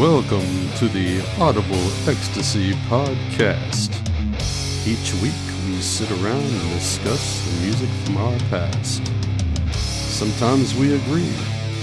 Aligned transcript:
Welcome 0.00 0.70
to 0.78 0.88
the 0.88 1.20
Audible 1.38 1.76
Extacy 2.08 2.72
Podcast. 2.88 3.92
Each 4.88 5.12
week 5.20 5.36
we 5.66 5.76
sit 5.82 6.10
around 6.12 6.40
and 6.40 6.70
discuss 6.72 7.44
the 7.44 7.60
music 7.60 7.90
from 8.06 8.16
our 8.16 8.38
past. 8.48 9.06
Sometimes 9.74 10.74
we 10.74 10.94
agree. 10.94 11.30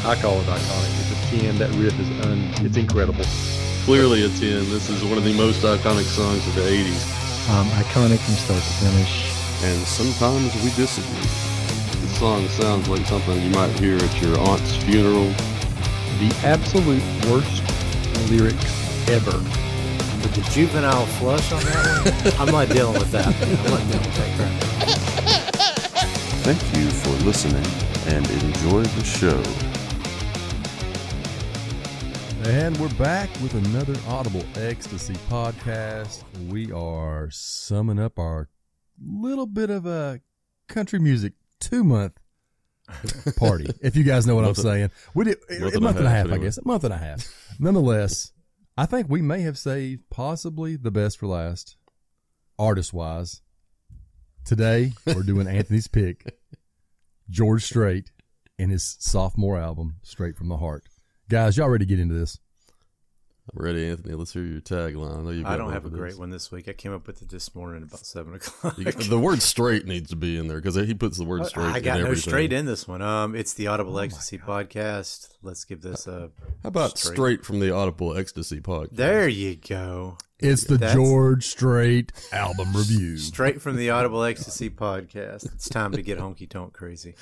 I 0.04 0.16
call 0.16 0.42
it 0.42 0.48
iconic. 0.48 1.12
It's 1.12 1.32
a 1.32 1.38
10. 1.42 1.60
That 1.60 1.70
riff 1.76 1.94
is 2.00 2.10
un. 2.26 2.42
It's 2.66 2.76
incredible. 2.76 3.24
Clearly 3.86 4.26
a 4.26 4.30
10. 4.30 4.40
This 4.72 4.90
is 4.90 5.04
one 5.04 5.20
of 5.20 5.24
the 5.24 5.38
most 5.38 5.62
iconic 5.62 6.06
songs 6.06 6.42
of 6.48 6.56
the 6.56 6.62
80s. 6.62 7.50
Um, 7.52 7.68
iconic 7.78 8.18
from 8.18 8.34
start 8.34 8.64
to 8.64 8.74
finish. 8.84 9.30
And 9.64 9.80
sometimes 9.86 10.56
we 10.64 10.72
disagree. 10.72 11.22
The 12.02 12.08
song 12.18 12.48
sounds 12.48 12.90
like 12.90 13.06
something 13.06 13.40
you 13.44 13.52
might 13.52 13.80
hear 13.80 13.98
at 13.98 14.22
your 14.24 14.40
aunt's 14.40 14.76
funeral. 14.78 15.30
The 16.18 16.34
absolute 16.44 17.04
worst 17.30 17.77
lyric 18.30 18.56
ever. 19.10 19.38
With 20.22 20.34
the 20.36 20.50
juvenile 20.52 21.06
flush 21.06 21.52
on 21.52 21.64
that 21.64 22.34
one, 22.34 22.34
I'm 22.48 22.52
not 22.54 22.70
dealing 22.70 22.94
with 23.00 23.12
that. 23.12 23.28
I'm 23.28 23.70
not 23.70 23.80
dealing 23.88 24.06
with 24.06 24.16
that 24.18 24.36
crap. 24.38 24.68
Thank 26.44 26.62
you 26.78 26.90
for 26.90 27.10
listening 27.26 27.66
and 28.08 28.30
enjoy 28.30 28.84
the 28.84 29.04
show. 29.04 29.44
And 32.50 32.78
we're 32.78 32.94
back 32.96 33.30
with 33.42 33.54
another 33.54 33.96
Audible 34.08 34.44
Extacy 34.56 35.16
podcast. 35.30 36.24
We 36.50 36.72
are 36.72 37.30
summing 37.30 38.00
up 38.00 38.18
our 38.18 38.50
little 39.00 39.46
bit 39.48 39.70
of 39.70 39.86
a 39.86 40.22
country 40.68 41.00
music 41.00 41.34
two 41.60 41.84
month 41.84 42.18
party. 43.38 43.70
if 43.82 43.96
you 43.96 44.04
guys 44.04 44.26
know 44.26 44.36
what 44.36 44.44
I'm 44.44 44.50
Month 44.50 44.60
saying, 44.60 44.92
we 45.14 45.26
did 45.26 45.38
month 45.60 45.76
a 45.76 45.82
month 45.82 45.98
and 45.98 46.08
a 46.08 46.10
half, 46.10 46.28
half, 46.30 46.36
I 46.36 46.38
guess, 46.40 46.58
a 46.58 46.68
month 46.68 46.84
and 46.84 46.94
a 46.94 46.98
half. 46.98 47.56
Nonetheless, 47.60 48.32
I 48.78 48.86
think 48.86 49.08
we 49.10 49.22
may 49.22 49.42
have 49.42 49.58
saved 49.58 50.04
possibly 50.10 50.76
the 50.76 50.92
best 50.92 51.20
for 51.20 51.28
last, 51.28 51.76
artist 52.58 52.94
wise. 52.94 53.42
Today 54.46 54.94
we're 55.06 55.24
doing 55.24 55.48
Anthony's 55.48 55.88
pick, 55.88 56.38
George 57.30 57.66
Strait, 57.66 58.12
and 58.58 58.72
his 58.72 58.96
sophomore 59.00 59.58
album, 59.58 59.98
Strait 60.04 60.38
from 60.38 60.48
the 60.48 60.58
Heart. 60.58 60.84
Guys, 61.30 61.58
y'all 61.58 61.70
ready 61.70 61.86
to 61.86 61.90
get 61.90 62.00
into 62.00 62.16
this? 62.16 62.40
I'm 63.56 63.64
ready, 63.64 63.88
Anthony. 63.90 64.14
Let's 64.14 64.34
hear 64.34 64.44
your 64.44 64.60
tagline. 64.60 65.20
I 65.20 65.22
know 65.22 65.30
you've 65.30 65.46
I 65.46 65.56
don't 65.56 65.72
have 65.72 65.86
a 65.86 65.90
great 65.90 66.18
one 66.20 66.30
this 66.32 66.52
week. 66.52 66.68
I 66.68 66.74
came 66.74 66.94
up 66.94 67.08
with 67.08 67.22
it 67.22 67.30
this 67.30 67.56
morning 67.56 67.84
about 67.84 68.00
seven 68.06 68.36
o'clock. 68.36 68.76
The 68.76 69.18
word 69.18 69.42
straight 69.42 69.86
needs 69.86 70.10
to 70.10 70.18
be 70.18 70.38
in 70.38 70.48
there 70.50 70.58
because 70.58 70.76
he 70.76 70.94
puts 70.94 71.18
the 71.18 71.24
word 71.24 71.46
straight 71.46 71.64
I 71.68 71.78
in 71.78 71.84
got 71.84 72.00
no 72.00 72.06
everything. 72.08 72.30
straight 72.30 72.52
in 72.52 72.66
this 72.66 72.88
one. 72.88 73.02
Um, 73.02 73.36
it's 73.36 73.54
the 73.54 73.70
Oh 73.70 73.74
Audible 73.74 74.00
Extacy 74.00 74.38
podcast. 74.38 75.30
Let's 75.44 75.64
give 75.64 75.82
this 75.82 76.08
a. 76.08 76.30
How 76.64 76.68
about 76.70 76.98
straight, 76.98 77.14
Straight. 77.16 77.46
from 77.46 77.62
the 77.62 77.72
Audible 77.72 78.18
Extacy 78.18 78.60
podcast? 78.60 78.96
There 78.98 79.30
you 79.30 79.56
go. 79.56 80.18
It's 80.40 80.66
the 80.66 80.78
That's- 80.78 80.96
George 80.96 81.46
Strait 81.48 82.12
album 82.34 82.74
review. 82.76 83.18
Straight 83.18 83.62
from 83.62 83.78
the 83.78 83.90
Audible 83.92 84.24
Extacy 84.26 84.70
podcast. 84.70 85.46
It's 85.54 85.70
time 85.70 85.94
to 85.94 86.02
get 86.02 86.20
honky 86.20 86.50
tonk 86.50 86.74
crazy. 86.74 87.16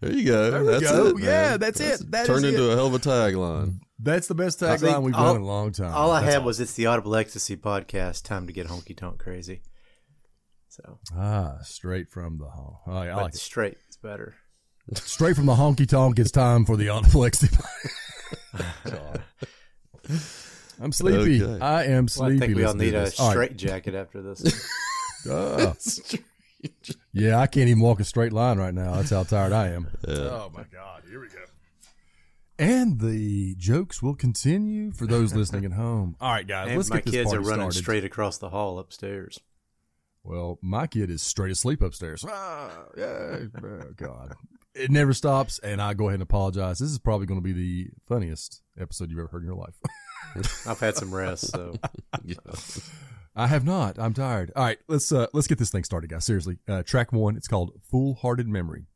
There 0.00 0.12
you 0.12 0.24
go. 0.26 0.50
There 0.50 0.64
that's 0.64 0.82
go. 0.92 1.06
it. 1.06 1.16
man. 1.16 1.24
Yeah, 1.24 1.56
that's 1.56 1.80
it. 1.80 2.10
That 2.10 2.26
turned 2.26 2.44
is 2.44 2.52
into 2.52 2.68
it. 2.68 2.74
a 2.74 2.76
hell 2.76 2.88
of 2.88 2.94
a 2.94 2.98
tagline. 2.98 3.78
That's 4.04 4.26
the 4.26 4.34
best 4.34 4.62
I 4.62 4.76
think 4.76 4.96
tagline 4.96 5.02
we've 5.02 5.14
all- 5.14 5.26
done 5.32 5.36
in 5.36 5.42
a 5.42 5.46
long 5.46 5.72
time. 5.72 5.92
All 5.94 6.10
I 6.12 6.20
That's 6.20 6.34
had 6.34 6.44
was 6.44 6.60
it's 6.60 6.74
the 6.74 6.86
Audible 6.86 7.14
Extacy 7.16 7.56
podcast. 7.56 8.22
Time 8.24 8.46
to 8.46 8.52
get 8.52 8.66
honky 8.68 8.96
tonk 8.96 9.18
crazy. 9.18 9.62
So, 10.68 10.98
ah, 11.16 11.58
straight 11.62 12.10
from 12.10 12.38
the 12.38 12.48
honk. 12.48 12.76
Oh, 12.86 13.02
yeah, 13.02 13.12
I 13.12 13.14
but 13.16 13.22
like 13.24 13.34
it. 13.34 13.38
straight 13.38 13.78
is 13.88 13.96
better. 13.96 14.34
Straight 14.94 15.36
from 15.36 15.46
the 15.46 15.54
honky 15.54 15.88
tonk. 15.88 16.18
It's 16.18 16.30
time 16.30 16.64
for 16.66 16.76
the 16.76 16.88
Audible 16.90 17.24
Extacy. 17.24 17.56
I'm 20.80 20.92
sleepy. 20.92 21.42
Okay. 21.42 21.64
I 21.64 21.84
am 21.84 21.90
Well, 22.16 22.26
I 22.26 22.28
sleepy. 22.30 22.38
think 22.40 22.56
we 22.56 22.64
all 22.64 22.74
need 22.74 22.94
a 22.94 23.00
this. 23.04 23.18
All 23.20 23.28
right. 23.28 23.32
straight 23.34 23.56
jacket 23.56 23.94
after 23.94 24.22
this. 24.22 24.68
Ah. 25.30 25.72
yeah, 27.14 27.38
I 27.40 27.46
can't 27.46 27.68
even 27.70 27.80
walk 27.80 27.98
a 27.98 28.04
straight 28.04 28.34
line 28.34 28.58
right 28.58 28.74
now. 28.74 28.96
That's 28.96 29.08
how 29.08 29.22
tired 29.22 29.52
I 29.54 29.68
am. 29.68 29.88
Yeah. 30.06 30.14
Oh 30.16 30.50
my 30.54 30.64
god, 30.70 31.02
here 31.08 31.18
we 31.18 31.28
go. 31.28 31.38
And 32.58 33.00
the 33.00 33.54
jokes 33.58 34.00
will 34.02 34.14
continue 34.14 34.92
for 34.92 35.06
those 35.06 35.34
listening 35.34 35.64
at 35.64 35.72
home. 35.72 36.16
All 36.20 36.30
right, 36.30 36.46
guys, 36.46 36.68
and 36.68 36.76
let's 36.76 36.90
my 36.90 36.96
get 36.96 37.06
this 37.06 37.14
kids 37.14 37.32
are 37.32 37.40
running 37.40 37.70
started. 37.70 37.78
straight 37.78 38.04
across 38.04 38.38
the 38.38 38.50
hall 38.50 38.78
upstairs. 38.78 39.40
Well, 40.22 40.58
my 40.62 40.86
kid 40.86 41.10
is 41.10 41.20
straight 41.20 41.50
asleep 41.52 41.82
upstairs. 41.82 42.24
Ah, 42.26 42.70
yeah, 42.96 43.38
oh, 43.62 43.80
God. 43.96 44.34
It 44.74 44.90
never 44.90 45.12
stops, 45.12 45.58
and 45.58 45.82
I 45.82 45.94
go 45.94 46.04
ahead 46.08 46.14
and 46.14 46.22
apologize. 46.22 46.78
This 46.78 46.90
is 46.90 46.98
probably 46.98 47.26
going 47.26 47.40
to 47.40 47.44
be 47.44 47.52
the 47.52 47.88
funniest 48.08 48.62
episode 48.80 49.10
you've 49.10 49.18
ever 49.18 49.28
heard 49.28 49.42
in 49.42 49.48
your 49.48 49.56
life. 49.56 49.74
I've 50.66 50.80
had 50.80 50.96
some 50.96 51.14
rest, 51.14 51.48
so 51.48 51.74
Yeah. 52.24 52.36
I 53.36 53.48
have 53.48 53.64
not. 53.64 53.98
I'm 53.98 54.14
tired. 54.14 54.52
All 54.56 54.64
right, 54.64 54.78
let's 54.88 55.10
uh, 55.12 55.26
let's 55.32 55.46
get 55.46 55.58
this 55.58 55.70
thing 55.70 55.84
started, 55.84 56.08
guys. 56.08 56.24
Seriously, 56.24 56.58
uh, 56.68 56.82
track 56.84 57.12
one. 57.12 57.36
It's 57.36 57.48
called 57.48 57.72
"Fool 57.90 58.14
Hearted 58.14 58.48
Memory." 58.48 58.86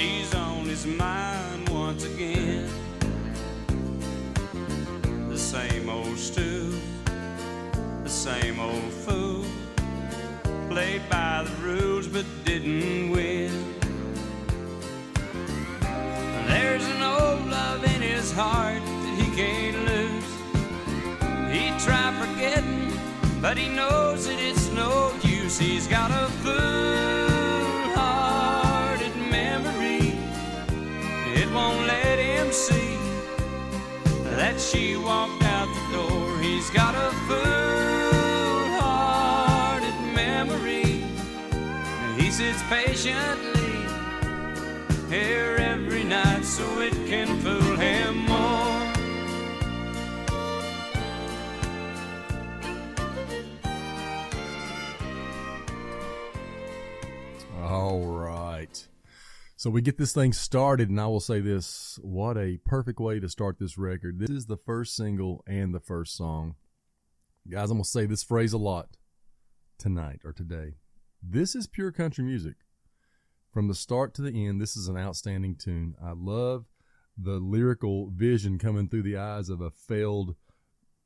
She's 0.00 0.34
on 0.34 0.64
his 0.64 0.86
mind 0.86 1.68
once 1.68 2.04
again. 2.04 2.66
The 5.28 5.36
same 5.36 5.90
old 5.90 6.16
stew, 6.16 6.72
the 8.02 8.08
same 8.08 8.58
old 8.60 8.92
fool. 9.04 9.44
Played 10.70 11.02
by 11.10 11.44
the 11.44 11.54
rules 11.62 12.08
but 12.08 12.24
didn't 12.46 13.10
win. 13.10 13.52
There's 16.48 16.86
an 16.86 17.02
old 17.02 17.46
love 17.50 17.84
in 17.84 18.00
his 18.00 18.32
heart 18.32 18.82
that 18.82 19.14
he 19.20 19.36
can't 19.36 19.84
lose. 19.90 20.30
He 21.52 21.68
tried 21.84 22.14
forgetting, 22.24 22.90
but 23.42 23.58
he 23.58 23.68
knows 23.68 24.26
that 24.28 24.40
it's 24.40 24.70
no 24.70 25.12
use. 25.22 25.58
He's 25.58 25.86
got 25.86 26.10
a 26.10 26.30
fool-hearted 26.42 27.19
that 34.40 34.58
she 34.58 34.96
walked 34.96 35.42
out 35.42 35.68
the 35.74 35.80
door. 35.94 36.38
He's 36.38 36.70
got 36.70 36.94
a 36.94 37.10
fool-hearted 37.28 38.54
memory. 40.14 41.04
He 42.16 42.30
sits 42.30 42.62
patiently 42.70 43.84
here 45.10 45.56
every 45.56 46.04
night 46.04 46.42
so 46.42 46.80
it 46.80 46.94
can 47.06 47.38
fool 47.42 47.76
him 47.76 48.16
more. 48.16 48.86
All 57.62 58.06
right. 58.06 58.89
So 59.60 59.68
we 59.68 59.82
get 59.82 59.98
this 59.98 60.14
thing 60.14 60.32
started, 60.32 60.88
and 60.88 60.98
I 60.98 61.06
will 61.06 61.20
say 61.20 61.40
this: 61.40 61.98
what 62.00 62.38
a 62.38 62.56
perfect 62.64 62.98
way 62.98 63.20
to 63.20 63.28
start 63.28 63.58
this 63.58 63.76
record. 63.76 64.18
This 64.18 64.30
is 64.30 64.46
the 64.46 64.56
first 64.56 64.96
single 64.96 65.44
and 65.46 65.74
the 65.74 65.80
first 65.80 66.16
song, 66.16 66.54
guys. 67.46 67.70
I'm 67.70 67.76
gonna 67.76 67.84
say 67.84 68.06
this 68.06 68.22
phrase 68.22 68.54
a 68.54 68.58
lot 68.58 68.96
tonight 69.78 70.22
or 70.24 70.32
today. 70.32 70.76
This 71.22 71.54
is 71.54 71.66
pure 71.66 71.92
country 71.92 72.24
music. 72.24 72.54
From 73.52 73.68
the 73.68 73.74
start 73.74 74.14
to 74.14 74.22
the 74.22 74.46
end, 74.46 74.62
this 74.62 74.78
is 74.78 74.88
an 74.88 74.96
outstanding 74.96 75.56
tune. 75.56 75.94
I 76.02 76.12
love 76.16 76.64
the 77.18 77.38
lyrical 77.38 78.08
vision 78.08 78.58
coming 78.58 78.88
through 78.88 79.02
the 79.02 79.18
eyes 79.18 79.50
of 79.50 79.60
a 79.60 79.70
failed 79.70 80.36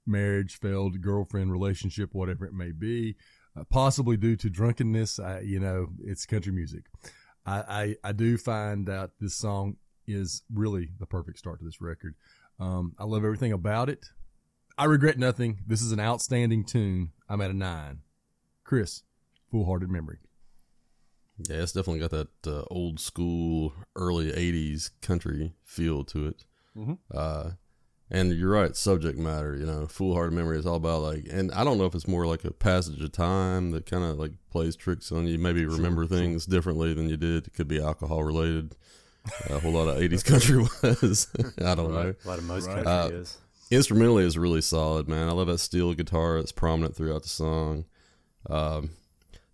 marriage, 0.07 0.61
failed 0.61 1.01
girlfriend 1.01 1.51
relationship, 1.51 2.11
whatever 2.13 2.47
it 2.47 2.55
may 2.55 2.71
be, 2.71 3.17
uh, 3.59 3.65
possibly 3.69 4.17
due 4.17 4.37
to 4.37 4.49
drunkenness. 4.49 5.19
I, 5.19 5.41
you 5.41 5.59
know, 5.59 5.89
it's 6.05 6.25
country 6.25 6.53
music. 6.53 6.85
I, 7.47 7.61
I, 7.61 7.97
I 8.09 8.13
do 8.13 8.37
find 8.39 8.87
that 8.87 9.11
this 9.21 9.35
song 9.35 9.77
is 10.07 10.43
really 10.53 10.91
the 10.99 11.07
perfect 11.07 11.39
start 11.39 11.59
to 11.61 11.65
this 11.65 11.81
record. 11.81 12.15
Um, 12.59 12.95
I 12.99 13.05
love 13.05 13.25
everything 13.25 13.53
about 13.53 13.89
it. 13.89 14.07
I 14.77 14.85
regret 14.87 15.19
nothing. 15.19 15.61
This 15.67 15.83
is 15.83 15.93
an 15.93 16.01
outstanding 16.01 16.65
tune. 16.65 17.13
I'm 17.29 17.41
at 17.41 17.51
a 17.51 17.55
nine. 17.55 18.01
Chris, 18.65 19.03
fool 19.51 19.67
hearted 19.67 19.91
Memory. 19.91 20.19
Yeah, 21.49 21.63
it's 21.63 21.73
definitely 21.73 22.01
got 22.01 22.11
that 22.11 22.29
uh, 22.47 22.63
old 22.71 23.01
school, 23.01 23.73
early 23.97 24.31
'80s 24.31 24.91
country 25.01 25.55
feel 25.65 26.05
to 26.05 26.29
it. 26.29 26.45
Mhm. 26.77 26.99
Uh, 27.13 27.51
and 28.15 28.33
you're 28.33 28.51
right, 28.51 28.75
subject 28.77 29.19
matter. 29.19 29.57
You 29.57 29.67
know, 29.67 29.87
foolhardy 29.87 30.35
memory 30.35 30.59
is 30.59 30.67
all 30.67 30.77
about 30.77 31.03
like, 31.03 31.27
and 31.31 31.51
I 31.53 31.65
don't 31.65 31.79
know 31.79 31.85
if 31.87 31.95
it's 31.95 32.07
more 32.09 32.27
like 32.27 32.45
a 32.45 32.53
passage 32.53 33.03
of 33.03 33.13
time 33.13 33.73
that 33.73 33.87
kind 33.87 34.05
of 34.05 34.19
like 34.19 34.33
plays 34.51 34.77
tricks 34.77 35.11
on 35.13 35.27
you. 35.27 35.39
Maybe 35.39 35.65
remember 35.67 36.07
things 36.07 36.47
differently 36.47 36.95
than 36.95 37.09
you 37.09 37.17
did. 37.17 37.47
It 37.49 37.55
could 37.55 37.69
be 37.69 37.81
alcohol 37.83 38.23
related. 38.25 38.77
a 39.51 39.59
whole 39.59 39.73
lot 39.73 39.89
of 39.89 39.97
'80s 39.99 40.25
country 40.25 40.59
was. 41.03 41.29
I 41.59 41.75
don't 41.75 41.93
know. 41.93 42.15
A 42.25 42.29
lot 42.29 42.39
of 42.39 42.45
most 42.45 42.67
Right. 42.69 42.85
country 42.85 43.17
Uh, 43.17 43.21
is. 43.21 43.39
Instrumentally 43.71 44.25
is 44.25 44.37
really 44.39 44.61
solid, 44.61 45.09
man. 45.09 45.29
I 45.29 45.33
love 45.33 45.47
that 45.49 45.59
steel 45.59 45.95
guitar. 45.95 46.37
It's 46.39 46.53
prominent 46.53 46.95
throughout 46.95 47.23
the 47.23 47.29
song. 47.31 47.87
Um, 48.49 48.91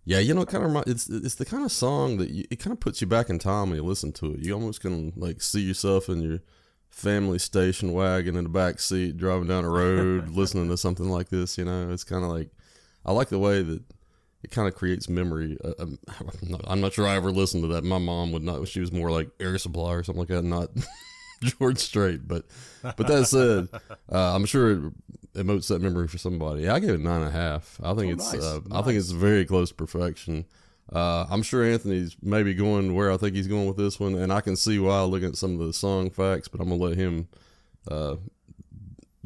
yeah, 0.03 0.19
you 0.19 0.33
know, 0.33 0.41
it 0.41 0.49
kind 0.49 0.65
of 0.65 0.83
it's 0.87 1.09
it's 1.09 1.35
the 1.35 1.45
kind 1.45 1.63
of 1.63 1.71
song 1.71 2.17
that 2.17 2.29
you, 2.29 2.43
it 2.51 2.57
kind 2.59 2.73
of 2.73 2.79
puts 2.79 2.99
you 3.01 3.07
back 3.07 3.29
in 3.29 3.39
time 3.39 3.69
when 3.69 3.77
you 3.77 3.83
listen 3.83 4.11
to 4.13 4.33
it. 4.33 4.39
You 4.39 4.53
almost 4.53 4.81
can 4.81 5.13
like 5.15 5.41
see 5.41 5.61
yourself 5.61 6.09
in 6.09 6.21
your 6.21 6.39
family 6.91 7.39
station 7.39 7.93
wagon 7.93 8.35
in 8.35 8.43
the 8.43 8.49
back 8.49 8.79
seat 8.79 9.17
driving 9.17 9.47
down 9.47 9.63
the 9.63 9.69
road 9.69 10.29
listening 10.35 10.69
to 10.69 10.77
something 10.77 11.09
like 11.09 11.29
this. 11.29 11.57
You 11.57 11.65
know, 11.65 11.89
it's 11.91 12.03
kind 12.03 12.23
of 12.23 12.29
like 12.29 12.49
I 13.05 13.11
like 13.11 13.29
the 13.29 13.39
way 13.39 13.63
that 13.63 13.81
it 14.43 14.51
kind 14.51 14.67
of 14.67 14.75
creates 14.75 15.09
memory. 15.09 15.57
Uh, 15.63 15.73
um, 15.79 15.99
I'm, 16.19 16.29
not, 16.51 16.61
I'm 16.65 16.81
not 16.81 16.93
sure 16.93 17.07
I 17.07 17.15
ever 17.15 17.31
listened 17.31 17.63
to 17.63 17.67
that. 17.69 17.83
My 17.83 17.97
mom 17.97 18.31
would 18.33 18.43
not. 18.43 18.67
She 18.67 18.79
was 18.79 18.91
more 18.91 19.09
like 19.11 19.29
Air 19.39 19.57
Supply 19.57 19.93
or 19.93 20.03
something 20.03 20.19
like 20.21 20.29
that, 20.29 20.43
not 20.43 20.69
George 21.43 21.79
Strait. 21.79 22.27
But 22.27 22.45
but 22.81 23.07
that 23.07 23.25
said, 23.25 23.69
uh, 24.11 24.35
I'm 24.35 24.45
sure 24.45 24.71
it 24.71 24.93
emotes 25.35 25.69
that 25.69 25.81
memory 25.81 26.07
for 26.07 26.17
somebody. 26.17 26.67
I 26.67 26.79
gave 26.79 26.89
it 26.91 26.99
nine 26.99 27.21
and 27.21 27.29
a 27.29 27.31
half. 27.31 27.79
I 27.81 27.93
think 27.93 28.11
Oh, 28.11 28.15
it's 28.15 28.33
nice, 28.33 28.43
uh, 28.43 28.59
I 28.71 28.81
think 28.81 28.97
it's 28.97 29.11
very 29.11 29.45
close 29.45 29.69
to 29.69 29.75
perfection. 29.75 30.45
Uh, 30.91 31.25
I'm 31.29 31.41
sure 31.43 31.63
Anthony's 31.63 32.15
maybe 32.21 32.53
going 32.53 32.93
where 32.95 33.11
I 33.11 33.17
think 33.17 33.35
he's 33.35 33.47
going 33.47 33.67
with 33.67 33.77
this 33.77 33.99
one, 33.99 34.15
and 34.15 34.31
I 34.31 34.41
can 34.41 34.55
see 34.55 34.77
why 34.79 35.01
looking 35.03 35.29
at 35.29 35.37
some 35.37 35.59
of 35.59 35.65
the 35.65 35.73
song 35.73 36.09
facts. 36.09 36.47
But 36.47 36.61
I'm 36.61 36.69
gonna 36.69 36.81
let 36.81 36.97
him 36.97 37.27
uh, 37.89 38.15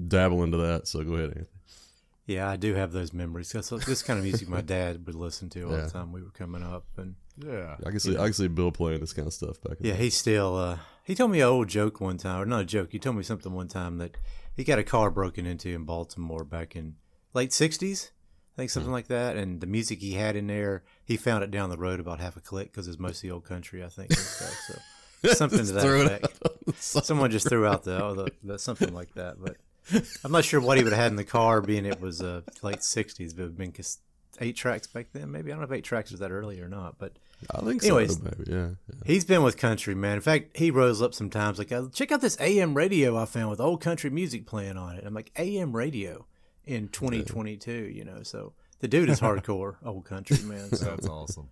dabble 0.07 0.43
into 0.43 0.57
that. 0.57 0.87
So 0.87 1.03
go 1.03 1.13
ahead, 1.13 1.29
Anthony. 1.29 1.47
Yeah, 2.27 2.49
I 2.49 2.55
do 2.55 2.73
have 2.73 2.91
those 2.91 3.13
memories. 3.13 3.51
That's 3.51 3.69
this 3.69 4.01
kind 4.01 4.17
of 4.17 4.23
music 4.25 4.47
my 4.49 4.61
dad 4.77 5.05
would 5.05 5.15
listen 5.15 5.49
to 5.51 5.63
all 5.63 5.71
Yeah. 5.71 5.81
the 5.81 5.89
time 5.91 6.11
we 6.11 6.23
were 6.23 6.31
coming 6.31 6.63
up, 6.63 6.85
and 6.97 7.15
Yeah. 7.37 7.77
I 7.85 7.89
can 7.91 7.99
see 7.99 8.17
I 8.17 8.23
can 8.25 8.33
see 8.33 8.47
Bill 8.47 8.71
playing 8.71 8.99
this 9.01 9.13
kind 9.13 9.27
of 9.27 9.33
stuff 9.33 9.61
back. 9.61 9.77
Yeah, 9.79 9.93
he 9.93 10.09
still. 10.09 10.55
Uh, 10.57 10.77
he 11.03 11.13
told 11.13 11.31
me 11.31 11.41
an 11.41 11.47
old 11.47 11.67
joke 11.67 12.01
one 12.01 12.17
time, 12.17 12.41
or 12.41 12.45
not 12.45 12.61
a 12.61 12.65
joke. 12.65 12.91
He 12.91 12.99
told 12.99 13.15
me 13.15 13.23
something 13.23 13.53
one 13.53 13.67
time 13.67 13.97
that 13.99 14.17
he 14.55 14.63
got 14.63 14.79
a 14.79 14.83
car 14.83 15.11
broken 15.11 15.45
into 15.45 15.69
in 15.69 15.83
Baltimore 15.83 16.43
back 16.43 16.75
in 16.75 16.95
late 17.33 17.51
'60s, 17.51 18.09
I 18.09 18.55
think 18.57 18.71
something 18.71 18.91
like 18.91 19.07
that. 19.07 19.37
And 19.37 19.61
the 19.61 19.67
music 19.67 19.99
he 19.99 20.13
had 20.13 20.35
in 20.35 20.47
there, 20.47 20.83
he 21.05 21.17
found 21.17 21.43
it 21.43 21.51
down 21.51 21.69
the 21.69 21.77
road 21.77 21.99
about 21.99 22.19
half 22.19 22.35
a 22.35 22.41
click 22.41 22.71
because 22.71 22.87
it's 22.87 22.99
mostly 22.99 23.29
old 23.29 23.45
country, 23.45 23.83
I 23.83 23.89
think. 23.89 24.11
Stuff, 24.13 24.81
so 25.23 25.29
something 25.33 25.59
to 25.59 25.71
that 25.73 25.85
effect. 25.85 26.81
Someone 26.81 27.31
just 27.31 27.47
threw 27.47 27.65
out 27.65 27.83
the, 27.83 28.03
oh, 28.03 28.27
the, 28.43 28.59
something 28.59 28.93
like 28.93 29.13
that, 29.13 29.35
but 29.39 29.57
I'm 30.23 30.31
not 30.31 30.43
sure 30.43 30.59
what 30.59 30.77
he 30.77 30.83
would 30.83 30.93
have 30.93 31.01
had 31.01 31.11
in 31.11 31.15
the 31.15 31.23
car, 31.23 31.61
being 31.61 31.85
it 31.85 32.01
was 32.01 32.21
uh, 32.21 32.41
late 32.63 32.79
'60s. 32.79 33.17
But 33.17 33.21
it 33.21 33.37
would 33.37 33.39
have 33.39 33.57
been 33.57 33.73
eight 34.41 34.55
tracks 34.55 34.87
back 34.87 35.07
then. 35.13 35.31
Maybe 35.31 35.51
I 35.51 35.55
don't 35.55 35.61
know 35.61 35.73
if 35.73 35.77
eight 35.77 35.83
tracks 35.83 36.11
was 36.11 36.19
that 36.19 36.31
early 36.31 36.59
or 36.59 36.67
not, 36.67 36.97
but 36.97 37.13
I 37.53 37.61
think 37.61 37.83
Anyways. 37.83 38.17
so. 38.17 38.23
Maybe 38.23 38.51
yeah. 38.51 38.69
yeah. 38.89 38.95
he's 39.05 39.25
been 39.25 39.43
with 39.43 39.57
country, 39.57 39.95
man. 39.95 40.15
In 40.15 40.21
fact, 40.21 40.57
he 40.57 40.71
rose 40.71 41.01
up 41.01 41.13
sometimes 41.13 41.59
like, 41.59 41.71
"Uh, 41.71 41.87
check 41.93 42.11
out 42.11 42.21
this 42.21 42.39
AM 42.39 42.73
radio 42.73 43.17
I 43.17 43.25
found 43.25 43.49
with 43.49 43.59
old 43.59 43.81
country 43.81 44.09
music 44.09 44.45
playing 44.45 44.77
on 44.77 44.95
it. 44.95 45.03
I'm 45.05 45.13
like, 45.13 45.31
AM 45.37 45.75
radio 45.75 46.25
in 46.65 46.87
2022, 46.87 47.71
you 47.71 48.03
know. 48.03 48.23
So 48.23 48.53
the 48.79 48.87
dude 48.87 49.09
is 49.09 49.19
hardcore 49.21 49.75
old 49.83 50.05
country, 50.05 50.37
man. 50.43 50.69
So 50.75 50.85
That's 50.85 51.07
awesome. 51.07 51.49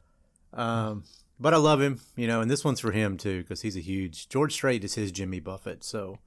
um, 0.53 1.03
but 1.39 1.53
I 1.53 1.57
love 1.57 1.81
him, 1.81 1.99
you 2.15 2.27
know, 2.27 2.41
and 2.41 2.49
this 2.49 2.63
one's 2.63 2.79
for 2.79 2.91
him 2.91 3.17
too 3.17 3.41
because 3.41 3.61
he's 3.61 3.75
a 3.75 3.81
huge 3.81 4.29
George 4.29 4.53
Strait 4.53 4.83
is 4.83 4.95
his 4.95 5.11
Jimmy 5.11 5.39
Buffett. 5.39 5.83
So 5.83 6.19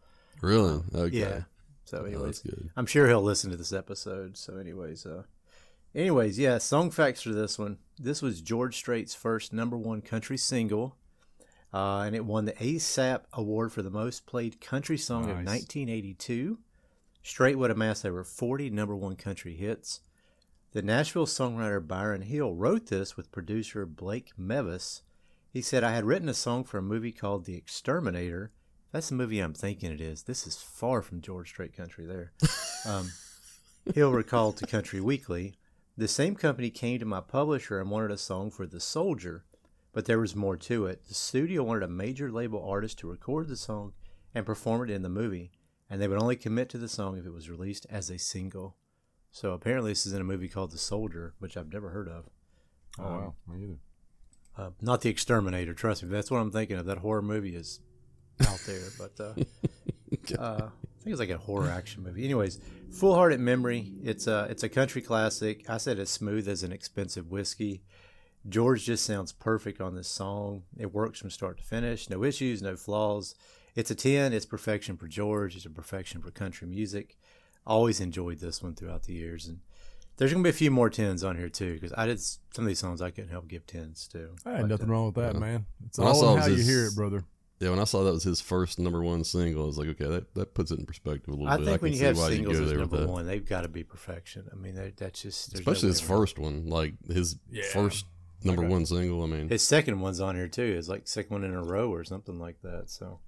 Really? 0.43 0.82
Okay. 0.94 1.16
yeah. 1.19 1.43
So 1.84 1.98
Oh, 2.00 2.04
anyways, 2.04 2.43
that's 2.43 2.54
good. 2.56 2.70
I'm 2.76 2.87
sure 2.87 3.06
he'll 3.08 3.22
listen 3.22 3.50
to 3.50 3.56
this 3.56 3.72
episode. 3.72 4.37
So 4.37 4.56
anyways, 4.58 5.06
uh, 5.06 5.22
anyways, 5.94 6.38
yeah, 6.38 6.58
song 6.58 6.90
facts 6.90 7.22
for 7.22 7.31
this 7.31 7.58
one. 7.58 7.78
This 7.99 8.20
was 8.20 8.40
George 8.40 8.76
Strait's 8.76 9.14
first 9.14 9.52
number 9.52 9.78
one 9.78 10.02
country 10.02 10.37
single, 10.37 10.96
uh, 11.72 12.00
and 12.00 12.16
it 12.16 12.25
won 12.25 12.44
the 12.44 12.52
ASCAP 12.54 13.20
Award 13.32 13.72
for 13.72 13.82
the 13.82 13.90
most 13.90 14.26
played 14.26 14.60
country 14.60 14.99
song 14.99 15.22
of 15.31 15.37
1982. 15.37 16.58
Strait 17.22 17.56
would 17.56 17.70
amass 17.70 18.04
over 18.04 18.25
40 18.25 18.70
number 18.70 18.94
one 18.96 19.14
country 19.16 19.54
hits. 19.56 20.00
The 20.76 20.82
Nashville 20.82 21.25
songwriter 21.25 21.88
Byron 21.88 22.20
Hill 22.20 22.55
wrote 22.55 22.88
this 22.88 23.17
with 23.17 23.32
producer 23.32 23.87
Blake 23.87 24.32
Mevis. 24.37 25.00
He 25.50 25.62
said, 25.62 25.82
I 25.82 25.93
had 25.93 26.05
written 26.05 26.28
a 26.28 26.34
song 26.34 26.64
for 26.64 26.76
a 26.76 26.82
movie 26.82 27.12
called 27.12 27.46
The 27.46 27.56
Exterminator. 27.56 28.52
That's 28.93 29.08
the 29.08 29.14
movie 29.14 29.40
I'm 29.40 29.55
thinking 29.55 29.90
it 29.90 30.02
is. 30.02 30.25
This 30.25 30.46
is 30.46 30.58
far 30.58 31.00
from 31.00 31.23
George 31.23 31.49
Strait 31.49 31.75
country 31.75 32.05
there. 32.05 32.32
Um, 32.87 33.11
Hill 33.94 34.12
recalled 34.12 34.58
to 34.58 34.67
Country 34.67 35.00
Weekly, 35.00 35.55
the 35.96 36.06
same 36.06 36.34
company 36.37 36.69
came 36.69 36.99
to 36.99 37.06
my 37.06 37.20
publisher 37.20 37.81
and 37.81 37.90
wanted 37.90 38.11
a 38.11 38.19
song 38.19 38.50
for 38.50 38.67
The 38.67 38.78
Soldier, 38.78 39.44
but 39.94 40.05
there 40.05 40.20
was 40.20 40.37
more 40.37 40.58
to 40.58 40.84
it. 40.84 41.08
The 41.08 41.14
studio 41.14 41.62
wanted 41.62 41.84
a 41.84 41.88
major 41.88 42.31
label 42.31 42.62
artist 42.62 42.99
to 42.99 43.08
record 43.08 43.49
the 43.49 43.56
song 43.56 43.94
and 44.34 44.44
perform 44.44 44.82
it 44.82 44.90
in 44.90 45.00
the 45.00 45.08
movie, 45.08 45.52
and 45.88 46.02
they 46.02 46.06
would 46.06 46.20
only 46.20 46.37
commit 46.37 46.69
to 46.69 46.78
the 46.78 46.87
song 46.87 47.17
if 47.17 47.25
it 47.25 47.32
was 47.32 47.49
released 47.49 47.87
as 47.88 48.11
a 48.11 48.19
single. 48.19 48.76
So 49.37 49.53
apparently, 49.53 49.91
this 49.91 50.06
is 50.06 50.15
in 50.15 50.23
a 50.23 50.25
movie 50.25 50.49
called 50.49 50.71
The 50.71 50.79
Soldier, 50.79 51.35
which 51.41 51.59
I've 51.59 51.71
never 51.71 51.91
heard 51.91 52.09
of. 52.09 52.25
Oh 52.99 53.05
Um, 53.05 53.12
wow, 53.12 53.35
me 53.49 53.65
either. 53.65 53.79
Uh, 54.56 54.71
not 54.81 55.03
The 55.03 55.11
Exterminator, 55.11 55.75
trust 55.75 56.03
me. 56.03 56.09
That's 56.09 56.31
what 56.31 56.38
I'm 56.38 56.50
thinking 56.50 56.79
of. 56.79 56.87
That 56.87 56.97
horror 56.97 57.21
movie 57.21 57.55
is 57.55 57.81
out 58.49 58.59
there, 58.67 58.81
but 58.99 59.21
uh, 59.21 59.35
uh, 60.43 60.69
I 60.69 61.03
think 61.03 61.12
it's 61.12 61.21
like 61.21 61.29
a 61.29 61.37
horror 61.37 61.69
action 61.69 62.03
movie. 62.03 62.25
Anyways, 62.25 62.61
Fool 62.91 63.15
Hearted 63.15 63.38
Memory. 63.38 63.93
It's 64.03 64.27
a 64.27 64.47
it's 64.49 64.62
a 64.62 64.71
country 64.71 65.03
classic. 65.03 65.69
I 65.69 65.77
said 65.77 65.99
as 65.99 66.09
smooth 66.09 66.49
as 66.49 66.62
an 66.62 66.73
expensive 66.73 67.31
whiskey. 67.31 67.83
George 68.49 68.87
just 68.87 69.05
sounds 69.05 69.33
perfect 69.33 69.83
on 69.83 69.97
this 69.97 70.09
song. 70.09 70.62
It 70.79 70.94
works 70.94 71.19
from 71.21 71.29
start 71.29 71.59
to 71.59 71.62
finish. 71.62 72.09
No 72.09 72.25
issues, 72.25 72.62
no 72.62 72.75
flaws. 72.75 73.35
It's 73.75 73.91
a 73.91 73.94
10. 73.94 74.33
It's 74.33 74.47
perfection 74.47 74.97
for 74.97 75.09
George. 75.09 75.56
It's 75.56 75.67
a 75.67 75.71
perfection 75.71 76.23
for 76.23 76.31
country 76.31 76.67
music. 76.67 77.19
Always 77.66 78.00
enjoyed 78.00 78.38
this 78.38 78.62
one 78.62 78.74
throughout 78.74 79.04
the 79.04 79.12
years. 79.14 79.46
And 79.46 79.60
there's 80.16 80.32
going 80.32 80.42
to 80.42 80.46
be 80.46 80.50
a 80.50 80.56
few 80.56 80.70
more 80.70 80.88
10s 80.90 81.26
on 81.28 81.36
here 81.36 81.48
too 81.48 81.74
because 81.74 81.92
I 81.96 82.06
did 82.06 82.20
some 82.20 82.38
of 82.58 82.66
these 82.66 82.78
songs 82.78 83.02
I 83.02 83.10
couldn't 83.10 83.30
help 83.30 83.48
give 83.48 83.66
10s 83.66 84.08
to. 84.12 84.18
Hey, 84.44 84.60
But, 84.60 84.68
nothing 84.68 84.88
uh, 84.88 84.92
wrong 84.92 85.06
with 85.06 85.14
that, 85.16 85.34
Yeah. 85.34 85.40
man. 85.40 85.66
It's 85.86 85.98
When 85.98 86.06
I 86.06 86.10
all 86.10 86.20
saw 86.20 86.34
in 86.36 86.40
how 86.40 86.46
you 86.46 86.62
hear 86.62 86.86
it, 86.86 86.94
brother. 86.94 87.24
Yeah, 87.58 87.70
when 87.70 87.78
I 87.78 87.84
saw 87.84 88.04
that 88.04 88.12
was 88.12 88.22
his 88.24 88.40
first 88.42 88.78
number 88.78 89.02
one 89.02 89.24
single, 89.24 89.62
I 89.64 89.66
was 89.66 89.78
like, 89.78 89.88
okay, 89.88 90.06
that, 90.06 90.34
that 90.34 90.52
puts 90.52 90.70
it 90.70 90.78
in 90.78 90.84
perspective 90.84 91.28
a 91.28 91.36
little 91.36 91.48
I 91.48 91.56
bit. 91.56 91.62
I 91.62 91.64
think 91.66 91.78
can 91.78 91.82
when 91.84 91.92
you 91.92 91.98
see 91.98 92.04
have 92.04 92.18
why 92.18 92.28
singles 92.28 92.58
go 92.58 92.64
as 92.66 92.72
number 92.74 92.96
that. 92.98 93.08
one, 93.08 93.26
they've 93.26 93.44
got 93.46 93.62
to 93.62 93.68
be 93.68 93.82
perfection. 93.82 94.48
I 94.52 94.56
mean, 94.56 94.74
they, 94.74 94.92
that's 94.94 95.22
just 95.22 95.52
there's 95.52 95.66
no 95.66 95.72
especially 95.72 95.88
his 95.88 96.00
first 96.00 96.38
one, 96.38 96.66
like 96.66 96.92
his 97.08 97.36
Yeah. 97.50 97.62
first 97.72 98.04
number 98.44 98.62
Okay. 98.62 98.70
one 98.72 98.84
single. 98.84 99.22
I 99.22 99.26
mean, 99.26 99.48
His 99.48 99.62
second 99.62 100.00
one's 100.00 100.20
on 100.20 100.36
here 100.36 100.48
too. 100.48 100.76
It's 100.78 100.88
like 100.88 101.08
second 101.08 101.32
one 101.32 101.44
in 101.44 101.54
a 101.54 101.62
row 101.64 101.90
or 101.90 102.04
something 102.04 102.38
like 102.38 102.60
that. 102.62 102.90
So 102.90 103.20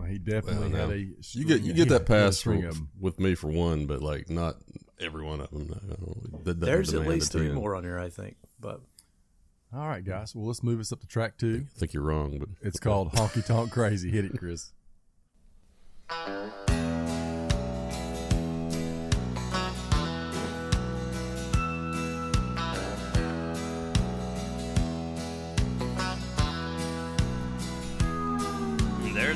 Well, 0.00 0.08
he 0.08 0.18
definitely 0.18 0.70
Well, 0.70 0.80
had 0.80 0.88
no. 0.88 0.94
a. 0.94 1.14
you 1.32 1.44
get 1.44 1.60
you 1.60 1.72
get 1.74 1.88
that 1.90 2.06
pass 2.06 2.38
string 2.38 2.70
for, 2.72 2.82
with 2.98 3.20
me 3.20 3.34
for 3.34 3.48
one, 3.48 3.86
but 3.86 4.00
like 4.02 4.30
not 4.30 4.56
every 4.98 5.22
one 5.24 5.40
of 5.40 5.50
them. 5.50 5.68
No, 5.68 5.76
I 5.92 5.94
don't- 5.96 6.44
that 6.44 6.58
there's 6.60 6.94
at 6.94 7.06
least 7.06 7.34
a 7.34 7.38
three 7.38 7.52
more 7.52 7.74
on 7.76 7.84
here, 7.84 7.98
I 7.98 8.08
think. 8.08 8.36
But 8.58 8.80
All 9.74 9.86
right, 9.86 10.04
guys. 10.04 10.34
Well, 10.34 10.46
let's 10.46 10.62
move 10.62 10.80
us 10.80 10.90
up 10.92 11.00
to 11.00 11.06
track 11.06 11.36
two. 11.38 11.66
I 11.74 11.78
think 11.78 11.92
you're 11.92 12.02
wrong, 12.02 12.38
but 12.38 12.48
It's 12.62 12.80
called 12.80 13.12
Honky 13.12 13.44
Tonk 13.44 13.70
Crazy. 13.72 14.10
Hit 14.10 14.24
it, 14.24 14.38
Chris. 14.38 14.72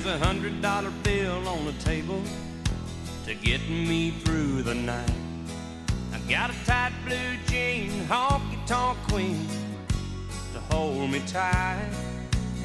A 0.06 0.18
hundred 0.18 0.60
dollar 0.60 0.92
bill 1.02 1.48
on 1.48 1.64
the 1.64 1.72
table 1.82 2.22
to 3.24 3.34
get 3.34 3.66
me 3.70 4.10
through 4.10 4.62
the 4.62 4.74
night. 4.74 5.10
I 6.12 6.18
got 6.30 6.50
a 6.50 6.66
tight 6.66 6.92
blue 7.06 7.38
jean, 7.46 8.04
honky 8.04 8.66
tonk 8.66 8.98
queen 9.08 9.48
to 10.52 10.60
hold 10.70 11.10
me 11.10 11.22
tight, 11.26 11.88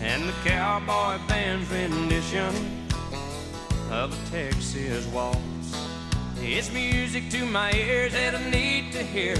and 0.01 0.27
the 0.27 0.33
cowboy 0.43 1.17
band's 1.29 1.71
rendition 1.71 2.53
of 3.89 4.11
a 4.11 4.31
Texas 4.31 5.05
waltz. 5.07 5.39
It's 6.41 6.69
music 6.73 7.29
to 7.29 7.45
my 7.45 7.71
ears 7.71 8.11
that 8.11 8.35
I 8.35 8.49
need 8.49 8.91
to 8.91 9.01
hear 9.01 9.37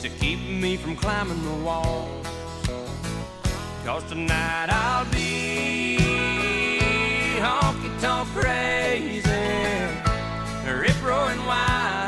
to 0.00 0.08
keep 0.08 0.40
me 0.40 0.76
from 0.76 0.96
climbing 0.96 1.44
the 1.44 1.64
walls. 1.64 2.26
Cause 3.84 4.02
tonight 4.10 4.66
I'll 4.68 5.04
be 5.12 6.15
honky 7.40 7.90
tonk 8.00 8.28
crazy, 8.34 9.30
rip 10.64 11.02
roaring 11.04 11.44
wild. 11.46 12.05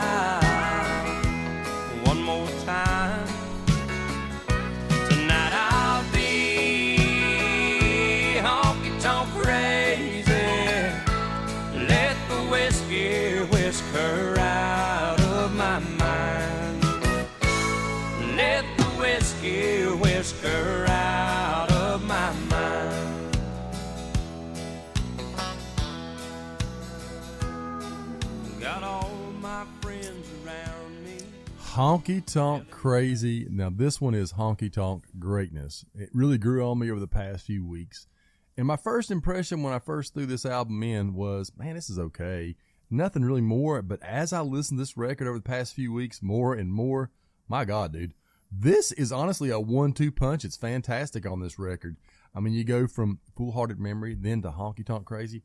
Honky 31.78 32.26
Tonk 32.26 32.72
Crazy. 32.72 33.46
Now, 33.48 33.70
this 33.70 34.00
one 34.00 34.12
is 34.12 34.32
Honky 34.32 34.68
Tonk 34.72 35.04
greatness. 35.16 35.84
It 35.94 36.10
really 36.12 36.36
grew 36.36 36.68
on 36.68 36.80
me 36.80 36.90
over 36.90 36.98
the 36.98 37.06
past 37.06 37.46
few 37.46 37.64
weeks. 37.64 38.08
And 38.56 38.66
my 38.66 38.74
first 38.74 39.12
impression 39.12 39.62
when 39.62 39.72
I 39.72 39.78
first 39.78 40.12
threw 40.12 40.26
this 40.26 40.44
album 40.44 40.82
in 40.82 41.14
was, 41.14 41.52
man, 41.56 41.76
this 41.76 41.88
is 41.88 42.00
okay. 42.00 42.56
Nothing 42.90 43.24
really 43.24 43.42
more. 43.42 43.80
But 43.80 44.02
as 44.02 44.32
I 44.32 44.40
listened 44.40 44.78
to 44.78 44.82
this 44.82 44.96
record 44.96 45.28
over 45.28 45.38
the 45.38 45.44
past 45.44 45.72
few 45.72 45.92
weeks, 45.92 46.20
more 46.20 46.52
and 46.52 46.72
more, 46.72 47.12
my 47.46 47.64
God, 47.64 47.92
dude, 47.92 48.14
this 48.50 48.90
is 48.90 49.12
honestly 49.12 49.50
a 49.50 49.60
one 49.60 49.92
two 49.92 50.10
punch. 50.10 50.44
It's 50.44 50.56
fantastic 50.56 51.30
on 51.30 51.38
this 51.38 51.60
record. 51.60 51.96
I 52.34 52.40
mean, 52.40 52.54
you 52.54 52.64
go 52.64 52.88
from 52.88 53.20
Fool 53.36 53.52
Hearted 53.52 53.78
Memory 53.78 54.16
then 54.18 54.42
to 54.42 54.50
Honky 54.50 54.84
Tonk 54.84 55.04
Crazy. 55.04 55.44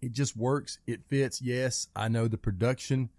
It 0.00 0.12
just 0.12 0.36
works. 0.36 0.78
It 0.86 1.08
fits. 1.08 1.42
Yes, 1.42 1.88
I 1.96 2.06
know 2.06 2.28
the 2.28 2.38
production 2.38 3.10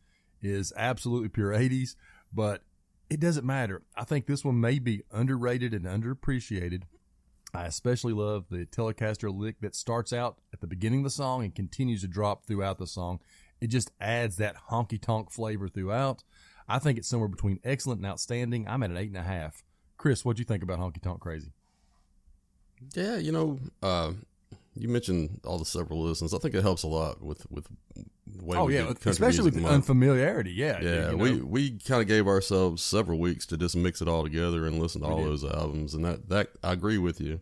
is 0.42 0.72
absolutely 0.78 1.30
pure 1.30 1.52
80s, 1.52 1.96
but 2.34 2.62
it 3.10 3.20
doesn't 3.20 3.46
matter. 3.46 3.84
I 3.96 4.04
think 4.04 4.26
this 4.26 4.44
one 4.44 4.60
may 4.60 4.80
be 4.80 5.04
underrated 5.12 5.74
and 5.74 5.86
underappreciated. 5.86 6.84
I 7.54 7.66
especially 7.66 8.14
love 8.14 8.46
the 8.50 8.66
Telecaster 8.66 9.36
lick 9.36 9.62
that 9.62 9.76
starts 9.76 10.12
out 10.12 10.40
at 10.52 10.62
the 10.62 10.68
beginning 10.68 11.02
of 11.02 11.04
the 11.04 11.10
song 11.12 11.44
and 11.44 11.54
continues 11.54 12.02
to 12.02 12.08
drop 12.08 12.46
throughout 12.46 12.80
the 12.80 12.88
song. 12.88 13.20
It 13.62 13.68
just 13.68 13.92
adds 14.02 14.38
that 14.38 14.56
honky 14.72 15.00
tonk 15.00 15.32
flavor 15.32 15.68
throughout. 15.68 16.24
I 16.68 16.80
think 16.80 16.98
it's 16.98 17.08
somewhere 17.08 17.30
between 17.30 17.60
excellent 17.64 18.00
and 18.00 18.08
outstanding. 18.08 18.68
I'm 18.68 18.84
at 18.84 18.90
an 18.90 18.98
eight 18.98 19.10
and 19.10 19.18
a 19.18 19.24
half. 19.24 19.64
Chris, 19.98 20.26
what 20.26 20.36
do 20.36 20.42
you 20.42 20.46
think 20.46 20.64
about 20.64 20.80
Honky 20.80 21.02
Tonk 21.02 21.20
Crazy? 21.20 21.52
Yeah, 22.94 23.18
you 23.18 23.32
know, 23.32 23.60
uh, 23.82 24.14
you 24.76 24.88
mentioned 24.90 25.40
all 25.46 25.60
the 25.60 25.66
several 25.66 26.02
listens. 26.04 26.34
I 26.34 26.38
think 26.40 26.56
it 26.56 26.62
helps 26.64 26.84
a 26.84 26.88
lot 26.88 27.22
with 27.22 27.46
with 27.52 27.68
the 27.96 28.44
way 28.46 28.58
Oh 28.58 28.66
we 28.66 28.76
yeah, 28.76 28.92
especially 29.06 29.44
with 29.44 29.54
music 29.54 29.54
the 29.56 29.62
month. 29.62 29.74
unfamiliarity. 29.76 30.52
Yeah, 30.52 30.80
Yeah, 30.82 31.12
you 31.12 31.18
know. 31.18 31.24
we 31.24 31.42
we 31.42 31.72
kind 31.80 32.02
of 32.02 32.08
gave 32.08 32.28
ourselves 32.28 32.82
several 32.84 33.20
weeks 33.20 33.46
to 33.48 33.58
just 33.58 33.76
mix 33.76 34.02
it 34.02 34.08
all 34.08 34.24
together 34.24 34.66
and 34.66 34.80
listen 34.80 35.02
to 35.02 35.08
all 35.08 35.18
did. 35.18 35.28
those 35.28 35.44
albums, 35.44 35.94
and 35.94 36.04
that 36.06 36.30
that 36.30 36.50
I 36.64 36.72
agree 36.74 36.98
with 36.98 37.22
you. 37.22 37.42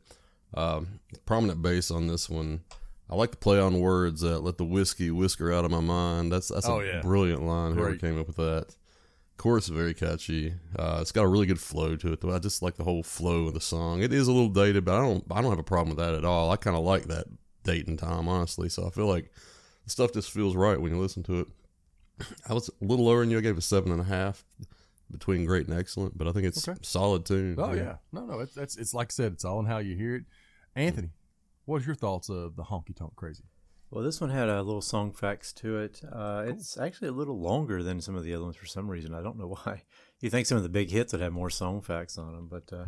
Um, 0.54 1.00
prominent 1.26 1.62
bass 1.62 1.92
on 1.92 2.08
this 2.08 2.30
one. 2.30 2.62
I 3.10 3.16
like 3.16 3.32
the 3.32 3.38
play 3.38 3.60
on 3.60 3.80
words 3.82 4.22
that 4.22 4.40
let 4.40 4.58
the 4.58 4.64
whiskey 4.66 5.12
whisker 5.12 5.52
out 5.52 5.66
of 5.66 5.72
my 5.72 5.80
mind. 5.82 6.32
That's 6.32 6.48
that's 6.50 6.66
Oh, 6.68 6.80
a 6.80 6.86
yeah. 6.86 7.02
brilliant 7.02 7.44
line. 7.44 7.74
Whoever 7.76 7.96
came 7.96 8.20
up 8.20 8.28
with 8.28 8.38
that. 8.38 8.76
Chorus 9.42 9.64
is 9.64 9.70
very 9.72 9.96
catchy. 9.96 10.54
Uh, 10.78 11.00
it's 11.02 11.12
got 11.12 11.24
a 11.24 11.28
really 11.28 11.48
good 11.48 11.60
flow 11.60 11.96
to 11.96 12.14
it. 12.14 12.22
Though 12.22 12.32
I 12.32 12.38
just 12.38 12.62
like 12.62 12.76
the 12.76 12.84
whole 12.84 13.02
flow 13.02 13.48
of 13.48 13.56
the 13.56 13.60
song. 13.60 14.04
It 14.04 14.14
is 14.14 14.28
a 14.28 14.32
little 14.32 14.50
dated, 14.50 14.86
but 14.86 14.94
I 14.96 15.00
don't 15.02 15.24
I 15.32 15.42
don't 15.42 15.50
have 15.50 15.58
a 15.58 15.64
problem 15.64 15.96
with 15.96 16.06
that 16.06 16.14
at 16.14 16.24
all. 16.24 16.52
I 16.52 16.58
kind 16.58 16.78
of 16.78 16.84
like 16.84 17.06
that 17.06 17.26
date 17.64 17.88
and 17.88 17.98
time, 17.98 18.28
honestly. 18.28 18.70
So 18.70 18.86
I 18.86 18.92
feel 18.92 19.08
like 19.08 19.32
the 19.84 19.90
stuff 19.90 20.14
just 20.14 20.30
feels 20.30 20.56
right 20.56 20.80
when 20.80 20.94
you 20.94 21.00
listen 21.02 21.24
to 21.24 21.40
it. 21.40 21.48
I 22.50 22.54
was 22.54 22.70
a 22.70 22.86
little 22.86 23.06
lower 23.06 23.22
than 23.22 23.32
you. 23.32 23.40
I 23.40 23.42
gave 23.42 23.56
it 23.56 23.58
a 23.58 23.62
seven 23.64 23.92
and 23.92 24.02
a 24.02 24.04
half 24.04 24.46
between 25.10 25.46
great 25.46 25.68
and 25.68 25.76
excellent, 25.76 26.16
but 26.20 26.28
I 26.28 26.34
think 26.34 26.46
it's 26.46 26.68
Okay. 26.68 26.78
solid 26.84 27.26
tune. 27.26 27.56
Oh 27.58 27.74
yeah, 27.74 27.96
no, 28.12 28.26
no, 28.28 28.42
it's, 28.42 28.54
that's 28.54 28.78
it's 28.78 28.94
like 28.94 29.08
I 29.08 29.14
said, 29.14 29.34
it's 29.34 29.44
all 29.44 29.60
in 29.60 29.66
how 29.66 29.80
you 29.80 29.96
hear 29.96 30.18
it. 30.18 30.26
Anthony, 30.76 31.10
what 31.66 31.82
are 31.82 31.86
your 31.86 31.96
thoughts 31.96 32.30
of 32.30 32.56
the 32.56 32.64
Honky 32.64 32.96
Tonk 32.96 33.16
Crazy? 33.16 33.44
Well, 33.92 34.04
this 34.04 34.22
one 34.22 34.30
had 34.30 34.48
a 34.50 34.64
little 34.64 34.82
song 34.82 35.12
facts 35.12 35.52
to 35.54 35.78
it. 35.80 36.02
Uh, 36.12 36.46
It's 36.48 36.78
actually 36.78 37.10
a 37.10 37.14
little 37.14 37.38
longer 37.40 37.84
than 37.84 38.00
some 38.02 38.16
of 38.16 38.24
the 38.24 38.34
other 38.34 38.44
ones 38.46 38.56
for 38.56 38.66
some 38.66 38.90
reason. 38.90 39.14
I 39.14 39.22
don't 39.22 39.38
know 39.38 39.48
why. 39.66 39.84
You 40.22 40.30
think 40.30 40.48
some 40.48 40.58
of 40.58 40.64
the 40.64 40.70
big 40.70 40.90
hits 40.92 41.12
would 41.14 41.22
have 41.22 41.34
more 41.34 41.50
song 41.50 41.82
facts 41.82 42.18
on 42.18 42.34
them, 42.34 42.48
but 42.48 42.72
uh, 42.74 42.86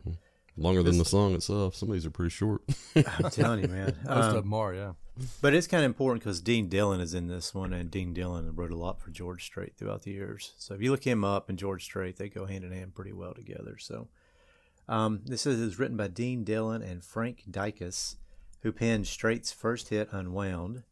Longer 0.56 0.84
than 0.84 1.00
the 1.00 1.06
song 1.06 1.34
itself. 1.34 1.76
Some 1.76 1.90
of 1.90 1.94
these 1.94 2.06
are 2.06 2.12
pretty 2.12 2.30
short. 2.30 2.62
I'm 2.96 3.32
telling 3.32 3.62
you, 3.64 3.68
man. 3.68 3.96
Most 4.06 4.12
Um, 4.30 4.36
of 4.38 4.44
them 4.44 4.54
are, 4.54 4.74
yeah. 4.76 4.94
But 5.42 5.56
it's 5.56 5.66
kind 5.68 5.84
of 5.84 5.90
important 5.90 6.24
because 6.24 6.42
Dean 6.42 6.70
Dillon 6.70 7.02
is 7.02 7.16
in 7.16 7.28
this 7.28 7.54
one, 7.56 7.74
and 7.74 7.90
Dean 7.90 8.14
Dillon 8.14 8.56
wrote 8.56 8.72
a 8.72 8.76
lot 8.78 9.00
for 9.02 9.10
George 9.10 9.44
Strait 9.46 9.74
throughout 9.76 10.04
the 10.04 10.12
years. 10.12 10.54
So 10.58 10.76
if 10.76 10.82
you 10.82 10.92
look 10.92 11.04
him 11.06 11.24
up 11.24 11.50
and 11.50 11.58
George 11.58 11.84
Strait, 11.84 12.18
they 12.18 12.30
go 12.30 12.46
hand 12.46 12.64
in 12.64 12.72
hand 12.72 12.94
pretty 12.94 13.14
well 13.14 13.34
together. 13.34 13.78
So 13.80 14.10
um, 14.88 15.22
this 15.26 15.48
is, 15.48 15.60
is 15.60 15.80
written 15.80 15.98
by 15.98 16.08
Dean 16.08 16.44
Dillon 16.44 16.84
and 16.84 17.04
Frank 17.04 17.44
Dycus, 17.50 18.18
who 18.62 18.72
penned 18.72 19.08
Strait's 19.08 19.52
first 19.52 19.90
hit, 19.90 20.08
Unwound. 20.12 20.84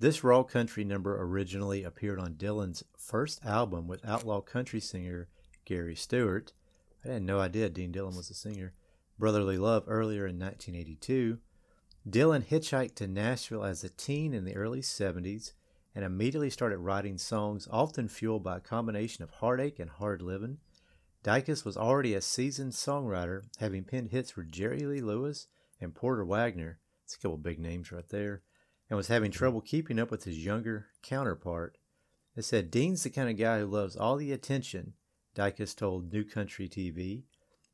This 0.00 0.24
raw 0.24 0.42
country 0.42 0.84
number 0.84 1.20
originally 1.22 1.84
appeared 1.84 2.18
on 2.18 2.34
Dillon's 2.34 2.82
first 2.96 3.44
album 3.44 3.86
with 3.86 4.04
outlaw 4.04 4.40
country 4.40 4.80
singer 4.80 5.28
Gary 5.64 5.94
Stewart. 5.94 6.52
I 7.04 7.12
had 7.12 7.22
no 7.22 7.40
idea 7.40 7.68
Dean 7.68 7.92
Dillon 7.92 8.16
was 8.16 8.30
a 8.30 8.34
singer. 8.34 8.74
Brotherly 9.18 9.58
Love 9.58 9.84
earlier 9.86 10.26
in 10.26 10.38
1982. 10.38 11.38
Dillon 12.08 12.42
hitchhiked 12.42 12.96
to 12.96 13.06
Nashville 13.06 13.64
as 13.64 13.84
a 13.84 13.88
teen 13.90 14.34
in 14.34 14.44
the 14.44 14.56
early 14.56 14.80
70s 14.80 15.52
and 15.94 16.04
immediately 16.04 16.50
started 16.50 16.78
writing 16.78 17.18
songs 17.18 17.68
often 17.70 18.08
fueled 18.08 18.42
by 18.42 18.56
a 18.56 18.60
combination 18.60 19.22
of 19.22 19.30
heartache 19.30 19.78
and 19.78 19.90
hard 19.90 20.22
living. 20.22 20.58
Dycus 21.22 21.64
was 21.64 21.76
already 21.76 22.14
a 22.14 22.20
seasoned 22.20 22.72
songwriter, 22.72 23.44
having 23.58 23.84
penned 23.84 24.10
hits 24.10 24.32
for 24.32 24.42
Jerry 24.42 24.80
Lee 24.80 25.00
Lewis 25.00 25.46
and 25.80 25.94
Porter 25.94 26.24
Wagoner. 26.24 26.80
That's 27.04 27.14
a 27.14 27.18
couple 27.18 27.38
big 27.38 27.60
names 27.60 27.92
right 27.92 28.08
there. 28.08 28.42
And 28.92 28.98
was 28.98 29.08
having 29.08 29.30
trouble 29.30 29.62
keeping 29.62 29.98
up 29.98 30.10
with 30.10 30.24
his 30.24 30.44
younger 30.44 30.88
counterpart. 31.02 31.78
It 32.36 32.42
said 32.42 32.70
Dean's 32.70 33.02
the 33.02 33.08
kind 33.08 33.30
of 33.30 33.38
guy 33.38 33.60
who 33.60 33.64
loves 33.64 33.96
all 33.96 34.16
the 34.16 34.32
attention, 34.32 34.92
Dycus 35.34 35.74
told 35.74 36.12
New 36.12 36.24
Country 36.24 36.68
TV. 36.68 37.22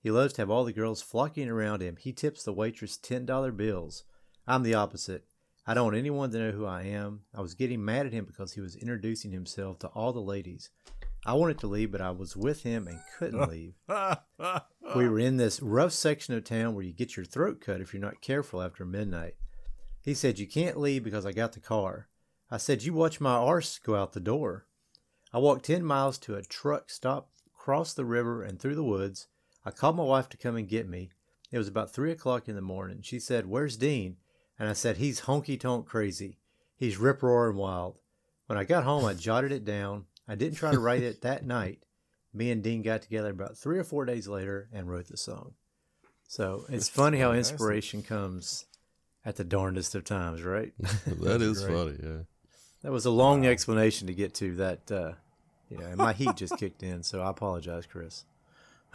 He 0.01 0.13
loves 0.13 0.35
to 0.35 0.43
have 0.43 0.51
all 0.51 0.65
the 0.65 0.73
girls 0.73 1.03
flocking 1.03 1.49
around 1.49 1.83
him. 1.83 1.97
He 1.97 2.13
tips 2.13 2.45
the 2.45 2.53
waitress 2.53 2.97
$10 2.97 3.57
bills. 3.57 4.05
I'm 4.47 4.63
the 4.63 4.75
opposite. 4.75 5.25
I 5.67 5.75
don't 5.75 5.87
want 5.87 5.97
anyone 5.97 6.31
to 6.31 6.39
know 6.39 6.51
who 6.53 6.67
I 6.67 6.83
am. 6.83 7.23
I 7.35 7.41
was 7.41 7.55
getting 7.55 7.85
mad 7.85 8.07
at 8.07 8.13
him 8.13 8.25
because 8.25 8.53
he 8.53 8.61
was 8.61 8.77
introducing 8.77 9.33
himself 9.33 9.81
to 9.81 9.89
all 9.89 10.13
the 10.13 10.21
ladies. 10.21 10.71
I 11.27 11.33
wanted 11.33 11.59
to 11.59 11.67
leave, 11.67 11.91
but 11.91 12.01
I 12.01 12.13
was 12.13 12.37
with 12.37 12.63
him 12.63 12.87
and 12.87 13.01
couldn't 13.19 13.49
leave. 13.51 13.75
We 14.95 15.09
were 15.09 15.19
in 15.19 15.37
this 15.37 15.61
rough 15.61 15.95
section 15.95 16.35
of 16.35 16.45
town 16.45 16.77
where 16.77 16.85
you 16.85 16.93
get 16.93 17.17
your 17.17 17.27
throat 17.27 17.61
cut 17.61 17.81
if 17.81 17.93
you're 17.93 18.01
not 18.01 18.21
careful 18.21 18.63
after 18.63 18.85
midnight. 18.85 19.35
He 20.09 20.15
said, 20.15 20.39
You 20.39 20.47
can't 20.47 20.81
leave 20.81 21.05
because 21.05 21.27
I 21.27 21.33
got 21.33 21.53
the 21.53 21.61
car. 21.61 22.09
I 22.51 22.57
said, 22.57 22.83
You 22.83 22.95
watch 22.95 23.21
my 23.21 23.35
arse 23.35 23.79
go 23.79 23.95
out 23.95 24.15
the 24.15 24.21
door. 24.21 24.65
I 25.35 25.39
walked 25.39 25.67
10 25.67 25.85
miles 25.85 26.17
to 26.21 26.35
a 26.35 26.41
truck 26.41 26.89
stop, 26.89 27.29
crossed 27.53 27.97
the 27.97 28.07
river 28.07 28.43
and 28.43 28.59
through 28.59 28.77
the 28.77 28.83
woods. 28.83 29.27
I 29.67 29.71
called 29.71 29.99
my 29.99 30.05
wife 30.05 30.31
to 30.31 30.39
come 30.39 30.57
and 30.57 30.67
get 30.67 30.89
me. 30.89 31.11
It 31.53 31.59
was 31.59 31.69
about 31.69 31.93
3 31.93 32.11
o'clock 32.11 32.49
in 32.49 32.55
the 32.55 32.63
morning. 32.63 33.03
She 33.03 33.21
said, 33.21 33.45
Where's 33.45 33.77
Dean? 33.77 34.17
And 34.59 34.67
I 34.67 34.73
said, 34.73 34.97
He's 34.97 35.21
honky 35.21 35.61
tonk 35.61 35.85
crazy. 35.85 36.39
He's 36.75 36.97
rip 36.97 37.23
roaring 37.23 37.59
wild. 37.59 37.99
When 38.47 38.57
I 38.57 38.65
got 38.65 38.85
home, 38.85 39.05
I 39.05 39.13
jotted 39.29 39.53
it 39.53 39.67
down. 39.67 40.07
I 40.27 40.37
didn't 40.37 40.57
try 40.57 40.73
to 40.73 40.81
write 40.81 41.03
it 41.03 41.21
that 41.21 41.45
night. 41.45 41.81
Me 42.33 42.51
and 42.51 42.63
Dean 42.63 42.81
got 42.81 43.03
together 43.03 43.29
about 43.29 43.59
three 43.59 43.79
or 43.79 43.85
four 43.85 44.07
days 44.07 44.27
later 44.27 44.71
and 44.73 44.89
wrote 44.89 45.09
the 45.09 45.19
song. 45.19 45.53
So 46.27 46.65
it's 46.71 46.89
funny 46.89 47.19
how 47.19 47.33
inspiration 47.33 48.03
comes 48.03 48.65
at 49.29 49.37
the 49.37 49.45
darndest 49.45 49.95
of 49.95 50.05
times, 50.05 50.43
right? 50.43 50.73
that 51.07 51.43
is 51.43 51.63
great. 51.63 51.75
funny. 51.77 51.97
Yeah. 52.03 52.23
that 52.83 52.91
was 52.93 53.05
a 53.05 53.11
long 53.11 53.45
explanation 53.47 54.07
to 54.07 54.15
get 54.15 54.33
to 54.37 54.55
that. 54.57 54.91
Uh, 54.91 55.13
yeah, 55.69 55.89
and 55.89 55.99
my 55.99 56.15
heat 56.15 56.35
just 56.37 56.57
kicked 56.57 56.83
in, 56.83 57.03
so 57.03 57.21
I 57.21 57.29
apologize, 57.29 57.85
Chris. 57.85 58.25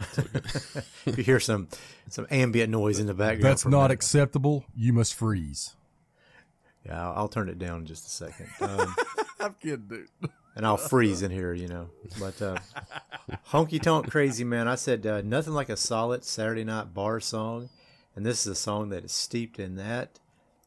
if 1.06 1.16
you 1.16 1.22
hear 1.22 1.38
some 1.38 1.68
some 2.08 2.26
ambient 2.28 2.68
noise 2.72 2.98
in 2.98 3.06
the 3.06 3.14
background, 3.14 3.44
That's 3.44 3.64
not 3.64 3.88
that- 3.88 3.94
acceptable. 3.94 4.64
You 4.76 4.92
must 4.92 5.14
freeze. 5.14 5.76
Yeah, 6.84 7.00
I'll, 7.06 7.14
I'll 7.16 7.28
turn 7.28 7.48
it 7.48 7.60
down 7.60 7.80
in 7.80 7.86
just 7.86 8.06
a 8.06 8.10
second. 8.10 8.48
Um, 8.60 8.94
I'm 9.40 9.54
kidding, 9.62 9.86
dude. 9.86 10.08
and 10.56 10.66
I'll 10.66 10.76
freeze 10.78 11.22
in 11.22 11.30
here, 11.30 11.52
you 11.54 11.68
know. 11.68 11.90
But 12.18 12.40
uh, 12.42 12.58
honky 13.50 13.80
tonk 13.80 14.10
crazy 14.10 14.42
man, 14.42 14.66
I 14.66 14.74
said 14.74 15.06
uh, 15.06 15.20
nothing 15.22 15.52
like 15.52 15.68
a 15.68 15.76
solid 15.76 16.24
Saturday 16.24 16.64
night 16.64 16.92
bar 16.94 17.20
song, 17.20 17.68
and 18.16 18.24
this 18.26 18.40
is 18.40 18.46
a 18.46 18.54
song 18.54 18.88
that 18.88 19.04
is 19.04 19.12
steeped 19.12 19.60
in 19.60 19.76
that. 19.76 20.18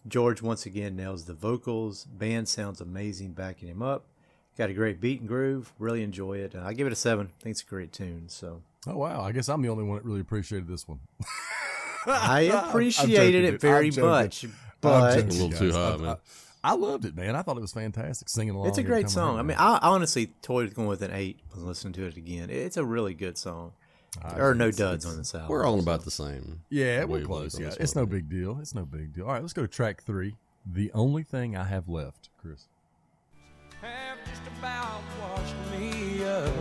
George 0.07 0.41
once 0.41 0.65
again 0.65 0.95
nails 0.95 1.25
the 1.25 1.33
vocals. 1.33 2.05
Band 2.05 2.47
sounds 2.47 2.81
amazing, 2.81 3.33
backing 3.33 3.67
him 3.67 3.81
up. 3.81 4.05
Got 4.57 4.69
a 4.69 4.73
great 4.73 4.99
beat 4.99 5.19
and 5.19 5.27
groove. 5.27 5.73
Really 5.77 6.01
enjoy 6.01 6.37
it. 6.37 6.55
I 6.55 6.73
give 6.73 6.87
it 6.87 6.93
a 6.93 6.95
seven. 6.95 7.27
I 7.39 7.43
think 7.43 7.51
it's 7.53 7.61
a 7.61 7.65
great 7.65 7.91
tune. 7.91 8.29
So 8.29 8.61
Oh 8.87 8.97
wow! 8.97 9.21
I 9.21 9.31
guess 9.31 9.49
I'm 9.49 9.61
the 9.61 9.69
only 9.69 9.83
one 9.83 9.97
that 9.97 10.05
really 10.05 10.21
appreciated 10.21 10.67
this 10.67 10.87
one. 10.87 10.99
I 12.05 12.41
appreciated 12.67 13.41
joking, 13.41 13.55
it 13.55 13.61
very 13.61 13.89
I'm 13.89 14.01
much, 14.01 14.43
I'm 14.45 14.53
but 14.79 15.17
A 15.17 15.21
little 15.23 15.49
too 15.49 15.71
high, 15.71 15.93
I, 15.93 15.97
man. 15.97 16.09
I, 16.63 16.71
I 16.71 16.73
loved 16.73 17.05
it, 17.05 17.15
man. 17.15 17.35
I 17.35 17.41
thought 17.41 17.57
it 17.57 17.61
was 17.61 17.73
fantastic. 17.73 18.29
Singing 18.29 18.55
along. 18.55 18.67
it's 18.67 18.77
a 18.77 18.83
great 18.83 19.03
time 19.03 19.09
song. 19.09 19.39
I 19.39 19.41
mean. 19.41 19.57
I, 19.57 19.75
I 19.75 19.89
honestly 19.89 20.27
toyed 20.41 20.65
with 20.65 20.75
going 20.75 20.87
with 20.87 21.01
an 21.01 21.11
eight 21.11 21.39
when 21.51 21.65
listening 21.65 21.93
to 21.93 22.05
it 22.05 22.15
again. 22.15 22.49
It's 22.49 22.77
a 22.77 22.85
really 22.85 23.13
good 23.13 23.37
song. 23.37 23.73
I 24.23 24.33
There 24.35 24.49
are 24.49 24.55
no 24.55 24.71
duds 24.71 25.05
on 25.05 25.17
this 25.17 25.33
album. 25.33 25.49
We're 25.49 25.65
all 25.65 25.79
about 25.79 26.03
the 26.03 26.11
same. 26.11 26.61
Yeah, 26.69 27.05
way 27.05 27.21
we're 27.21 27.25
close. 27.25 27.59
Yeah, 27.59 27.73
it's 27.79 27.95
one. 27.95 28.03
no 28.03 28.05
big 28.05 28.29
deal. 28.29 28.57
It's 28.61 28.75
no 28.75 28.85
big 28.85 29.13
deal. 29.13 29.25
All 29.25 29.33
right, 29.33 29.41
let's 29.41 29.53
go 29.53 29.61
to 29.63 29.67
track 29.67 30.03
three. 30.03 30.35
The 30.65 30.91
only 30.93 31.23
thing 31.23 31.55
I 31.55 31.63
have 31.63 31.87
left, 31.87 32.29
Chris. 32.41 32.67
have 33.81 34.17
just 34.27 34.41
about 34.59 35.01
washed 35.19 35.55
me 35.71 36.23
up. 36.25 36.51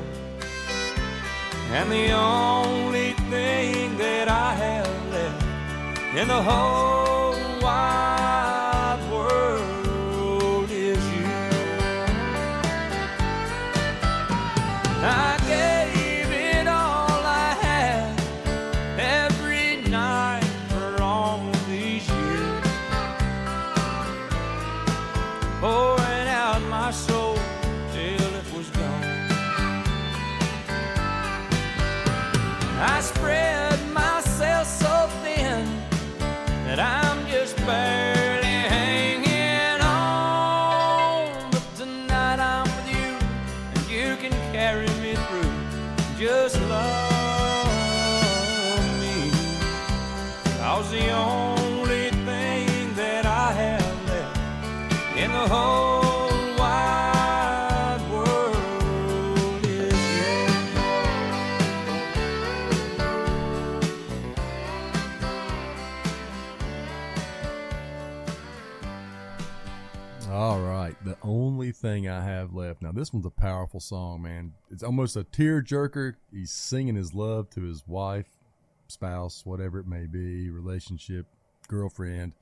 And 1.70 1.90
the 1.90 2.12
only 2.12 3.12
thing 3.30 3.98
that 3.98 4.28
I 4.28 4.54
have 4.54 5.10
left 5.10 6.16
in 6.16 6.28
the 6.28 6.42
whole 6.42 7.05
only 71.66 71.72
thing 71.72 72.08
I 72.08 72.22
have 72.22 72.54
left. 72.54 72.80
Now, 72.80 72.92
this 72.92 73.12
one's 73.12 73.26
a 73.26 73.30
powerful 73.30 73.80
song, 73.80 74.22
man. 74.22 74.52
It's 74.70 74.84
almost 74.84 75.16
a 75.16 75.24
tear 75.24 75.60
jerker. 75.60 76.14
He's 76.32 76.52
singing 76.52 76.94
his 76.94 77.12
love 77.12 77.50
to 77.50 77.62
his 77.62 77.82
wife, 77.88 78.28
spouse, 78.86 79.44
whatever 79.44 79.80
it 79.80 79.88
may 79.88 80.06
be, 80.06 80.48
relationship, 80.48 81.26
girlfriend. 81.66 82.34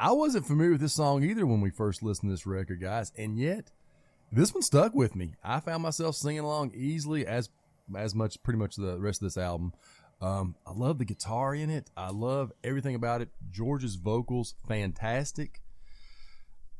I 0.00 0.12
wasn't 0.12 0.46
familiar 0.46 0.72
with 0.72 0.80
this 0.80 0.94
song 0.94 1.22
either 1.22 1.44
when 1.44 1.60
we 1.60 1.68
first 1.68 2.02
listened 2.02 2.30
to 2.30 2.32
this 2.32 2.46
record, 2.46 2.80
guys, 2.80 3.12
and 3.14 3.38
yet 3.38 3.70
this 4.32 4.54
one 4.54 4.62
stuck 4.62 4.94
with 4.94 5.14
me. 5.14 5.34
I 5.44 5.60
found 5.60 5.82
myself 5.82 6.16
singing 6.16 6.40
along 6.40 6.72
easily 6.74 7.26
as 7.26 7.50
as 7.94 8.14
much, 8.14 8.42
pretty 8.42 8.58
much 8.58 8.76
the 8.76 8.98
rest 8.98 9.20
of 9.20 9.26
this 9.26 9.36
album. 9.36 9.74
Um, 10.22 10.54
I 10.66 10.72
love 10.72 10.96
the 10.96 11.04
guitar 11.04 11.54
in 11.54 11.68
it. 11.68 11.90
I 11.94 12.08
love 12.08 12.52
everything 12.64 12.94
about 12.94 13.20
it. 13.20 13.28
George's 13.50 13.96
vocals, 13.96 14.54
fantastic. 14.66 15.60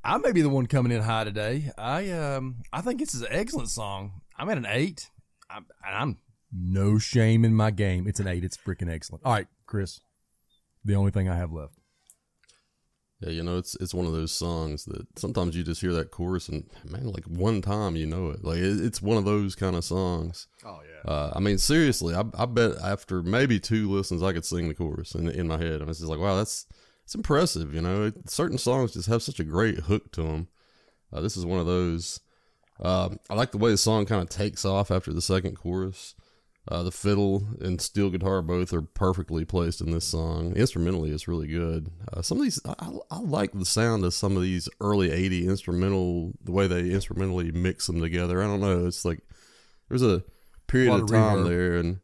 I 0.04 0.18
may 0.18 0.32
be 0.32 0.42
the 0.42 0.48
one 0.48 0.66
coming 0.66 0.92
in 0.92 1.02
high 1.02 1.24
today. 1.24 1.70
I 1.78 2.10
um 2.10 2.56
I 2.72 2.80
think 2.80 2.98
this 2.98 3.14
is 3.14 3.22
an 3.22 3.28
excellent 3.30 3.68
song. 3.68 4.22
I'm 4.36 4.48
at 4.48 4.58
an 4.58 4.66
eight. 4.66 5.10
I'm, 5.48 5.66
I'm 5.84 6.18
no 6.52 6.98
shame 6.98 7.44
in 7.44 7.54
my 7.54 7.70
game. 7.70 8.06
It's 8.08 8.18
an 8.18 8.26
eight. 8.26 8.44
It's 8.44 8.56
freaking 8.56 8.92
excellent. 8.92 9.24
All 9.24 9.32
right, 9.32 9.46
Chris. 9.66 10.00
The 10.84 10.96
only 10.96 11.12
thing 11.12 11.28
I 11.28 11.36
have 11.36 11.52
left. 11.52 11.74
Yeah, 13.20 13.30
you 13.30 13.44
know, 13.44 13.56
it's 13.56 13.76
it's 13.76 13.94
one 13.94 14.06
of 14.06 14.12
those 14.12 14.32
songs 14.32 14.84
that 14.86 15.06
sometimes 15.16 15.56
you 15.56 15.62
just 15.62 15.80
hear 15.80 15.92
that 15.92 16.10
chorus 16.10 16.48
and 16.48 16.68
man, 16.84 17.04
like 17.04 17.24
one 17.26 17.62
time 17.62 17.94
you 17.94 18.06
know 18.06 18.30
it. 18.30 18.42
Like 18.42 18.58
it, 18.58 18.84
it's 18.84 19.00
one 19.00 19.16
of 19.16 19.24
those 19.24 19.54
kind 19.54 19.76
of 19.76 19.84
songs. 19.84 20.48
Oh 20.64 20.80
yeah. 20.82 21.10
Uh, 21.10 21.32
I 21.36 21.38
mean, 21.38 21.58
seriously, 21.58 22.16
I, 22.16 22.24
I 22.36 22.46
bet 22.46 22.72
after 22.82 23.22
maybe 23.22 23.60
two 23.60 23.88
listens, 23.88 24.24
I 24.24 24.32
could 24.32 24.44
sing 24.44 24.66
the 24.66 24.74
chorus 24.74 25.14
in 25.14 25.28
in 25.28 25.46
my 25.46 25.58
head. 25.58 25.80
I 25.80 25.84
was 25.84 25.98
just 25.98 26.10
like, 26.10 26.18
wow, 26.18 26.34
that's 26.34 26.66
it's 27.12 27.16
impressive. 27.16 27.74
You 27.74 27.82
know, 27.82 28.10
certain 28.26 28.56
songs 28.56 28.94
just 28.94 29.08
have 29.08 29.22
such 29.22 29.38
a 29.38 29.44
great 29.44 29.80
hook 29.80 30.12
to 30.12 30.22
them. 30.22 30.48
Uh, 31.12 31.20
this 31.20 31.36
is 31.36 31.44
one 31.44 31.60
of 31.60 31.66
those. 31.66 32.20
Uh, 32.80 33.10
I 33.28 33.34
like 33.34 33.52
the 33.52 33.58
way 33.58 33.70
the 33.70 33.76
song 33.76 34.06
kind 34.06 34.22
of 34.22 34.30
takes 34.30 34.64
off 34.64 34.90
after 34.90 35.12
the 35.12 35.20
second 35.20 35.56
chorus. 35.56 36.14
Uh, 36.68 36.82
the 36.82 36.90
fiddle 36.90 37.46
and 37.60 37.82
steel 37.82 38.08
guitar 38.08 38.40
both 38.40 38.72
are 38.72 38.80
perfectly 38.80 39.44
placed 39.44 39.82
in 39.82 39.90
this 39.90 40.06
song. 40.06 40.56
Instrumentally, 40.56 41.10
it's 41.10 41.28
really 41.28 41.48
good. 41.48 41.90
Uh, 42.10 42.22
some 42.22 42.38
of 42.38 42.44
these, 42.44 42.58
I, 42.64 42.92
I 43.10 43.18
like 43.18 43.52
the 43.52 43.66
sound 43.66 44.06
of 44.06 44.14
some 44.14 44.34
of 44.36 44.42
these 44.42 44.70
early 44.80 45.10
80 45.10 45.48
instrumental, 45.48 46.32
the 46.42 46.52
way 46.52 46.66
they 46.66 46.90
instrumentally 46.92 47.52
mix 47.52 47.88
them 47.88 48.00
together. 48.00 48.42
I 48.42 48.46
don't 48.46 48.60
know. 48.60 48.86
It's 48.86 49.04
like 49.04 49.20
there's 49.90 50.02
a 50.02 50.22
period 50.66 50.90
Lot 50.92 50.96
of 51.00 51.02
of 51.04 51.10
time 51.10 51.38
reverb. 51.38 51.48
there. 51.48 51.76
And 51.76 52.00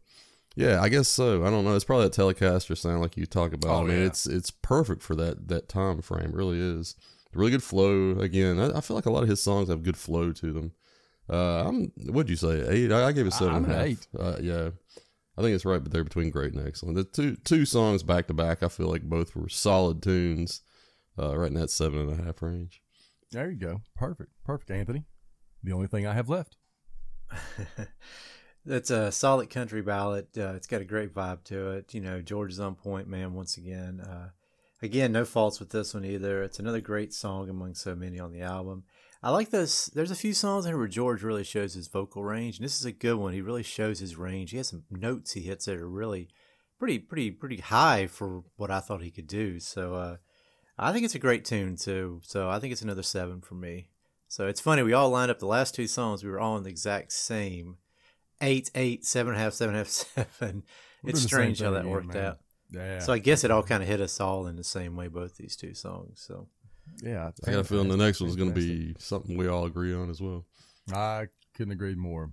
yeah, 0.59 0.83
I 0.83 0.89
guess 0.89 1.07
so. 1.07 1.45
I 1.45 1.51
don't 1.51 1.65
know. 1.65 1.77
It's 1.77 1.85
probably 1.85 2.09
that 2.09 2.15
Telecaster 2.15 2.77
sound 2.77 3.01
like 3.01 3.17
you 3.17 3.27
talk 3.27 3.53
about. 3.53 3.71
Oh, 3.71 3.85
I 3.85 3.85
mean, 3.85 3.99
yeah. 4.01 4.07
it's 4.07 4.27
it's 4.27 4.51
perfect 4.51 5.03
for 5.03 5.15
that 5.15 5.47
that 5.47 5.69
time 5.69 6.03
frame. 6.03 6.31
It 6.31 6.35
really 6.35 6.59
is. 6.59 6.97
Really 7.33 7.53
good 7.53 7.63
flow. 7.63 8.19
Again, 8.19 8.59
I, 8.59 8.79
I 8.79 8.81
feel 8.81 8.97
like 8.97 9.07
a 9.07 9.11
lot 9.13 9.23
of 9.23 9.29
his 9.29 9.41
songs 9.41 9.69
have 9.69 9.85
good 9.85 9.97
flow 9.97 10.33
to 10.33 10.53
them. 10.53 10.73
Uh, 11.31 11.69
I'm. 11.69 11.93
What'd 12.09 12.29
you 12.29 12.35
say? 12.35 12.67
Eight. 12.69 12.91
I, 12.91 13.05
I 13.05 13.13
gave 13.13 13.29
it 13.29 13.35
seven. 13.35 13.55
I'm 13.55 13.65
and 13.65 13.73
a 13.73 13.77
at 13.77 13.79
half. 13.79 13.87
eight. 13.87 14.09
Uh, 14.19 14.37
yeah, 14.41 14.71
I 15.37 15.43
think 15.43 15.55
it's 15.55 15.65
right 15.65 15.85
there 15.85 16.03
between 16.03 16.31
great 16.31 16.55
and 16.55 16.67
excellent. 16.67 16.97
The 16.97 17.05
two 17.05 17.37
two 17.37 17.65
songs 17.65 18.03
back 18.03 18.27
to 18.27 18.35
back, 18.35 18.65
I 18.65 18.69
feel 18.69 18.89
like 18.89 19.03
both 19.03 19.37
were 19.37 19.49
solid 19.49 20.03
tunes. 20.03 20.63
Uh, 21.17 21.37
right 21.39 21.53
in 21.53 21.55
that 21.55 21.71
seven 21.71 22.01
and 22.01 22.21
a 22.21 22.25
half 22.25 22.43
range. 22.43 22.83
There 23.31 23.49
you 23.49 23.59
go. 23.59 23.83
Perfect. 23.95 24.31
Perfect, 24.45 24.73
Anthony. 24.73 25.05
The 25.63 25.73
only 25.73 25.87
thing 25.87 26.05
I 26.05 26.15
have 26.15 26.29
left. 26.29 26.57
It's 28.67 28.91
a 28.91 29.11
solid 29.11 29.51
country 29.51 29.83
ballad. 29.83 30.27
Uh, 30.37 30.55
it's 30.55 30.67
got 30.67 30.81
a 30.81 30.85
great 30.85 31.15
vibe 31.15 31.45
to 31.45 31.71
it. 31.73 31.95
You 31.95 32.01
know, 32.01 32.21
George 32.21 32.53
is 32.53 32.61
on 32.61 32.75
point, 32.75 33.09
man. 33.09 33.35
Once 33.35 33.57
again, 33.57 34.01
uh, 34.01 34.31
again, 34.83 35.13
no 35.13 35.25
faults 35.25 35.59
with 35.59 35.71
this 35.71 35.95
one 35.95 36.05
either. 36.05 36.43
It's 36.43 36.59
another 36.59 36.81
great 36.81 37.15
song 37.15 37.49
among 37.49 37.75
so 37.75 37.95
many 37.95 38.19
on 38.19 38.33
the 38.33 38.43
album. 38.43 38.85
I 39.23 39.31
like 39.31 39.51
this. 39.51 39.87
There's 39.87 40.11
a 40.11 40.17
few 40.17 40.33
songs 40.33 40.67
here 40.67 40.79
where 40.79 40.87
George 40.87 41.23
really 41.23 41.45
shows 41.45 41.75
his 41.75 41.89
vocal 41.89 42.23
range, 42.23 42.59
and 42.59 42.65
this 42.65 42.79
is 42.79 42.85
a 42.85 42.93
good 42.93 43.17
one. 43.17 43.33
He 43.33 43.41
really 43.41 43.63
shows 43.65 43.99
his 43.99 44.17
range. 44.17 44.51
He 44.51 44.59
has 44.59 44.69
some 44.69 44.85
notes 44.91 45.33
he 45.33 45.41
hits 45.41 45.65
that 45.65 45.77
are 45.77 45.89
really 45.89 46.29
pretty, 46.79 46.99
pretty, 46.99 47.31
pretty 47.31 47.57
high 47.57 48.07
for 48.07 48.45
what 48.57 48.71
I 48.71 48.81
thought 48.81 49.03
he 49.03 49.11
could 49.11 49.27
do. 49.27 49.59
So, 49.59 49.95
uh, 49.95 50.17
I 50.79 50.93
think 50.93 51.05
it's 51.05 51.15
a 51.15 51.19
great 51.19 51.45
tune 51.45 51.77
too. 51.77 52.21
So 52.25 52.49
I 52.49 52.61
think 52.61 52.73
it's 52.73 52.83
another 52.83 53.03
seven 53.03 53.41
for 53.41 53.55
me. 53.55 53.89
So 54.29 54.47
it's 54.47 54.61
funny. 54.61 54.83
We 54.83 54.93
all 54.93 55.11
lined 55.11 55.31
up 55.31 55.41
the 55.41 55.47
last 55.47 55.75
two 55.75 55.89
songs. 55.89 56.23
We 56.23 56.31
were 56.31 56.39
all 56.39 56.57
in 56.57 56.63
the 56.63 56.71
exact 56.71 57.13
same 57.13 57.79
eight, 58.41 58.71
eight, 58.75 59.05
seven 59.05 59.33
and 59.33 59.41
a 59.41 59.45
half, 59.45 59.53
seven 59.55 59.75
and 59.75 59.83
a 59.83 59.85
half, 59.85 59.89
seven. 60.39 60.63
We're 61.03 61.11
It's 61.11 61.21
doing 61.21 61.23
the 61.23 61.29
same 61.47 61.55
strange 61.55 61.61
how 61.61 61.71
that 61.73 61.81
again, 61.81 61.91
worked 61.91 62.15
man. 62.15 62.25
out. 62.25 62.39
Yeah. 62.71 62.99
So 63.01 63.13
I 63.13 63.19
guess 63.19 63.45
it 63.45 63.51
all 63.51 63.63
kind 63.63 63.83
of 63.83 63.89
hit 63.89 64.01
us 64.01 64.21
all 64.21 64.47
in 64.47 64.57
the 64.57 64.65
same 64.65 64.97
way, 64.97 65.09
both 65.09 65.37
these 65.37 65.57
two 65.57 65.75
songs. 65.75 66.21
So 66.27 66.49
yeah. 67.03 67.31
I 67.47 67.51
got 67.51 67.61
a 67.61 67.65
feeling 67.65 67.89
the 67.89 67.97
next 67.97 68.21
one's 68.21 68.37
going 68.37 68.53
to 68.53 68.55
be 68.55 68.95
something 68.99 69.37
we 69.37 69.49
all 69.49 69.65
agree 69.65 69.95
on 69.95 70.11
as 70.11 70.21
well. 70.21 70.45
I 70.93 71.29
couldn't 71.55 71.73
agree 71.73 71.95
more. 71.95 72.31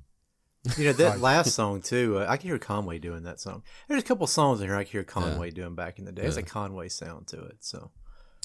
you 0.77 0.85
know 0.85 0.93
that 0.93 1.19
last 1.21 1.51
song 1.53 1.81
too. 1.81 2.17
Uh, 2.19 2.25
I 2.27 2.37
can 2.37 2.49
hear 2.49 2.57
Conway 2.57 2.97
doing 2.99 3.23
that 3.23 3.39
song. 3.39 3.61
There's 3.87 4.01
a 4.01 4.05
couple 4.05 4.25
songs 4.27 4.61
in 4.61 4.67
here 4.67 4.75
I 4.75 4.83
can 4.83 4.91
hear 4.93 5.03
Conway 5.03 5.51
doing 5.51 5.75
back 5.75 5.99
in 5.99 6.05
the 6.05 6.11
day. 6.11 6.23
There's 6.23 6.37
a 6.37 6.43
Conway 6.43 6.89
sound 6.89 7.27
to 7.27 7.41
it. 7.43 7.57
So 7.59 7.91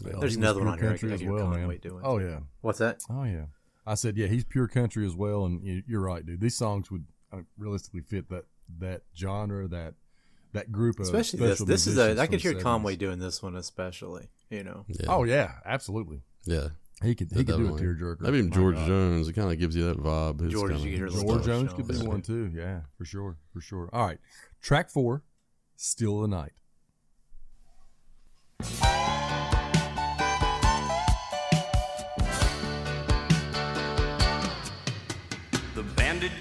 Well, 0.05 0.21
There's 0.21 0.37
another 0.37 0.63
one 0.63 0.67
pure 0.67 0.73
on 0.73 0.79
here 0.79 0.89
I 0.89 0.93
country 0.93 1.09
can- 1.09 1.15
I 1.15 1.19
can 1.19 1.27
hear 1.27 1.35
well, 1.35 1.47
man. 1.49 1.59
Conway 1.61 1.79
doing, 1.79 2.01
Oh 2.05 2.19
yeah. 2.19 2.41
what's 2.61 2.79
that? 2.81 3.01
Oh 3.09 3.25
yeah. 3.25 3.47
I 3.87 3.95
said 3.95 4.17
yeah. 4.17 4.27
He's 4.27 4.45
pure 4.45 4.69
country 4.69 5.07
as 5.07 5.15
well, 5.17 5.45
and 5.47 5.65
you- 5.65 5.83
you're 5.89 6.03
right, 6.03 6.25
dude. 6.25 6.41
These 6.41 6.57
songs 6.57 6.91
would 6.91 7.05
realistically 7.59 8.01
fit 8.03 8.29
that 8.31 8.45
that 8.79 9.03
genre, 9.17 9.67
that 9.69 9.95
that 10.53 10.71
group 10.73 10.99
of 10.99 11.07
Especially 11.07 11.39
this. 11.41 11.59
special 11.59 11.67
This 11.67 11.87
is 11.87 11.99
a. 11.99 12.13
I 12.13 12.15
from 12.17 12.27
could 12.29 12.41
hear 12.41 12.55
70s. 12.55 12.63
Conway 12.63 12.97
doing 12.97 13.19
this 13.19 13.43
one 13.43 13.57
especially. 13.57 14.29
You 14.51 14.65
know. 14.65 14.85
Yeah. 14.89 15.07
Oh 15.09 15.25
yeah, 15.25 15.53
absolutely. 15.65 16.23
yeah. 16.45 16.69
He 17.03 17.15
could 17.15 17.31
he 17.31 17.45
could 17.45 17.47
do 17.47 17.53
a 17.55 17.57
Definitely. 17.71 17.83
tearjerker. 17.83 18.21
Maybe 18.21 18.39
even 18.39 18.51
My 18.51 18.57
George 18.57 18.75
God. 18.75 18.87
Jones. 18.89 19.29
It 19.29 19.33
kind 19.33 19.51
of 19.51 19.59
gives 19.59 19.75
you 19.75 19.85
that 19.87 19.97
vibe. 19.99 20.41
His 20.41 20.53
George, 20.53 20.73
kinda 20.73 20.87
you 20.89 21.09
stuff. 21.09 21.23
George 21.23 21.27
George 21.45 21.45
Jones 21.47 21.73
could 21.73 21.89
be 21.89 21.95
Jones. 21.95 22.07
one 22.07 22.23
too. 22.23 22.51
Yeah, 22.55 22.81
for 22.99 23.05
sure, 23.07 23.39
for 23.53 23.61
sure. 23.61 23.89
All 23.93 24.05
right, 24.07 24.19
track 24.61 24.91
four, 24.91 25.23
"Still 25.77 26.21
the 26.21 26.29
Night." 26.29 26.53
The 35.75 35.83
bandit 35.97 36.33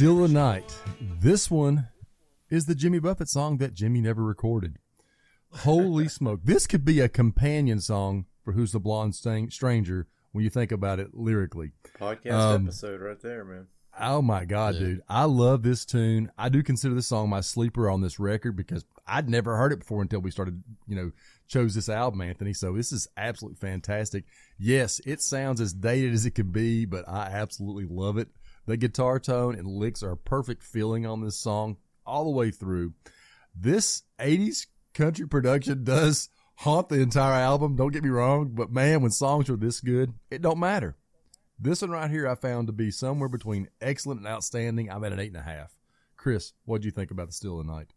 Still 0.00 0.16
the 0.26 0.28
Night. 0.28 0.64
This 1.20 1.50
one 1.50 1.88
is 2.48 2.64
the 2.64 2.74
Jimmy 2.74 3.00
Buffett 3.00 3.28
song 3.28 3.58
that 3.58 3.74
Jimmy 3.74 4.00
never 4.00 4.22
recorded. 4.24 4.78
Holy 5.50 6.08
smoke. 6.08 6.40
This 6.42 6.66
could 6.66 6.86
be 6.86 7.00
a 7.00 7.08
companion 7.10 7.82
song 7.82 8.24
for 8.42 8.52
Who's 8.52 8.72
the 8.72 8.80
Blonde 8.80 9.14
Stain- 9.14 9.50
Stranger 9.50 10.06
when 10.32 10.42
you 10.42 10.48
think 10.48 10.72
about 10.72 11.00
it 11.00 11.12
lyrically. 11.12 11.72
Podcast 11.98 12.32
Um, 12.32 12.64
episode 12.64 13.02
right 13.02 13.20
there, 13.20 13.44
man. 13.44 13.66
Oh 14.00 14.22
my 14.22 14.46
God, 14.46 14.72
Yeah. 14.76 14.80
dude. 14.80 15.02
I 15.06 15.24
love 15.24 15.62
this 15.64 15.84
tune. 15.84 16.32
I 16.38 16.48
do 16.48 16.62
consider 16.62 16.94
this 16.94 17.08
song 17.08 17.28
my 17.28 17.42
sleeper 17.42 17.90
on 17.90 18.00
this 18.00 18.18
record 18.18 18.56
because 18.56 18.86
I'd 19.06 19.28
never 19.28 19.58
heard 19.58 19.70
it 19.72 19.80
before 19.80 20.00
until 20.00 20.20
we 20.20 20.30
started, 20.30 20.62
you 20.86 20.96
know, 20.96 21.12
chose 21.46 21.74
this 21.74 21.90
album, 21.90 22.22
Anthony. 22.22 22.54
So 22.54 22.72
this 22.72 22.90
is 22.90 23.06
absolutely 23.18 23.56
fantastic. 23.58 24.24
Yes, 24.58 24.98
it 25.04 25.20
sounds 25.20 25.60
as 25.60 25.74
dated 25.74 26.14
as 26.14 26.24
it 26.24 26.30
can 26.30 26.52
be, 26.52 26.86
but 26.86 27.06
I 27.06 27.24
absolutely 27.26 27.84
love 27.84 28.16
it. 28.16 28.28
The 28.66 28.76
guitar 28.76 29.18
tone 29.18 29.54
and 29.54 29.66
licks 29.66 30.02
are 30.02 30.12
a 30.12 30.16
perfect 30.16 30.62
feeling 30.62 31.06
on 31.06 31.20
this 31.20 31.36
song 31.36 31.76
all 32.06 32.24
the 32.24 32.30
way 32.30 32.50
through. 32.50 32.94
This 33.54 34.02
80s 34.18 34.66
country 34.94 35.26
production 35.26 35.84
does 35.84 36.28
haunt 36.56 36.88
the 36.88 37.00
entire 37.00 37.40
album. 37.40 37.76
Don't 37.76 37.92
get 37.92 38.04
me 38.04 38.10
wrong, 38.10 38.50
but 38.52 38.70
man, 38.70 39.00
when 39.00 39.10
songs 39.10 39.48
are 39.48 39.56
this 39.56 39.80
good, 39.80 40.12
it 40.30 40.42
don't 40.42 40.58
matter. 40.58 40.96
This 41.58 41.82
one 41.82 41.90
right 41.90 42.10
here, 42.10 42.26
I 42.26 42.34
found 42.36 42.68
to 42.68 42.72
be 42.72 42.90
somewhere 42.90 43.28
between 43.28 43.68
excellent 43.80 44.20
and 44.20 44.28
outstanding. 44.28 44.90
I'm 44.90 45.04
at 45.04 45.12
an 45.12 45.20
eight 45.20 45.28
and 45.28 45.36
a 45.36 45.42
half. 45.42 45.76
Chris, 46.16 46.52
what 46.64 46.80
do 46.80 46.86
you 46.86 46.92
think 46.92 47.10
about 47.10 47.26
the 47.26 47.32
Still 47.32 47.60
of 47.60 47.66
the 47.66 47.72
Night? 47.72 47.92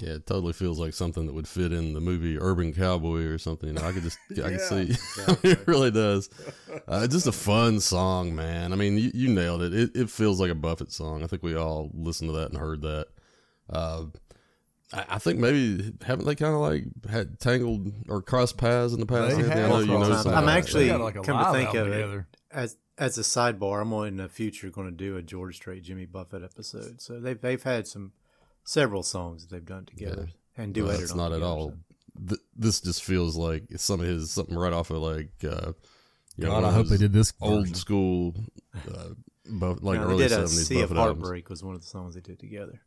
Yeah, 0.00 0.14
it 0.14 0.26
totally 0.26 0.52
feels 0.52 0.78
like 0.78 0.94
something 0.94 1.26
that 1.26 1.32
would 1.32 1.48
fit 1.48 1.72
in 1.72 1.92
the 1.92 2.00
movie 2.00 2.38
Urban 2.38 2.72
Cowboy 2.72 3.24
or 3.24 3.36
something. 3.36 3.70
You 3.70 3.74
know, 3.74 3.82
I 3.82 3.90
could 3.90 4.04
just, 4.04 4.18
I 4.30 4.50
can 4.50 4.58
see. 4.60 4.96
it 5.48 5.66
really 5.66 5.90
does. 5.90 6.30
Uh, 6.86 7.00
it's 7.02 7.14
just 7.14 7.26
a 7.26 7.32
fun 7.32 7.80
song, 7.80 8.34
man. 8.34 8.72
I 8.72 8.76
mean, 8.76 8.96
you, 8.96 9.10
you 9.12 9.28
nailed 9.28 9.62
it. 9.62 9.74
it. 9.74 9.96
It 9.96 10.10
feels 10.10 10.40
like 10.40 10.52
a 10.52 10.54
Buffett 10.54 10.92
song. 10.92 11.24
I 11.24 11.26
think 11.26 11.42
we 11.42 11.56
all 11.56 11.90
listened 11.94 12.30
to 12.30 12.36
that 12.36 12.50
and 12.50 12.58
heard 12.58 12.82
that. 12.82 13.08
Uh, 13.68 14.04
I, 14.92 15.04
I 15.08 15.18
think 15.18 15.40
maybe 15.40 15.92
haven't 16.06 16.26
they 16.26 16.36
kind 16.36 16.54
of 16.54 16.60
like 16.60 16.84
had 17.10 17.40
tangled 17.40 17.92
or 18.08 18.22
crossed 18.22 18.56
paths 18.56 18.92
in 18.92 19.00
the 19.00 19.06
past? 19.06 19.36
They 19.36 19.42
Anthony? 19.42 19.52
I 19.52 19.56
have 19.62 19.70
know 19.70 19.78
you 19.80 19.86
know 19.86 20.06
crossed 20.06 20.22
some 20.22 20.32
paths. 20.32 20.42
I'm 20.42 20.48
actually- 20.48 20.92
like 20.92 21.16
a 21.16 21.22
come 21.22 21.44
to 21.44 21.52
think 21.52 21.74
album 21.74 21.92
of 21.92 22.14
it. 22.14 22.24
As 22.52 22.76
as 22.96 23.18
a 23.18 23.22
sidebar, 23.22 23.82
I'm 23.82 23.92
in 24.06 24.16
the 24.16 24.28
future 24.28 24.70
going 24.70 24.88
to 24.88 24.96
do 24.96 25.16
a 25.16 25.22
George 25.22 25.56
Strait 25.56 25.82
Jimmy 25.82 26.06
Buffett 26.06 26.42
episode. 26.44 27.00
So 27.00 27.20
they've 27.20 27.40
they've 27.40 27.62
had 27.62 27.86
some 27.88 28.12
several 28.64 29.02
songs 29.02 29.46
that 29.46 29.54
they've 29.54 29.64
done 29.64 29.84
together 29.86 30.28
and 30.56 30.76
No, 30.76 30.84
duetted. 30.84 30.98
that's 30.98 31.10
on 31.12 31.16
not 31.18 31.32
at 31.32 31.42
all. 31.42 31.74
Th- 32.28 32.40
this 32.56 32.80
just 32.80 33.04
feels 33.04 33.36
like 33.36 33.64
some 33.76 34.00
of 34.00 34.06
his 34.06 34.30
something 34.30 34.56
right 34.56 34.72
off 34.72 34.90
of 34.90 34.98
like. 34.98 35.30
Uh, 35.44 35.72
you 36.36 36.44
know, 36.44 36.50
God, 36.50 36.62
one 36.62 36.64
I 36.66 36.72
hope 36.72 36.86
they 36.86 36.96
did 36.96 37.12
this 37.12 37.32
old 37.40 37.62
version. 37.62 37.74
school, 37.74 38.34
uh, 38.94 39.08
buff, 39.50 39.78
like 39.82 39.98
No, 40.00 40.06
early 40.06 40.18
they 40.24 40.28
did 40.28 40.32
a 40.38 40.46
seventies 40.48 40.66
Sea 40.68 40.74
of 40.82 40.90
Buffett 40.90 40.96
albums. 40.98 41.22
Heartbreak 41.22 41.50
was 41.50 41.64
one 41.64 41.74
of 41.74 41.80
the 41.80 41.86
songs 41.88 42.14
they 42.14 42.20
did 42.20 42.38
together. 42.38 42.80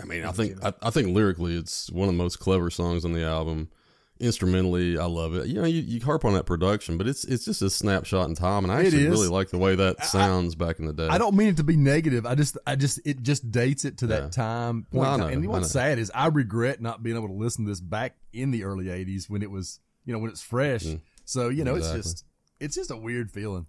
I 0.00 0.04
mean, 0.04 0.24
I 0.24 0.30
think 0.32 0.62
I, 0.64 0.72
I 0.82 0.90
think 0.90 1.08
lyrically, 1.08 1.56
it's 1.56 1.90
one 1.90 2.08
of 2.08 2.14
the 2.14 2.22
most 2.22 2.36
clever 2.38 2.70
songs 2.70 3.04
on 3.04 3.12
the 3.12 3.24
album. 3.24 3.70
Instrumentally, 4.18 4.98
I 4.98 5.04
love 5.04 5.34
it. 5.34 5.46
You 5.46 5.60
know, 5.60 5.66
you, 5.66 5.82
you 5.82 6.00
harp 6.00 6.24
on 6.24 6.32
that 6.34 6.46
production, 6.46 6.96
but 6.96 7.06
it's 7.06 7.24
it's 7.24 7.44
just 7.44 7.60
a 7.60 7.68
snapshot 7.68 8.28
in 8.28 8.34
time, 8.34 8.64
and 8.64 8.72
I 8.72 8.80
It 8.80 8.86
actually 8.86 9.04
is. 9.04 9.10
really 9.10 9.28
like 9.28 9.50
the 9.50 9.58
way 9.58 9.74
that 9.74 10.04
sounds 10.06 10.54
back 10.54 10.78
in 10.78 10.86
the 10.86 10.92
day. 10.94 11.06
I 11.08 11.18
don't 11.18 11.36
mean 11.36 11.48
it 11.48 11.58
to 11.58 11.64
be 11.64 11.76
negative. 11.76 12.24
I 12.24 12.34
just, 12.34 12.56
I 12.66 12.76
just, 12.76 12.98
it 13.04 13.22
just 13.22 13.50
dates 13.50 13.84
it 13.84 13.98
to 13.98 14.06
that 14.08 14.22
Yeah. 14.22 14.28
time. 14.30 14.86
Point 14.90 15.06
I 15.08 15.14
in 15.14 15.20
know, 15.20 15.26
and 15.28 15.48
what's 15.48 15.70
sad 15.70 15.98
is 15.98 16.10
I 16.14 16.28
regret 16.28 16.80
not 16.80 17.02
being 17.02 17.16
able 17.16 17.28
to 17.28 17.34
listen 17.34 17.64
to 17.64 17.70
this 17.70 17.80
back 17.80 18.16
in 18.32 18.50
the 18.52 18.64
early 18.64 18.86
'80s 18.86 19.28
when 19.28 19.42
it 19.42 19.50
was, 19.50 19.80
you 20.06 20.12
know, 20.14 20.18
when 20.18 20.30
it's 20.30 20.42
fresh. 20.42 20.84
Mm. 20.84 21.00
So 21.26 21.48
you 21.50 21.64
know, 21.64 21.74
Exactly. 21.74 21.98
it's 22.00 22.08
just, 22.12 22.24
it's 22.58 22.74
just 22.74 22.90
a 22.90 22.96
weird 22.96 23.30
feeling. 23.30 23.66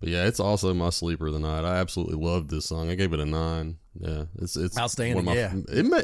But 0.00 0.08
yeah, 0.08 0.24
it's 0.26 0.40
also 0.40 0.72
my 0.72 0.88
sleeper 0.88 1.26
of 1.26 1.34
the 1.34 1.38
night. 1.40 1.64
I 1.66 1.76
absolutely 1.76 2.16
loved 2.16 2.48
this 2.48 2.64
song. 2.64 2.88
I 2.88 2.94
gave 2.94 3.12
it 3.12 3.20
a 3.20 3.26
nine. 3.26 3.76
Yeah, 3.98 4.26
it's 4.40 4.56
it's 4.56 4.78
Outstanding, 4.78 5.26
of 5.28 5.34
yeah. 5.34 5.52
my, 5.52 5.62
it 5.68 5.84
may 5.84 6.02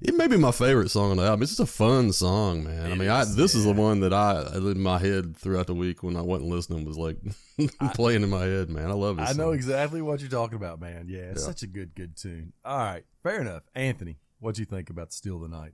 it 0.00 0.14
may 0.16 0.28
be 0.28 0.38
my 0.38 0.50
favorite 0.50 0.90
song 0.90 1.10
on 1.10 1.18
the 1.18 1.24
album. 1.24 1.42
It's 1.42 1.50
just 1.56 1.60
a 1.60 1.66
fun 1.66 2.10
song, 2.12 2.64
man. 2.64 2.86
I 2.86 2.92
It 2.92 2.96
mean, 2.96 3.08
I, 3.10 3.20
is, 3.20 3.36
this 3.36 3.54
is 3.54 3.64
the 3.64 3.72
one 3.74 4.00
that 4.00 4.14
I 4.14 4.46
in 4.56 4.80
my 4.80 4.98
head 4.98 5.36
throughout 5.36 5.66
the 5.66 5.74
week 5.74 6.02
when 6.02 6.16
I 6.16 6.22
wasn't 6.22 6.48
listening 6.48 6.86
was 6.86 6.96
like 6.96 7.18
playing 7.94 8.22
in 8.22 8.30
my 8.30 8.44
head. 8.44 8.70
Man, 8.70 8.90
I 8.90 8.94
love 8.94 9.18
it. 9.18 9.22
I 9.28 9.32
know 9.34 9.50
exactly 9.52 10.00
what 10.00 10.20
you're 10.20 10.30
talking 10.30 10.56
about, 10.56 10.80
man. 10.80 11.04
Yeah, 11.06 11.18
it's 11.18 11.42
Yeah. 11.42 11.48
such 11.48 11.62
a 11.62 11.66
good, 11.66 11.94
good 11.94 12.16
tune. 12.16 12.54
All 12.64 12.78
right, 12.78 13.04
fair 13.22 13.40
enough. 13.42 13.62
Anthony, 13.74 14.16
What 14.40 14.54
do 14.54 14.62
you 14.62 14.66
think 14.66 14.88
about 14.88 15.12
"Steal 15.12 15.38
the 15.38 15.48
Night"? 15.48 15.72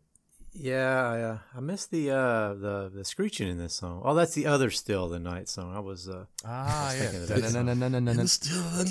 Yeah, 0.56 1.08
I, 1.10 1.20
uh, 1.20 1.38
I 1.56 1.60
missed 1.60 1.90
the 1.90 2.10
uh, 2.12 2.54
the 2.54 2.90
the 2.94 3.04
screeching 3.04 3.48
in 3.48 3.58
this 3.58 3.74
song. 3.74 4.02
Oh, 4.04 4.14
that's 4.14 4.34
the 4.34 4.46
other 4.46 4.70
"Still 4.70 5.08
the 5.08 5.18
Night" 5.18 5.48
song. 5.48 5.74
I 5.74 5.80
was 5.80 6.08
uh, 6.08 6.26
Ah, 6.44 6.86
was 6.92 6.94
thinking 7.00 7.22
of 7.22 7.28
that 7.28 7.50
song. 7.50 7.68
And 8.08 8.30
still 8.30 8.62
the 8.62 8.84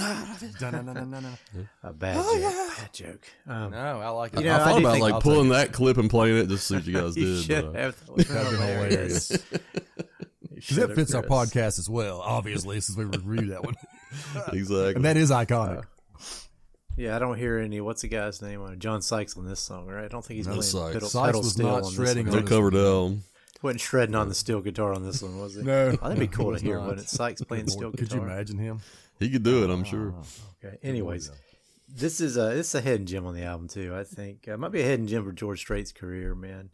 night. 1.22 1.38
a 1.84 1.94
bad 1.94 2.18
Oh, 2.20 2.38
joke. 2.40 2.78
Bad 2.78 2.94
joke. 2.94 3.28
Um, 3.48 3.72
No, 3.72 3.78
I 4.02 4.10
like 4.10 4.34
it. 4.34 4.40
You 4.42 4.46
know, 4.48 4.52
I 4.52 4.56
I 4.56 4.64
thought 4.66 4.74
do 4.80 4.86
about 4.88 5.00
like 5.00 5.14
I'll 5.14 5.22
pulling 5.22 5.44
take 5.50 5.54
that 5.54 5.72
clip 5.74 5.98
and 5.98 6.10
playing 6.10 6.38
it 6.38 6.48
just 6.50 6.68
to 6.68 6.74
see 6.74 6.76
what 6.76 6.86
you 6.86 6.94
guys 6.94 7.18
you 7.18 7.26
did. 7.36 7.44
should 7.46 7.66
uh, 7.66 7.72
have. 7.74 8.06
That 8.08 8.14
was 8.18 8.28
That'd 8.28 8.52
been 8.52 8.68
hilarious. 8.68 9.28
Because 9.30 9.62
should 10.60 10.78
that 10.78 10.96
fits 10.96 11.14
our 11.16 11.24
podcast 11.24 11.80
as 11.80 11.90
well, 11.90 12.20
obviously, 12.20 12.82
since 12.82 12.98
we 12.98 13.06
reviewed 13.06 13.52
that 13.52 13.64
one. 13.64 13.76
exactly. 14.52 14.96
And 14.96 15.06
that 15.06 15.16
is 15.16 15.32
iconic. 15.32 15.86
Yeah, 16.96 17.16
I 17.16 17.20
don't 17.20 17.38
hear 17.38 17.58
any. 17.58 17.82
What's 17.82 18.02
the 18.04 18.08
guy's 18.08 18.42
name 18.42 18.62
on? 18.62 18.78
John 18.80 19.02
Sykes 19.02 19.36
on 19.38 19.46
this 19.46 19.60
song, 19.60 19.88
right? 19.88 20.06
I 20.06 20.08
don't 20.08 20.24
think 20.24 20.38
he's 20.38 20.48
No 20.48 20.54
playing 20.54 20.64
Sykes. 20.64 20.94
pedal, 20.94 21.10
Sykes 21.10 21.26
pedal 21.28 21.42
was 21.42 21.52
steel 21.54 21.66
not 21.68 21.76
on 21.76 21.82
this 21.84 21.94
shredding 21.94 22.26
one. 22.28 22.36
no 22.36 22.40
on 22.42 22.48
Coverdale. 22.48 23.18
wasn't 23.62 23.82
shredding 23.82 24.16
on 24.16 24.30
the 24.30 24.36
steel 24.36 24.62
guitar 24.62 24.94
on 24.94 25.04
this 25.04 25.22
one, 25.22 25.40
was 25.40 25.58
it? 25.58 25.66
No. 25.66 25.98
oh, 26.02 26.08
that'd 26.10 26.20
be 26.20 26.28
cool 26.28 26.56
to 26.56 26.60
hear. 26.64 26.78
not. 26.80 26.90
But 26.90 27.00
it's 27.00 27.12
Sykes 27.12 27.42
playing 27.42 27.68
steel 27.70 27.90
guitar. 27.92 28.06
Could 28.06 28.14
you 28.14 28.22
imagine 28.22 28.58
him? 28.60 28.80
He 29.20 29.30
could 29.30 29.44
do 29.44 29.64
it, 29.64 29.70
I'm 29.72 29.84
sure. 29.84 30.14
Okay. 30.64 30.78
Anyways, 30.84 31.32
this 31.88 32.20
is 32.22 32.38
a 32.38 32.54
this 32.56 32.70
is 32.70 32.76
a 32.76 32.82
hidden 32.82 33.06
gem 33.06 33.26
on 33.26 33.34
the 33.36 33.44
album 33.44 33.68
too. 33.68 33.96
I 33.96 34.04
think 34.04 34.48
uh, 34.48 34.58
might 34.58 34.72
be 34.72 34.82
a 34.82 34.86
hidden 34.86 35.08
gem 35.08 35.24
for 35.26 35.32
George 35.32 35.60
Strait's 35.60 35.92
career, 35.92 36.36
man. 36.36 36.70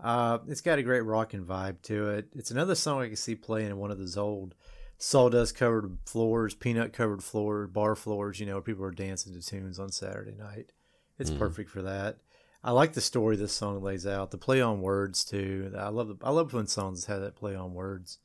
Uh, 0.00 0.38
it's 0.48 0.60
got 0.60 0.78
a 0.78 0.82
great 0.82 1.02
rocking 1.02 1.44
vibe 1.44 1.80
to 1.82 2.10
it. 2.10 2.26
It's 2.34 2.50
another 2.50 2.74
song 2.74 3.00
I 3.02 3.06
can 3.06 3.16
see 3.16 3.34
playing 3.34 3.68
in 3.68 3.78
one 3.78 3.90
of 3.90 3.98
those 3.98 4.16
old 4.16 4.54
sawdust 4.98 5.56
covered 5.56 5.98
floors, 6.06 6.54
peanut 6.54 6.92
covered 6.92 7.22
floor, 7.22 7.66
bar 7.66 7.94
floors. 7.94 8.40
You 8.40 8.46
know, 8.46 8.54
where 8.54 8.62
people 8.62 8.84
are 8.84 8.90
dancing 8.90 9.32
to 9.34 9.42
tunes 9.42 9.78
on 9.78 9.90
Saturday 9.90 10.34
night. 10.36 10.72
It's 11.18 11.30
perfect 11.30 11.70
for 11.70 11.82
that. 11.82 12.18
I 12.64 12.70
like 12.70 12.94
the 12.94 13.00
story 13.00 13.36
this 13.36 13.52
song 13.52 13.82
lays 13.82 14.06
out. 14.06 14.30
The 14.30 14.38
play 14.38 14.60
on 14.60 14.80
words 14.80 15.24
too. 15.24 15.72
I 15.78 15.88
love 15.88 16.08
the, 16.08 16.16
I 16.24 16.30
love 16.30 16.52
when 16.52 16.66
songs 16.66 17.04
have 17.06 17.20
that 17.20 17.36
play 17.36 17.54
on 17.54 17.74
words. 17.74 18.18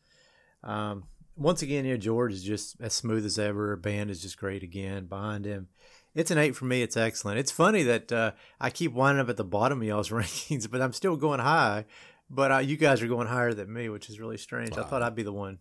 Um, 0.64 1.04
once 1.36 1.62
again, 1.62 1.86
here 1.86 1.98
George 1.98 2.34
is 2.34 2.44
just 2.44 2.78
as 2.80 2.94
smooth 2.94 3.26
as 3.26 3.38
ever. 3.38 3.76
Band 3.76 4.10
is 4.10 4.22
just 4.22 4.38
great 4.38 4.64
again 4.64 5.06
behind 5.06 5.46
him. 5.46 5.68
It's 6.16 6.32
an 6.32 6.38
eight 6.38 6.56
for 6.56 6.66
me. 6.66 6.82
It's 6.82 6.98
excellent. 6.98 7.38
It's 7.38 7.52
funny 7.52 7.84
that 7.84 8.12
uh, 8.12 8.32
I 8.60 8.70
keep 8.70 8.94
winding 8.94 9.22
up 9.22 9.30
at 9.30 9.38
the 9.38 9.44
bottom 9.44 9.82
of 9.82 9.88
y'all's 9.88 10.10
rankings, 10.10 10.70
but 10.70 10.82
I'm 10.82 10.94
still 10.94 11.18
going 11.18 11.40
high. 11.40 11.86
But 12.30 12.52
uh, 12.52 12.58
you 12.60 12.78
guys 12.78 13.02
are 13.02 13.08
going 13.08 13.28
higher 13.28 13.54
than 13.54 13.72
me, 13.72 13.90
which 13.90 14.10
is 14.10 14.20
really 14.20 14.38
strange. 14.38 14.78
I 14.78 14.84
thought 14.84 15.02
I'd 15.02 15.16
be 15.16 15.24
the 15.24 15.34
one. 15.34 15.60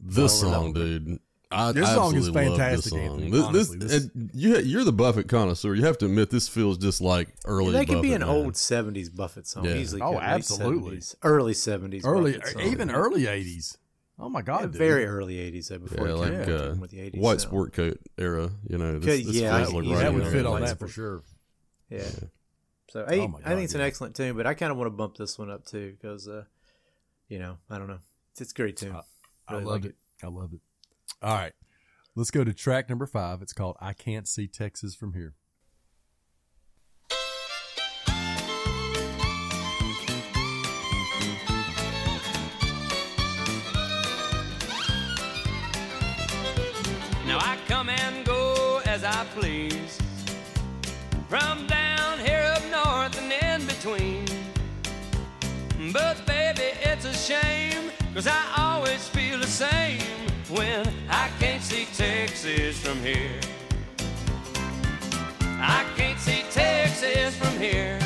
This 0.00 0.42
Well, 0.42 0.52
song, 0.52 0.72
dude. 0.72 1.18
I 1.50 1.72
This 1.72 1.88
I 1.88 1.94
song 1.94 2.14
is 2.14 2.28
fantastic, 2.28 2.84
This 2.84 2.90
song. 2.92 2.98
Anthony, 3.00 3.30
This- 3.30 3.42
honestly. 3.44 3.78
this- 3.78 3.90
This- 3.90 4.10
and 4.14 4.30
you, 4.34 4.58
you're 4.58 4.84
the 4.84 4.92
Buffett 4.92 5.28
connoisseur. 5.28 5.74
You 5.74 5.84
have 5.86 5.96
to 5.98 6.06
admit, 6.06 6.28
this 6.30 6.46
feels 6.46 6.76
just 6.76 7.00
like 7.00 7.28
early. 7.46 7.72
that 7.72 7.88
could 7.88 8.02
be 8.02 8.12
an 8.12 8.20
man. 8.20 8.28
old 8.28 8.54
'70s 8.54 9.08
Buffett 9.08 9.46
song. 9.46 9.64
Yeah. 9.64 9.76
Easily, 9.76 10.02
Oh, 10.02 10.18
absolutely. 10.18 10.98
70s, 10.98 11.14
early 11.22 11.54
'70s, 11.54 12.04
Early, 12.04 12.34
song. 12.44 12.62
even 12.62 12.90
early 12.90 13.26
80s. 13.26 13.78
Oh 14.20 14.28
my 14.28 14.42
God, 14.42 14.74
Yeah, 14.74 14.78
very 14.78 15.06
early 15.06 15.36
'80s, 15.36 15.68
though, 15.68 15.78
before 15.78 16.08
Yeah, 16.08 16.14
like 16.14 16.44
came 16.44 16.54
uh, 16.54 16.74
with 16.74 16.90
the 16.90 16.98
'80s. 16.98 17.18
white 17.20 17.40
sound. 17.40 17.50
sport 17.50 17.72
coat 17.72 17.98
era. 18.18 18.50
You 18.68 18.76
know, 18.76 18.98
this, 18.98 19.24
this 19.26 19.36
yeah, 19.36 19.56
feels 19.56 19.68
can 19.68 19.76
like 19.76 19.84
easily 19.84 19.94
right 19.94 20.02
that 20.02 20.14
would 20.14 20.26
fit 20.32 20.44
on 20.46 20.60
that 20.62 20.78
for 20.78 20.88
sure. 20.88 21.22
Yeah. 21.88 22.02
So 22.90 23.06
eight, 23.08 23.20
Oh 23.20 23.28
my 23.28 23.38
I 23.44 23.54
think 23.54 23.64
it's 23.64 23.74
an 23.74 23.80
excellent 23.80 24.16
tune, 24.16 24.36
but 24.36 24.46
I 24.46 24.54
kind 24.54 24.70
of 24.72 24.76
want 24.76 24.86
to 24.88 24.96
bump 24.96 25.16
this 25.16 25.38
one 25.38 25.50
up 25.50 25.64
too 25.66 25.92
because, 25.98 26.26
uh, 26.28 26.44
you 27.28 27.38
know, 27.38 27.58
I 27.70 27.78
don't 27.78 27.86
know, 27.86 27.98
it's, 28.32 28.40
it's 28.40 28.52
a 28.52 28.54
great 28.54 28.76
tune. 28.76 28.92
I 28.92 29.02
Really 29.50 29.64
love 29.64 29.82
like 29.82 29.90
it. 29.92 29.96
I 30.22 30.26
love 30.28 30.52
it. 30.52 30.60
All 31.22 31.34
right. 31.34 31.52
Let's 32.14 32.30
go 32.30 32.44
to 32.44 32.52
track 32.52 32.88
number 32.88 33.06
five. 33.06 33.42
It's 33.42 33.52
called 33.52 33.76
I 33.80 33.92
Can't 33.92 34.26
See 34.26 34.46
Texas 34.48 34.94
from 34.94 35.12
Here. 35.14 35.34
Now 47.26 47.38
I 47.40 47.58
come 47.68 47.88
and 47.88 48.26
go 48.26 48.80
as 48.84 49.04
I 49.04 49.24
please. 49.34 49.98
From 51.28 51.66
down 51.66 52.18
here 52.18 52.52
up 52.56 52.62
north 52.70 53.20
and 53.20 53.32
in 53.32 53.66
between. 53.66 54.24
But 55.92 56.24
baby, 56.26 56.72
it's 56.82 57.04
a 57.04 57.14
shame, 57.14 57.92
cause 58.18 58.26
I 58.26 58.74
always 58.74 59.06
feel 59.10 59.38
the 59.38 59.46
same 59.46 60.00
when 60.48 60.84
I 61.08 61.30
can't 61.38 61.62
see 61.62 61.86
Texas 61.94 62.76
from 62.76 62.98
here. 62.98 63.38
I 65.40 65.86
can't 65.96 66.18
see 66.18 66.42
Texas 66.50 67.36
from 67.36 67.56
here. 67.60 68.00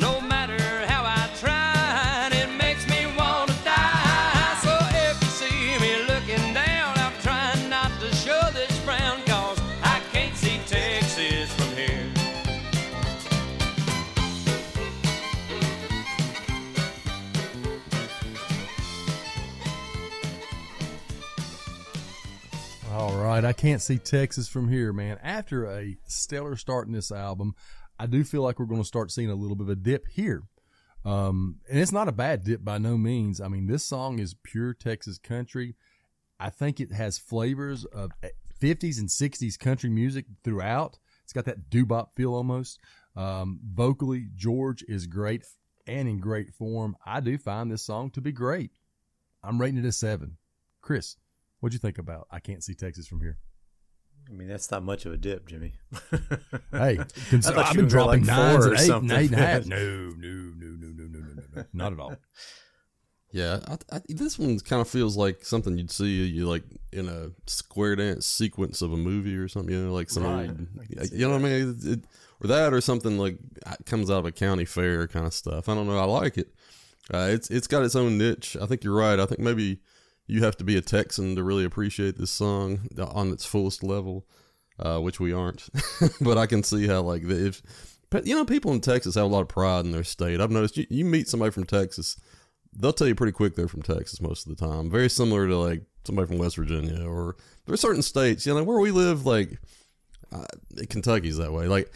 No 0.00 0.22
matter 0.22 0.67
can't 23.58 23.82
see 23.82 23.98
Texas 23.98 24.48
from 24.48 24.68
here, 24.68 24.92
man. 24.92 25.18
After 25.20 25.66
a 25.66 25.96
stellar 26.06 26.54
start 26.54 26.86
in 26.86 26.92
this 26.92 27.10
album, 27.10 27.54
I 27.98 28.06
do 28.06 28.22
feel 28.22 28.42
like 28.42 28.60
we're 28.60 28.66
going 28.66 28.80
to 28.80 28.86
start 28.86 29.10
seeing 29.10 29.30
a 29.30 29.34
little 29.34 29.56
bit 29.56 29.64
of 29.64 29.70
a 29.70 29.74
dip 29.74 30.06
here. 30.06 30.44
Um, 31.04 31.56
and 31.68 31.80
it's 31.80 31.90
not 31.90 32.06
a 32.06 32.12
bad 32.12 32.44
dip 32.44 32.64
by 32.64 32.78
no 32.78 32.96
means. 32.96 33.40
I 33.40 33.48
mean, 33.48 33.66
this 33.66 33.84
song 33.84 34.20
is 34.20 34.36
pure 34.44 34.74
Texas 34.74 35.18
country. 35.18 35.74
I 36.38 36.50
think 36.50 36.78
it 36.78 36.92
has 36.92 37.18
flavors 37.18 37.84
of 37.84 38.12
50s 38.62 39.00
and 39.00 39.08
60s 39.08 39.58
country 39.58 39.90
music 39.90 40.26
throughout. 40.44 41.00
It's 41.24 41.32
got 41.32 41.46
that 41.46 41.68
doo-bop 41.68 42.14
feel 42.14 42.34
almost. 42.34 42.78
Um, 43.16 43.58
vocally, 43.68 44.28
George 44.36 44.84
is 44.86 45.08
great 45.08 45.44
and 45.84 46.08
in 46.08 46.20
great 46.20 46.54
form. 46.54 46.96
I 47.04 47.18
do 47.18 47.36
find 47.36 47.72
this 47.72 47.82
song 47.82 48.12
to 48.12 48.20
be 48.20 48.30
great. 48.30 48.70
I'm 49.42 49.60
rating 49.60 49.80
it 49.80 49.84
a 49.84 49.90
seven. 49.90 50.36
Chris, 50.80 51.16
what'd 51.58 51.74
you 51.74 51.80
think 51.80 51.98
about 51.98 52.28
I 52.30 52.38
Can't 52.38 52.62
See 52.62 52.74
Texas 52.74 53.08
from 53.08 53.20
Here? 53.20 53.38
I 54.28 54.32
mean, 54.32 54.48
that's 54.48 54.70
not 54.70 54.82
much 54.82 55.06
of 55.06 55.12
a 55.12 55.16
dip, 55.16 55.46
Jimmy. 55.48 55.72
Hey, 56.72 56.98
cons- 57.30 57.46
I 57.46 57.54
thought 57.54 57.66
I've 57.66 57.76
been 57.76 57.86
dropping 57.88 58.24
like 58.24 58.26
nines 58.26 58.64
four 58.64 58.66
and 58.66 58.72
or 58.72 58.74
eight 58.74 58.78
and 58.80 58.86
something. 58.86 59.18
eight 59.18 59.30
and 59.32 59.40
a 59.40 59.46
half. 59.46 59.64
No, 59.66 59.76
no, 59.76 60.12
no, 60.18 60.52
no, 60.56 60.66
no, 60.76 60.88
no, 60.92 61.04
no, 61.06 61.18
no, 61.34 61.42
no, 61.56 61.64
not 61.72 61.92
at 61.94 61.98
all. 62.00 62.16
Yeah, 63.30 63.60
I, 63.68 63.96
I, 63.96 64.00
this 64.08 64.38
one 64.38 64.58
kind 64.60 64.80
of 64.80 64.88
feels 64.88 65.16
like 65.16 65.44
something 65.44 65.76
you'd 65.76 65.90
see 65.90 66.24
you 66.24 66.46
like 66.48 66.62
in 66.92 67.08
a 67.08 67.30
square 67.46 67.94
dance 67.96 68.26
sequence 68.26 68.80
of 68.80 68.92
a 68.92 68.96
movie 68.96 69.36
or 69.36 69.48
something. 69.48 69.74
You 69.74 69.86
know, 69.86 69.92
like 69.92 70.08
some 70.10 70.24
Right. 70.24 70.48
old, 70.48 70.66
I 70.80 70.86
can 70.86 71.06
see 71.06 71.16
you 71.16 71.26
know 71.28 71.32
what 71.32 71.40
I 71.40 71.44
mean, 71.44 71.78
it, 71.82 71.92
it- 71.92 72.04
or 72.40 72.46
that 72.48 72.72
or 72.72 72.80
something 72.80 73.18
like 73.18 73.36
uh, 73.66 73.74
comes 73.84 74.10
out 74.10 74.18
of 74.20 74.26
a 74.26 74.30
county 74.32 74.64
fair 74.64 75.08
kind 75.08 75.26
of 75.26 75.34
stuff. 75.34 75.68
I 75.68 75.74
don't 75.74 75.88
know. 75.88 75.98
I 75.98 76.04
like 76.04 76.38
it. 76.38 76.48
Uh, 77.12 77.28
it's 77.30 77.50
it's 77.50 77.66
got 77.66 77.82
its 77.82 77.96
own 77.96 78.16
niche. 78.16 78.56
I 78.60 78.66
think 78.66 78.84
you're 78.84 78.94
right. 78.94 79.18
I 79.18 79.26
think 79.26 79.40
maybe 79.40 79.80
you 80.28 80.44
have 80.44 80.56
to 80.58 80.64
be 80.64 80.76
a 80.76 80.80
Texan 80.80 81.34
to 81.34 81.42
really 81.42 81.64
appreciate 81.64 82.16
this 82.16 82.30
song 82.30 82.88
on 82.98 83.32
its 83.32 83.44
fullest 83.44 83.82
level, 83.82 84.26
uh, 84.78 84.98
which 84.98 85.18
we 85.18 85.32
aren't. 85.32 85.68
but 86.20 86.38
I 86.38 86.46
can 86.46 86.62
see 86.62 86.86
how 86.86 87.02
like 87.02 87.22
if 87.24 87.62
you 88.24 88.36
know 88.36 88.44
people 88.44 88.72
in 88.72 88.80
Texas 88.80 89.16
have 89.16 89.24
a 89.24 89.28
lot 89.28 89.42
of 89.42 89.48
pride 89.48 89.84
in 89.84 89.92
their 89.92 90.04
state. 90.04 90.40
I've 90.40 90.50
noticed 90.50 90.76
you, 90.76 90.86
you 90.88 91.04
meet 91.04 91.28
somebody 91.28 91.50
from 91.50 91.64
Texas 91.64 92.16
they'll 92.78 92.92
tell 92.92 93.08
you 93.08 93.14
pretty 93.14 93.32
quick 93.32 93.54
they're 93.54 93.68
from 93.68 93.82
Texas 93.82 94.20
most 94.20 94.46
of 94.46 94.56
the 94.56 94.66
time. 94.66 94.90
Very 94.90 95.10
similar 95.10 95.46
to 95.48 95.56
like 95.56 95.82
somebody 96.04 96.28
from 96.28 96.38
West 96.38 96.56
Virginia 96.56 97.04
or 97.04 97.36
there's 97.66 97.80
certain 97.80 98.02
states, 98.02 98.46
you 98.46 98.54
know, 98.54 98.62
where 98.62 98.78
we 98.78 98.90
live, 98.90 99.26
like 99.26 99.58
uh, 100.32 100.44
Kentucky's 100.88 101.38
that 101.38 101.52
way. 101.52 101.66
Like 101.66 101.92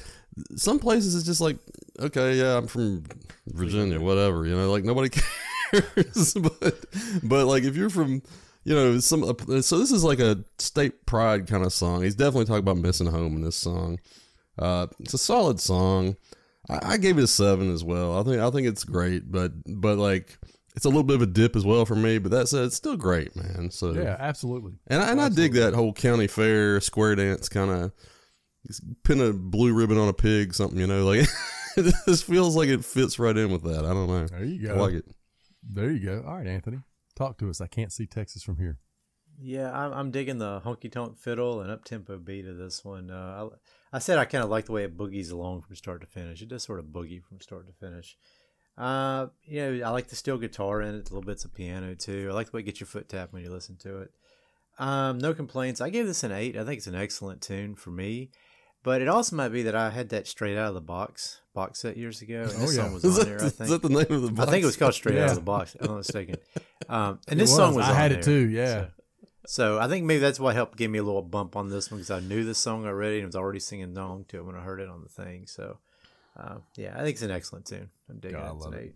some 0.56 0.78
places 0.78 1.14
it's 1.14 1.26
just 1.26 1.40
like, 1.40 1.58
okay, 2.00 2.34
yeah, 2.34 2.56
I'm 2.56 2.66
from 2.66 3.04
Virginia, 3.48 4.00
whatever, 4.00 4.46
you 4.46 4.56
know, 4.56 4.70
like 4.70 4.84
nobody 4.84 5.08
cares. 5.70 6.34
but 6.40 6.84
but 7.22 7.46
like 7.46 7.64
if 7.64 7.76
you're 7.76 7.90
from 7.90 8.22
you 8.64 8.74
know 8.74 8.98
some 9.00 9.22
so 9.62 9.78
this 9.78 9.90
is 9.90 10.04
like 10.04 10.20
a 10.20 10.44
state 10.58 11.04
pride 11.06 11.46
kind 11.46 11.64
of 11.64 11.72
song. 11.72 12.02
He's 12.02 12.14
definitely 12.14 12.44
talking 12.46 12.60
about 12.60 12.76
missing 12.78 13.08
home 13.08 13.36
in 13.36 13.42
this 13.42 13.56
song. 13.56 13.98
Uh, 14.58 14.86
it's 15.00 15.14
a 15.14 15.18
solid 15.18 15.60
song. 15.60 16.16
I, 16.68 16.92
I 16.92 16.96
gave 16.96 17.18
it 17.18 17.24
a 17.24 17.26
seven 17.26 17.72
as 17.72 17.82
well. 17.82 18.18
I 18.18 18.22
think 18.22 18.40
I 18.40 18.50
think 18.50 18.66
it's 18.68 18.84
great, 18.84 19.30
but 19.32 19.52
but 19.66 19.98
like 19.98 20.38
it's 20.76 20.84
a 20.84 20.88
little 20.88 21.02
bit 21.02 21.16
of 21.16 21.22
a 21.22 21.26
dip 21.26 21.56
as 21.56 21.64
well 21.64 21.84
for 21.84 21.96
me. 21.96 22.18
But 22.18 22.30
that 22.30 22.48
said, 22.48 22.64
it's 22.64 22.76
still 22.76 22.96
great, 22.96 23.34
man. 23.36 23.70
So 23.70 23.92
Yeah, 23.92 24.16
absolutely. 24.18 24.74
and 24.86 25.02
I, 25.02 25.10
and 25.10 25.20
I 25.20 25.28
dig 25.28 25.52
that 25.54 25.74
whole 25.74 25.92
county 25.92 26.26
fair 26.26 26.80
square 26.80 27.14
dance 27.14 27.48
kind 27.48 27.70
of 27.70 27.92
pin 29.04 29.20
a 29.20 29.32
blue 29.32 29.72
ribbon 29.72 29.98
on 29.98 30.08
a 30.08 30.12
pig, 30.12 30.54
something 30.54 30.78
you 30.78 30.86
know. 30.86 31.04
Like 31.04 31.28
this 32.06 32.22
feels 32.22 32.56
like 32.56 32.68
it 32.68 32.84
fits 32.84 33.18
right 33.18 33.36
in 33.36 33.50
with 33.50 33.62
that. 33.64 33.84
I 33.84 33.92
don't 33.92 34.06
know. 34.06 34.26
There 34.26 34.44
you 34.44 34.70
I 34.70 34.74
go. 34.74 34.82
like 34.82 34.94
it. 34.94 35.04
There 35.62 35.90
you 35.90 36.00
go. 36.00 36.24
All 36.26 36.36
right, 36.36 36.46
Anthony, 36.46 36.78
talk 37.16 37.38
to 37.38 37.50
us. 37.50 37.60
I 37.60 37.66
can't 37.66 37.92
see 37.92 38.06
Texas 38.06 38.42
from 38.42 38.58
here. 38.58 38.78
Yeah, 39.40 39.72
I'm, 39.72 39.92
I'm 39.92 40.10
digging 40.10 40.38
the 40.38 40.60
honky 40.60 40.90
tonk 40.90 41.18
fiddle 41.18 41.60
and 41.60 41.70
up 41.70 41.84
tempo 41.84 42.18
beat 42.18 42.46
of 42.46 42.58
this 42.58 42.84
one. 42.84 43.10
Uh, 43.10 43.48
I, 43.92 43.96
I 43.96 43.98
said 43.98 44.18
I 44.18 44.24
kind 44.24 44.44
of 44.44 44.50
like 44.50 44.66
the 44.66 44.72
way 44.72 44.84
it 44.84 44.96
boogies 44.96 45.32
along 45.32 45.62
from 45.62 45.74
start 45.74 46.00
to 46.02 46.06
finish. 46.06 46.42
It 46.42 46.48
does 46.48 46.62
sort 46.62 46.78
of 46.78 46.86
boogie 46.86 47.22
from 47.22 47.40
start 47.40 47.66
to 47.66 47.72
finish. 47.72 48.16
Uh, 48.76 49.26
you 49.44 49.60
know, 49.78 49.86
I 49.86 49.90
like 49.90 50.08
the 50.08 50.16
steel 50.16 50.38
guitar 50.38 50.80
in 50.82 50.94
it, 50.94 51.10
little 51.10 51.22
bits 51.22 51.44
of 51.44 51.54
piano 51.54 51.94
too. 51.94 52.28
I 52.30 52.34
like 52.34 52.50
the 52.50 52.56
way 52.56 52.60
it 52.60 52.64
gets 52.66 52.80
your 52.80 52.86
foot 52.86 53.08
tapped 53.08 53.32
when 53.32 53.42
you 53.42 53.50
listen 53.50 53.76
to 53.78 54.02
it. 54.02 54.10
Um, 54.78 55.18
no 55.18 55.34
complaints. 55.34 55.80
I 55.80 55.90
gave 55.90 56.06
this 56.06 56.24
an 56.24 56.32
eight. 56.32 56.56
I 56.56 56.64
think 56.64 56.78
it's 56.78 56.86
an 56.86 56.94
excellent 56.94 57.42
tune 57.42 57.74
for 57.74 57.90
me. 57.90 58.30
But 58.84 59.00
it 59.00 59.08
also 59.08 59.36
might 59.36 59.50
be 59.50 59.62
that 59.62 59.76
I 59.76 59.90
had 59.90 60.08
that 60.08 60.26
Strait 60.26 60.56
Out 60.58 60.68
of 60.68 60.74
the 60.74 60.80
Box 60.80 61.40
box 61.54 61.80
set 61.80 61.96
years 61.96 62.20
ago. 62.22 62.40
And 62.42 62.50
this 62.50 62.58
Oh, 62.58 62.70
yeah. 62.72 62.82
song 62.84 62.94
was 62.94 63.04
Is 63.04 63.12
on 63.12 63.18
that, 63.20 63.24
there. 63.30 63.42
I 63.42 63.46
is 63.46 63.52
think. 63.52 63.70
that 63.70 63.82
the 63.82 63.88
name 63.88 64.06
of 64.10 64.22
the? 64.22 64.30
Box? 64.32 64.48
I 64.48 64.50
think 64.50 64.62
it 64.62 64.66
was 64.66 64.76
called 64.76 64.94
Strait 64.94 65.18
Out 65.18 65.28
of 65.30 65.34
the 65.36 65.40
Box. 65.40 65.74
If 65.76 65.82
I'm 65.82 65.88
not 65.88 65.96
mistaken. 65.98 66.36
Um, 66.88 67.20
and 67.28 67.38
this 67.38 67.54
song 67.54 67.74
was. 67.74 67.84
I 67.86 67.94
had 67.94 68.10
there. 68.10 68.18
it 68.18 68.24
too. 68.24 68.48
Yeah. 68.48 68.86
So, 69.44 69.76
so 69.76 69.78
I 69.78 69.86
think 69.88 70.04
maybe 70.06 70.18
that's 70.20 70.40
what 70.40 70.54
helped 70.56 70.76
give 70.78 70.90
me 70.90 70.98
a 70.98 71.02
little 71.02 71.22
bump 71.22 71.54
on 71.56 71.68
this 71.68 71.90
one 71.90 71.98
because 72.00 72.10
I 72.10 72.20
knew 72.20 72.42
this 72.44 72.58
song 72.58 72.86
already 72.86 73.18
and 73.18 73.26
was 73.26 73.36
already 73.36 73.60
singing 73.60 73.96
along 73.96 74.24
to 74.28 74.38
it 74.38 74.44
when 74.46 74.56
I 74.56 74.62
heard 74.62 74.80
it 74.80 74.88
on 74.88 75.02
the 75.02 75.08
thing. 75.08 75.46
So, 75.46 75.78
uh, 76.36 76.56
yeah, 76.76 76.94
I 76.96 76.98
think 77.02 77.10
it's 77.10 77.22
an 77.22 77.30
excellent 77.30 77.66
tune. 77.66 77.90
I'm 78.10 78.18
digging 78.18 78.38
God, 78.38 78.50
it. 78.50 78.56
It's 78.56 78.64
love 78.64 78.74
it. 78.74 78.94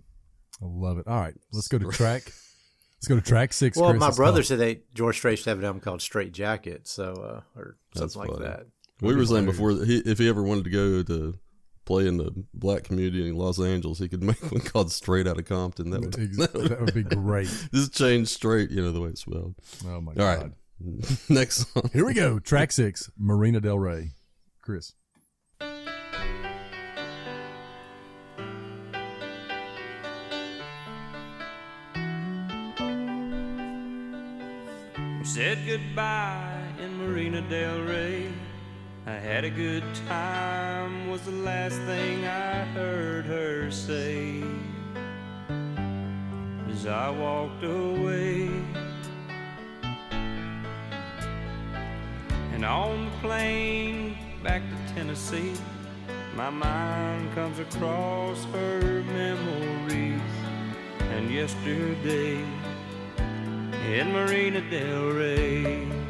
I 0.62 0.64
love 0.64 0.98
it. 0.98 1.06
All 1.06 1.20
right, 1.20 1.34
let's 1.52 1.68
go 1.68 1.78
to 1.78 1.88
track. 1.90 2.22
let's 2.24 3.08
go 3.08 3.16
to 3.16 3.20
track 3.20 3.52
six. 3.52 3.76
Well, 3.76 3.90
Chris. 3.90 4.00
my 4.00 4.10
brother 4.10 4.40
talk. 4.40 4.46
said 4.46 4.58
that 4.60 4.94
George 4.94 5.16
Strait 5.16 5.36
should 5.38 5.46
have 5.48 5.58
an 5.58 5.64
album 5.64 5.80
called 5.80 6.00
Straight 6.00 6.32
Jacket, 6.32 6.88
so 6.88 7.12
uh, 7.12 7.58
or 7.60 7.76
That's 7.94 8.14
something 8.14 8.30
like 8.32 8.38
funny. 8.40 8.50
that. 8.50 8.66
We 9.00 9.14
were 9.14 9.26
saying 9.26 9.44
before 9.44 9.74
that 9.74 9.86
he, 9.86 9.98
if 9.98 10.18
he 10.18 10.28
ever 10.28 10.42
wanted 10.42 10.64
to 10.64 10.70
go 10.70 11.02
to 11.02 11.34
play 11.84 12.06
in 12.06 12.16
the 12.16 12.32
black 12.54 12.84
community 12.84 13.28
in 13.28 13.36
Los 13.36 13.60
Angeles, 13.60 13.98
he 13.98 14.08
could 14.08 14.22
make 14.24 14.40
one 14.50 14.60
called 14.60 14.90
Straight 14.90 15.26
Out 15.26 15.38
of 15.38 15.44
Compton. 15.44 15.90
That 15.90 16.00
would, 16.00 16.12
that 16.36 16.54
would, 16.54 16.68
that 16.70 16.80
would 16.80 16.94
be 16.94 17.02
great. 17.02 17.48
just 17.74 17.94
change 17.94 18.28
straight, 18.28 18.70
you 18.70 18.82
know, 18.82 18.92
the 18.92 19.00
way 19.00 19.10
it's 19.10 19.20
spelled. 19.22 19.54
Oh 19.86 20.00
my 20.00 20.12
All 20.12 20.16
god! 20.16 20.52
right, 20.80 21.20
next 21.28 21.72
song. 21.72 21.90
Here 21.92 22.04
we 22.04 22.14
go. 22.14 22.38
Track 22.38 22.72
six, 22.72 23.10
Marina 23.18 23.60
Del 23.60 23.78
Rey. 23.78 24.10
Chris. 24.62 24.94
We 35.18 35.24
said 35.24 35.58
goodbye 35.66 36.62
in 36.80 36.96
Marina 36.98 37.42
Del 37.48 37.80
Rey. 37.82 38.32
I 39.08 39.20
had 39.20 39.44
a 39.44 39.50
good 39.50 39.84
time, 40.08 41.08
was 41.08 41.20
the 41.22 41.30
last 41.30 41.76
thing 41.82 42.26
I 42.26 42.64
heard 42.74 43.24
her 43.26 43.70
say. 43.70 44.42
As 46.68 46.86
I 46.88 47.10
walked 47.10 47.62
away, 47.62 48.50
and 52.52 52.64
on 52.64 53.04
the 53.04 53.10
plane 53.18 54.18
back 54.42 54.62
to 54.62 54.94
Tennessee, 54.94 55.54
my 56.34 56.50
mind 56.50 57.32
comes 57.32 57.60
across 57.60 58.42
her 58.46 59.04
memories 59.04 60.20
and 61.12 61.30
yesterday 61.30 62.44
in 63.88 64.12
Marina 64.12 64.68
Del 64.68 65.10
Rey. 65.10 66.05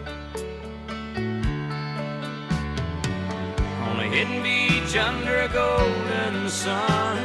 Hidden 4.17 4.43
beach 4.43 4.97
under 4.97 5.41
a 5.41 5.49
golden 5.49 6.49
sun, 6.49 7.19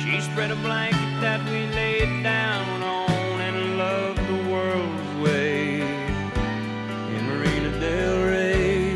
she 0.00 0.20
spread 0.20 0.50
a 0.50 0.56
blanket 0.56 1.12
that 1.20 1.40
we 1.44 1.60
laid 1.76 2.24
down 2.24 2.82
on 2.82 3.40
and 3.40 3.78
loved 3.78 4.18
the 4.26 4.50
world's 4.50 5.14
way. 5.22 5.80
In 7.14 7.22
Marina 7.28 7.70
Del 7.78 8.16
Rey. 8.26 8.90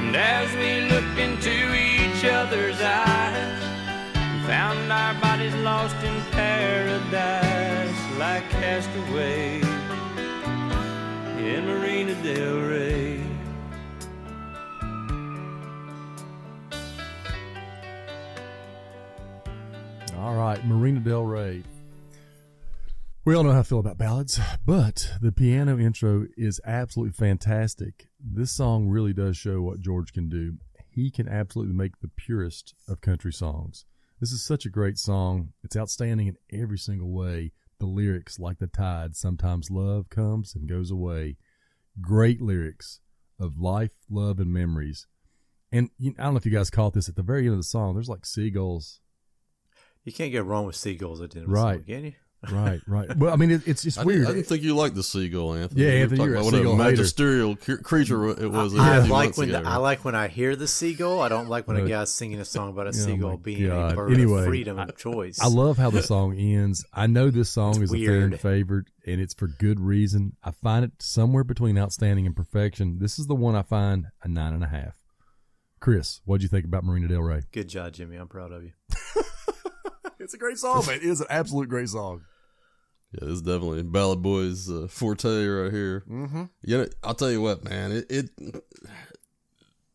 And 0.00 0.16
as 0.16 0.48
we 0.62 0.88
looked 0.92 1.18
into 1.18 1.54
each 1.88 2.24
other's 2.24 2.80
eyes, 2.80 3.60
we 4.14 4.46
found 4.48 4.90
our 4.90 5.12
bodies 5.20 5.54
lost 5.56 5.96
in 6.02 6.18
paradise 6.32 8.00
like 8.18 8.48
castaways 8.48 9.65
right, 20.46 20.64
Marina 20.64 21.00
Del 21.00 21.24
Rey. 21.24 21.62
We 23.24 23.34
all 23.34 23.42
know 23.42 23.50
how 23.50 23.60
I 23.60 23.64
feel 23.64 23.80
about 23.80 23.98
ballads, 23.98 24.38
but 24.64 25.10
the 25.20 25.32
piano 25.32 25.76
intro 25.76 26.26
is 26.36 26.60
absolutely 26.64 27.14
fantastic. 27.14 28.06
This 28.20 28.52
song 28.52 28.88
really 28.88 29.12
does 29.12 29.36
show 29.36 29.60
what 29.60 29.80
George 29.80 30.12
can 30.12 30.28
do. 30.28 30.58
He 30.88 31.10
can 31.10 31.28
absolutely 31.28 31.74
make 31.74 31.98
the 32.00 32.10
purest 32.16 32.74
of 32.88 33.00
country 33.00 33.32
songs. 33.32 33.86
This 34.20 34.30
is 34.30 34.46
such 34.46 34.64
a 34.64 34.70
great 34.70 34.98
song. 34.98 35.52
It's 35.64 35.76
outstanding 35.76 36.28
in 36.28 36.36
every 36.52 36.78
single 36.78 37.10
way. 37.10 37.50
The 37.80 37.86
lyrics, 37.86 38.38
like 38.38 38.60
the 38.60 38.68
tide, 38.68 39.16
sometimes 39.16 39.68
love 39.68 40.08
comes 40.10 40.54
and 40.54 40.68
goes 40.68 40.92
away. 40.92 41.38
Great 42.00 42.40
lyrics 42.40 43.00
of 43.40 43.58
life, 43.58 43.96
love, 44.08 44.38
and 44.38 44.52
memories. 44.52 45.08
And 45.72 45.90
I 46.00 46.22
don't 46.22 46.34
know 46.34 46.38
if 46.38 46.46
you 46.46 46.52
guys 46.52 46.70
caught 46.70 46.94
this 46.94 47.08
at 47.08 47.16
the 47.16 47.24
very 47.24 47.46
end 47.46 47.54
of 47.54 47.58
the 47.58 47.64
song. 47.64 47.94
There's 47.94 48.08
like 48.08 48.24
seagulls 48.24 49.00
You 50.06 50.12
can't 50.12 50.32
go 50.32 50.40
wrong 50.40 50.64
with 50.64 50.76
seagulls 50.76 51.20
at 51.20 51.32
the 51.32 51.40
end 51.40 51.48
Right. 51.50 51.84
the 51.84 51.92
can 51.92 52.04
you? 52.06 52.12
right, 52.52 52.80
right. 52.86 53.16
Well, 53.16 53.32
I 53.32 53.36
mean, 53.36 53.50
it, 53.50 53.66
it's 53.66 53.84
it's 53.84 53.98
I 53.98 54.04
weird. 54.04 54.18
didn't, 54.20 54.30
I 54.30 54.34
didn't 54.36 54.46
think 54.46 54.62
you 54.62 54.76
liked 54.76 54.94
the 54.94 55.02
seagull, 55.02 55.54
Anthony. 55.54 55.82
Yeah, 55.82 55.88
We 55.88 55.94
were 55.96 56.02
Anthony, 56.04 56.24
you're 56.24 56.28
a 56.28 56.38
about 56.38 56.44
what 56.44 56.54
seagull 56.54 56.76
hater. 56.76 56.90
magisterial 56.90 57.56
cre- 57.56 57.74
creature 57.76 58.28
it 58.40 58.48
was. 58.52 58.72
a 58.74 58.78
I 58.78 59.00
few 59.02 59.12
like 59.12 59.36
when 59.36 59.48
ago. 59.52 59.62
I 59.68 59.76
like 59.78 60.04
when 60.04 60.14
I 60.14 60.28
hear 60.28 60.54
the 60.54 60.68
seagull. 60.68 61.20
I 61.22 61.28
don't 61.28 61.48
like 61.48 61.66
when 61.66 61.76
a 61.76 61.88
guy's 61.88 62.12
singing 62.12 62.38
a 62.38 62.44
song 62.44 62.68
about 62.68 62.86
a 62.86 62.90
Oh 62.90 62.92
seagull 62.92 63.30
my 63.30 63.36
being 63.36 63.66
God. 63.66 63.92
a 63.92 63.96
bird 63.96 64.12
Anyway, 64.12 64.40
of 64.42 64.46
freedom 64.46 64.78
of 64.78 64.96
choice. 64.96 65.40
I 65.42 65.48
love 65.48 65.76
how 65.76 65.90
the 65.90 66.02
song 66.04 66.38
ends. 66.38 66.84
I 66.92 67.08
know 67.08 67.30
this 67.30 67.50
song 67.50 67.82
is 67.82 67.90
a 67.92 67.96
fan 67.96 68.00
weird. 68.30 68.40
favorite, 68.40 68.86
and 69.04 69.20
it's 69.20 69.34
for 69.34 69.48
good 69.48 69.80
reason. 69.80 70.36
I 70.44 70.52
find 70.52 70.84
it 70.84 70.92
somewhere 71.00 71.42
between 71.42 71.76
outstanding 71.76 72.26
and 72.26 72.36
perfection. 72.36 72.98
This 73.00 73.18
is 73.18 73.26
the 73.26 73.34
one 73.34 73.56
I 73.56 73.62
find 73.62 74.06
a 74.22 74.28
nine 74.28 74.52
and 74.52 74.62
a 74.62 74.68
half. 74.68 74.94
Chris, 75.80 76.20
what'd 76.24 76.42
you 76.44 76.48
think 76.48 76.64
about 76.64 76.84
Marina 76.84 77.08
Del 77.08 77.22
Rey? 77.22 77.42
Good 77.50 77.68
job, 77.68 77.92
Jimmy. 77.94 78.16
I'm 78.16 78.28
proud 78.28 78.52
of 78.52 78.62
you. 78.62 78.70
It's 80.26 80.34
a 80.34 80.38
great 80.38 80.58
song, 80.58 80.84
man. 80.88 80.96
It 80.96 81.04
is 81.04 81.20
an 81.20 81.28
absolute 81.30 81.68
great 81.68 81.88
song. 81.88 82.22
Yeah, 83.12 83.26
this 83.26 83.34
is 83.34 83.42
definitely 83.42 83.84
Ballad 83.84 84.22
Boys 84.22 84.68
uh, 84.68 84.88
forte 84.90 85.46
right 85.46 85.72
here. 85.72 86.02
Mm-hmm. 86.10 86.42
You 86.62 86.78
know, 86.78 86.86
I'll 87.04 87.14
tell 87.14 87.30
you 87.30 87.40
what, 87.40 87.62
man. 87.62 87.92
It, 87.92 88.06
it 88.10 88.30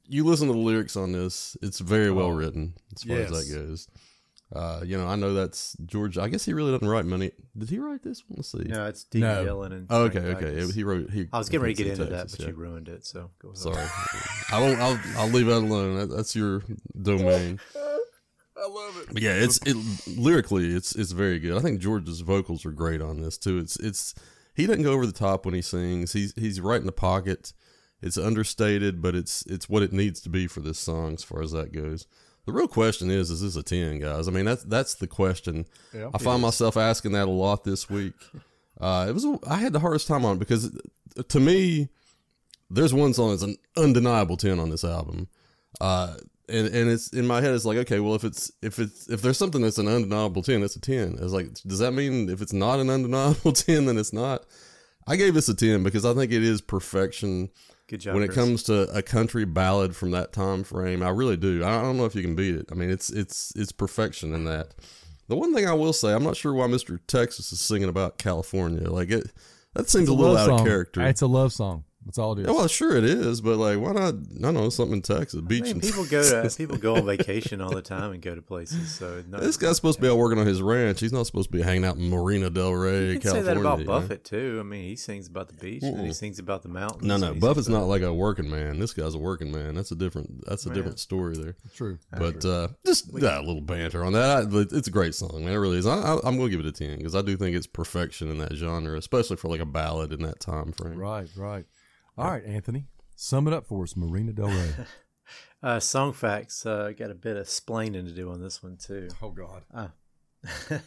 you 0.08 0.24
listen 0.24 0.48
to 0.48 0.54
the 0.54 0.60
lyrics 0.60 0.96
on 0.96 1.12
this, 1.12 1.58
it's 1.62 1.80
very 1.82 2.12
well 2.12 2.28
Oh, 2.28 2.30
written 2.30 2.76
as 2.96 3.04
far 3.04 3.18
as 3.18 3.30
that 3.30 3.54
goes. 3.54 3.90
Uh, 4.56 4.80
you 4.86 4.98
know, 4.98 5.06
I 5.06 5.18
know 5.18 5.34
that's 5.34 5.76
George. 5.86 6.18
I 6.18 6.30
guess 6.30 6.46
he 6.46 6.54
really 6.54 6.72
doesn't 6.72 6.88
write 6.88 7.04
many. 7.04 7.32
Did 7.58 7.70
he 7.70 7.80
write 7.80 8.02
this 8.02 8.24
one? 8.26 8.38
Let's 8.38 8.54
see. 8.54 8.60
No, 8.60 8.86
it's 8.86 9.04
Dean 9.04 9.22
No. 9.24 9.44
Dillon 9.44 9.74
and 9.74 9.88
Oh, 9.90 10.04
okay, 10.04 10.20
okay. 10.20 10.46
Dycus. 10.46 10.74
He 10.74 10.86
wrote. 10.86 11.10
He. 11.10 11.28
I 11.34 11.40
was 11.40 11.50
getting 11.50 11.64
ready 11.64 11.74
to 11.74 11.84
get 11.84 11.92
into 11.92 12.04
in 12.06 12.10
that, 12.12 12.32
but 12.32 12.40
yeah. 12.40 12.48
you 12.48 12.54
ruined 12.54 12.88
it. 12.88 13.06
So 13.06 13.32
go 13.42 13.50
ahead. 13.50 13.58
Sorry, 13.58 13.86
I 14.50 14.62
won't. 14.62 14.80
I'll, 14.80 15.00
I'll 15.18 15.30
leave 15.30 15.48
that 15.48 15.58
alone. 15.58 15.98
That, 15.98 16.08
that's 16.08 16.38
your 16.38 16.64
domain. 17.02 17.60
I 18.64 18.68
love 18.68 18.98
it. 18.98 19.14
But 19.14 19.22
yeah, 19.22 19.34
it's 19.34 19.60
it 19.66 19.76
lyrically, 20.18 20.74
it's 20.74 20.96
it's 20.96 21.12
very 21.12 21.40
good. 21.40 21.58
I 21.58 21.62
think 21.62 21.80
George's 21.80 22.22
vocals 22.22 22.66
are 22.66 22.72
great 22.72 23.02
on 23.02 23.22
this 23.22 23.38
too. 23.38 23.58
It's 23.58 23.78
it's 23.80 24.14
he 24.56 24.66
doesn't 24.68 24.84
go 24.84 24.92
over 24.94 25.06
the 25.06 25.12
top 25.12 25.46
when 25.46 25.54
he 25.56 25.62
sings. 25.62 26.14
He's 26.14 26.34
he's 26.36 26.60
right 26.62 26.80
in 26.80 26.86
the 26.86 26.92
pocket. 26.92 27.54
It's 28.02 28.18
understated, 28.18 29.02
but 29.02 29.16
it's 29.16 29.44
it's 29.46 29.70
what 29.70 29.84
it 29.84 29.94
needs 29.94 30.20
to 30.22 30.30
be 30.30 30.48
for 30.48 30.60
this 30.60 30.80
song 30.80 31.14
as 31.14 31.24
far 31.24 31.42
as 31.42 31.52
that 31.52 31.72
goes. 31.74 32.08
The 32.48 32.52
real 32.54 32.68
question 32.68 33.12
is, 33.12 33.30
is 33.30 33.42
this 33.42 33.56
a 33.56 33.62
ten, 33.64 34.00
guys? 34.00 34.28
I 34.28 34.32
mean, 34.32 34.46
that's 34.46 34.64
that's 34.64 34.96
the 34.96 35.08
question. 35.08 35.66
Yeah, 35.94 36.10
I 36.14 36.18
find 36.18 36.42
myself 36.42 36.76
asking 36.78 37.12
that 37.12 37.28
a 37.28 37.32
lot 37.32 37.64
this 37.64 37.90
week. 37.90 38.14
Uh, 38.80 39.06
it 39.08 39.12
was 39.14 39.24
a- 39.26 39.38
I 39.48 39.58
had 39.58 39.74
the 39.74 39.80
hardest 39.80 40.08
time 40.08 40.26
on 40.26 40.38
it 40.38 40.40
because 40.40 40.76
to 41.28 41.40
me, 41.40 41.90
there's 42.72 42.96
one 42.96 43.14
song 43.14 43.30
that's 43.30 43.44
an 43.44 43.56
undeniable 43.78 44.38
ten 44.38 44.58
on 44.60 44.72
this 44.72 44.84
album. 44.84 45.28
Uh, 45.80 46.16
and 46.52 46.68
and 46.68 46.90
it's 46.90 47.10
in 47.14 47.26
my 47.26 47.42
head. 47.42 47.54
It's 47.54 47.66
like 47.66 47.78
okay, 47.80 48.00
well, 48.00 48.16
if 48.16 48.24
it's 48.24 48.52
if 48.62 48.80
it's 48.80 49.10
if 49.10 49.22
there's 49.22 49.38
something 49.38 49.62
that's 49.62 49.78
an 49.78 49.88
undeniable 49.88 50.44
ten, 50.44 50.62
that's 50.62 50.76
a 50.76 50.82
ten. 50.82 51.18
It's 51.20 51.34
like, 51.34 51.54
does 51.66 51.80
that 51.80 51.92
mean 51.94 52.30
if 52.30 52.42
it's 52.42 52.54
not 52.54 52.80
an 52.80 52.90
undeniable 52.90 53.52
ten, 53.54 53.86
then 53.86 53.98
it's 53.98 54.14
not? 54.14 54.46
I 55.08 55.16
gave 55.16 55.34
this 55.34 55.50
a 55.50 55.56
ten 55.56 55.84
because 55.84 56.06
I 56.06 56.14
think 56.14 56.32
it 56.32 56.44
is 56.44 56.62
perfection 56.62 57.50
Good 57.88 58.02
job. 58.02 58.14
when 58.14 58.24
it 58.24 58.28
Chris. 58.28 58.38
comes 58.38 58.64
to 58.64 58.84
a 58.96 59.02
country 59.02 59.46
ballad 59.46 59.96
from 59.96 60.12
that 60.12 60.32
time 60.34 60.64
frame. 60.64 61.02
I 61.02 61.10
really 61.10 61.38
do. 61.38 61.64
I 61.64 61.82
don't 61.82 61.98
know 61.98 62.06
if 62.06 62.14
you 62.16 62.22
can 62.22 62.36
beat 62.36 62.56
it. 62.56 62.68
I 62.72 62.76
mean, 62.76 62.90
it's 62.92 63.10
it's 63.10 63.52
it's 63.56 63.72
perfection 63.72 64.34
in 64.34 64.46
that. 64.46 64.76
The 65.28 65.36
one 65.36 65.54
thing 65.54 65.66
I 65.68 65.74
will 65.74 65.94
say, 65.94 66.14
I'm 66.14 66.24
not 66.24 66.36
sure 66.36 66.54
why 66.54 66.68
Mr. 66.68 67.00
Texas 67.08 67.52
is 67.54 67.62
singing 67.62 67.88
about 67.88 68.18
California. 68.18 68.90
Like 68.90 69.10
it, 69.12 69.32
that 69.74 69.90
seems 69.90 70.10
a 70.10 70.14
little 70.14 70.36
out 70.38 70.48
song. 70.48 70.60
of 70.60 70.66
character. 70.66 71.02
It's 71.02 71.22
a 71.22 71.28
love 71.28 71.54
song. 71.54 71.86
That's 72.06 72.18
all 72.18 72.34
it 72.34 72.40
is. 72.42 72.48
Yeah, 72.48 72.54
well, 72.54 72.68
sure 72.68 72.96
it 72.98 73.04
is, 73.04 73.42
but 73.42 73.58
like, 73.58 73.80
why 73.80 73.92
not? 73.92 74.16
I 74.16 74.42
don't 74.42 74.54
know 74.56 74.70
something 74.70 74.96
in 74.98 75.02
Texas, 75.04 75.40
I 75.44 75.48
beach. 75.48 75.62
mean, 75.64 75.72
and 75.74 75.82
people 75.84 76.04
go 76.06 76.24
to 76.44 76.56
people 76.58 76.78
go 76.78 76.96
on 76.96 77.06
vacation 77.06 77.62
all 77.62 77.70
the 77.74 77.82
time 77.84 78.12
and 78.12 78.22
go 78.22 78.34
to 78.34 78.42
places. 78.42 78.96
So 78.96 79.24
no, 79.30 79.40
This 79.40 79.56
guy's 79.56 79.76
supposed 79.76 80.00
to 80.00 80.02
be 80.02 80.10
out 80.10 80.18
working 80.18 80.40
on 80.40 80.48
his 80.48 80.62
ranch. 80.64 81.00
He's 81.00 81.14
not 81.14 81.28
supposed 81.28 81.52
to 81.52 81.58
be 81.58 81.62
hanging 81.64 81.86
out 81.86 81.98
in 81.98 82.10
Marina 82.10 82.50
Del 82.50 82.74
Rey, 82.74 83.08
You 83.08 83.20
can 83.20 83.22
California. 83.22 83.44
say 83.50 83.54
that 83.54 83.60
about 83.62 83.80
you 83.80 83.86
know? 83.86 83.92
Buffett 84.00 84.24
too. 84.26 84.58
I 84.60 84.64
mean, 84.64 84.84
he 84.86 84.96
sings 84.96 85.28
about 85.28 85.48
the 85.48 85.54
beach 85.54 85.84
and 85.84 86.06
he 86.06 86.12
sings 86.12 86.40
about 86.40 86.64
the 86.64 86.70
mountains. 86.70 87.04
No, 87.04 87.18
no, 87.18 87.36
Buffett's 87.36 87.70
not 87.70 87.84
like 87.84 88.02
a 88.02 88.12
working 88.14 88.50
man. 88.50 88.80
This 88.80 88.94
guy's 88.94 89.14
a 89.14 89.20
working 89.20 89.52
man. 89.52 89.76
That's 89.76 89.92
a 89.92 89.96
different. 89.96 90.44
That's 90.48 90.66
a 90.66 90.70
Yeah. 90.70 90.76
different 90.76 91.00
story 91.00 91.38
there. 91.38 91.56
True. 91.76 92.00
But 92.18 92.44
uh, 92.44 92.70
just 92.84 93.10
yeah, 93.14 93.40
a 93.40 93.44
little 93.44 93.62
banter 93.62 94.04
on 94.04 94.14
that. 94.14 94.48
I, 94.48 94.76
it's 94.76 94.88
a 94.88 94.92
great 94.92 95.14
song, 95.14 95.46
man. 95.46 95.54
It 95.54 95.58
really 95.58 95.78
is. 95.78 95.86
I, 95.86 95.98
I, 95.98 96.14
I'm 96.24 96.38
going 96.38 96.50
to 96.50 96.58
give 96.58 96.60
it 96.60 96.66
a 96.66 96.72
ten 96.72 96.98
because 96.98 97.16
I 97.16 97.22
do 97.22 97.38
think 97.38 97.56
it's 97.56 97.68
perfection 97.68 98.32
in 98.32 98.40
that 98.40 98.54
genre, 98.56 98.98
especially 98.98 99.36
for 99.38 99.50
like 99.50 99.62
a 99.62 99.66
ballad 99.66 100.12
in 100.12 100.24
that 100.24 100.40
time 100.40 100.72
frame. 100.72 100.98
Right, 100.98 101.28
right. 101.38 101.66
All 102.18 102.30
right, 102.32 102.46
Anthony, 102.46 102.86
sum 103.16 103.48
it 103.48 103.54
up 103.54 103.66
for 103.66 103.84
us. 103.84 103.96
Marina 103.96 104.34
Del 104.34 104.48
Rey. 104.48 104.72
Uh, 105.64 105.80
song 105.80 106.12
facts. 106.12 106.66
Uh, 106.66 106.92
got 106.98 107.12
a 107.12 107.16
bit 107.16 107.38
of 107.38 107.46
splaining 107.46 108.04
to 108.06 108.12
do 108.12 108.32
on 108.32 108.42
this 108.42 108.64
one 108.64 108.76
too. 108.78 109.08
oh 109.22 109.30
God. 109.30 109.62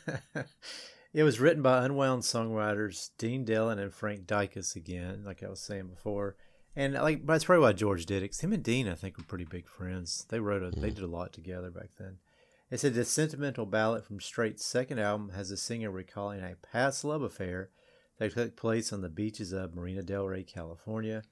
it 1.15 1.23
was 1.23 1.39
written 1.39 1.63
by 1.63 1.85
unwound 1.85 2.23
songwriters 2.23 3.11
Dean 3.17 3.45
Dillon 3.45 3.79
and 3.79 3.95
Frank 3.95 4.27
Dycus 4.27 4.75
again, 4.75 5.23
like 5.25 5.45
I 5.45 5.49
was 5.49 5.61
saying 5.61 5.87
before. 5.87 6.37
And 6.75 6.95
like 6.95 7.25
that's 7.25 7.45
probably 7.45 7.63
why 7.63 7.73
George 7.73 8.05
did 8.05 8.25
it. 8.25 8.29
'cause 8.31 8.41
him 8.41 8.53
and 8.53 8.65
Dean, 8.65 8.89
I 8.89 8.97
think, 8.97 9.17
were 9.17 9.23
pretty 9.25 9.45
big 9.45 9.69
friends. 9.69 10.27
They 10.29 10.41
wrote 10.41 10.63
a, 10.65 10.73
they 10.79 10.91
did 10.91 11.05
a 11.05 11.07
lot 11.07 11.33
together 11.33 11.71
back 11.71 11.91
then. 11.97 12.19
It 12.69 12.81
said 12.81 12.95
the 12.95 13.05
sentimental 13.05 13.67
ballad 13.67 14.05
from 14.05 14.21
Strait's 14.21 14.65
second 14.65 14.99
album 14.99 15.31
has 15.37 15.51
the 15.51 15.57
singer 15.57 15.91
recalling 15.93 16.41
a 16.41 16.57
past 16.73 17.05
love 17.05 17.23
affair 17.23 17.71
that 18.19 18.33
took 18.33 18.57
place 18.57 18.93
on 18.93 19.01
the 19.01 19.09
beaches 19.09 19.53
of 19.53 19.75
Marina 19.75 20.03
Del 20.03 20.27
Rey, 20.27 20.43
California. 20.43 21.23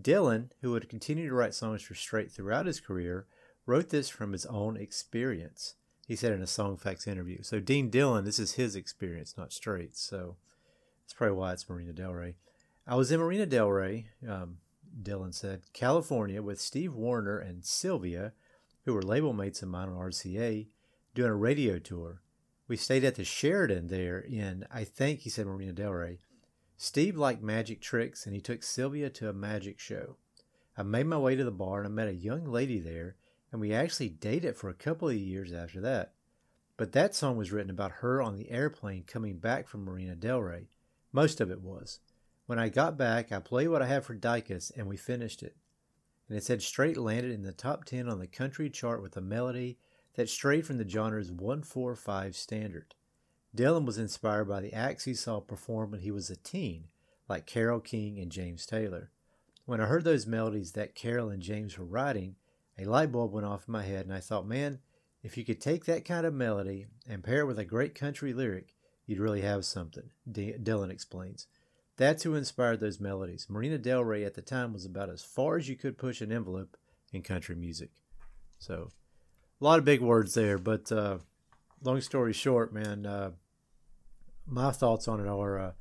Dillon, 0.00 0.52
who 0.60 0.72
would 0.72 0.88
continue 0.88 1.28
to 1.28 1.34
write 1.34 1.54
songs 1.54 1.82
for 1.82 1.94
Strait 1.94 2.30
throughout 2.30 2.66
his 2.66 2.80
career, 2.80 3.26
wrote 3.64 3.88
this 3.88 4.08
from 4.08 4.32
his 4.32 4.46
own 4.46 4.76
experience. 4.76 5.74
He 6.06 6.16
said 6.16 6.32
in 6.32 6.42
a 6.42 6.46
Songfacts 6.46 7.08
interview. 7.08 7.42
So 7.42 7.58
Dean 7.58 7.90
Dillon, 7.90 8.24
this 8.24 8.38
is 8.38 8.52
his 8.52 8.76
experience, 8.76 9.34
not 9.36 9.52
Strait's. 9.52 10.00
So 10.00 10.36
that's 11.02 11.14
probably 11.14 11.36
why 11.36 11.52
it's 11.52 11.68
Marina 11.68 11.92
Del 11.92 12.12
Rey. 12.12 12.36
I 12.86 12.94
was 12.94 13.10
in 13.10 13.18
Marina 13.18 13.46
Del 13.46 13.68
Rey, 13.68 14.06
um, 14.28 14.58
Dillon 15.02 15.32
said, 15.32 15.62
California, 15.72 16.42
with 16.42 16.60
Steve 16.60 16.94
Wariner 16.94 17.38
and 17.38 17.64
Sylvia, 17.64 18.32
who 18.84 18.94
were 18.94 19.02
label 19.02 19.32
mates 19.32 19.62
of 19.62 19.68
mine 19.68 19.88
on 19.88 19.96
RCA, 19.96 20.68
doing 21.14 21.30
a 21.30 21.34
radio 21.34 21.78
tour. 21.78 22.22
We 22.68 22.76
stayed 22.76 23.04
at 23.04 23.14
the 23.14 23.24
Sheraton 23.24 23.86
there 23.86 24.18
in, 24.18 24.66
I 24.72 24.84
think 24.84 25.20
he 25.20 25.30
said 25.30 25.46
Marina 25.46 25.72
Del 25.72 25.92
Rey. 25.92 26.18
Steve 26.76 27.16
liked 27.16 27.42
magic 27.42 27.80
tricks 27.80 28.26
and 28.26 28.34
he 28.34 28.40
took 28.40 28.62
Sylvia 28.62 29.08
to 29.10 29.28
a 29.28 29.32
magic 29.32 29.78
show. 29.78 30.16
I 30.76 30.82
made 30.82 31.06
my 31.06 31.16
way 31.16 31.36
to 31.36 31.44
the 31.44 31.50
bar 31.50 31.78
and 31.78 31.86
I 31.86 31.90
met 31.90 32.08
a 32.08 32.14
young 32.14 32.44
lady 32.44 32.78
there, 32.78 33.16
and 33.50 33.60
we 33.60 33.72
actually 33.72 34.10
dated 34.10 34.56
for 34.56 34.68
a 34.68 34.74
couple 34.74 35.08
of 35.08 35.14
years 35.14 35.52
after 35.52 35.80
that. 35.80 36.12
But 36.76 36.92
that 36.92 37.14
song 37.14 37.36
was 37.36 37.52
written 37.52 37.70
about 37.70 37.92
her 37.92 38.20
on 38.20 38.36
the 38.36 38.50
airplane 38.50 39.04
coming 39.06 39.38
back 39.38 39.68
from 39.68 39.84
Marina 39.84 40.14
Del 40.14 40.42
Rey. 40.42 40.68
Most 41.12 41.40
of 41.40 41.50
it 41.50 41.62
was. 41.62 42.00
When 42.44 42.58
I 42.58 42.68
got 42.68 42.98
back, 42.98 43.32
I 43.32 43.38
played 43.38 43.68
what 43.68 43.80
I 43.80 43.86
had 43.86 44.04
for 44.04 44.14
Dycus 44.14 44.70
and 44.76 44.86
we 44.86 44.96
finished 44.96 45.42
it. 45.42 45.56
And 46.28 46.36
it 46.36 46.44
said 46.44 46.60
Strait 46.60 46.98
landed 46.98 47.30
in 47.30 47.42
the 47.42 47.52
top 47.52 47.84
10 47.84 48.08
on 48.08 48.18
the 48.18 48.26
country 48.26 48.68
chart 48.68 49.00
with 49.00 49.16
a 49.16 49.22
melody 49.22 49.78
that 50.16 50.28
strayed 50.28 50.66
from 50.66 50.78
the 50.78 50.88
genre's 50.88 51.30
145 51.30 52.34
standard. 52.34 52.94
Dillon 53.54 53.86
was 53.86 53.98
inspired 53.98 54.46
by 54.46 54.60
the 54.60 54.74
acts 54.74 55.04
he 55.04 55.14
saw 55.14 55.40
perform 55.40 55.92
when 55.92 56.00
he 56.00 56.10
was 56.10 56.28
a 56.28 56.36
teen, 56.36 56.88
like 57.28 57.46
Carole 57.46 57.80
King 57.80 58.18
and 58.18 58.30
James 58.30 58.66
Taylor. 58.66 59.10
When 59.64 59.80
I 59.80 59.86
heard 59.86 60.04
those 60.04 60.26
melodies 60.26 60.72
that 60.72 60.94
Carole 60.94 61.30
and 61.30 61.42
James 61.42 61.78
were 61.78 61.84
writing, 61.84 62.36
a 62.78 62.84
light 62.84 63.12
bulb 63.12 63.32
went 63.32 63.46
off 63.46 63.64
in 63.66 63.72
my 63.72 63.82
head, 63.82 64.04
and 64.04 64.14
I 64.14 64.20
thought, 64.20 64.46
man, 64.46 64.80
if 65.22 65.36
you 65.36 65.44
could 65.44 65.60
take 65.60 65.86
that 65.86 66.04
kind 66.04 66.26
of 66.26 66.34
melody 66.34 66.86
and 67.08 67.24
pair 67.24 67.40
it 67.40 67.46
with 67.46 67.58
a 67.58 67.64
great 67.64 67.94
country 67.94 68.32
lyric, 68.32 68.74
you'd 69.06 69.18
really 69.18 69.40
have 69.40 69.64
something, 69.64 70.10
D- 70.30 70.54
Dillon 70.62 70.90
explains. 70.90 71.46
That's 71.96 72.22
who 72.22 72.34
inspired 72.34 72.80
those 72.80 73.00
melodies. 73.00 73.46
Marina 73.48 73.78
Del 73.78 74.04
Rey 74.04 74.24
at 74.24 74.34
the 74.34 74.42
time 74.42 74.72
was 74.72 74.84
about 74.84 75.08
as 75.08 75.22
far 75.22 75.56
as 75.56 75.68
you 75.68 75.76
could 75.76 75.96
push 75.96 76.20
an 76.20 76.30
envelope 76.30 76.76
in 77.12 77.22
country 77.22 77.56
music. 77.56 77.90
So, 78.58 78.90
a 79.60 79.64
lot 79.64 79.78
of 79.78 79.84
big 79.84 80.00
words 80.00 80.34
there, 80.34 80.58
but 80.58 80.90
uh, 80.92 81.18
long 81.82 82.00
story 82.00 82.32
short, 82.32 82.72
man, 82.72 83.06
uh, 83.06 83.30
my 84.46 84.70
thoughts 84.70 85.08
on 85.08 85.20
it 85.20 85.28
are 85.28 85.58
uh, 85.58 85.72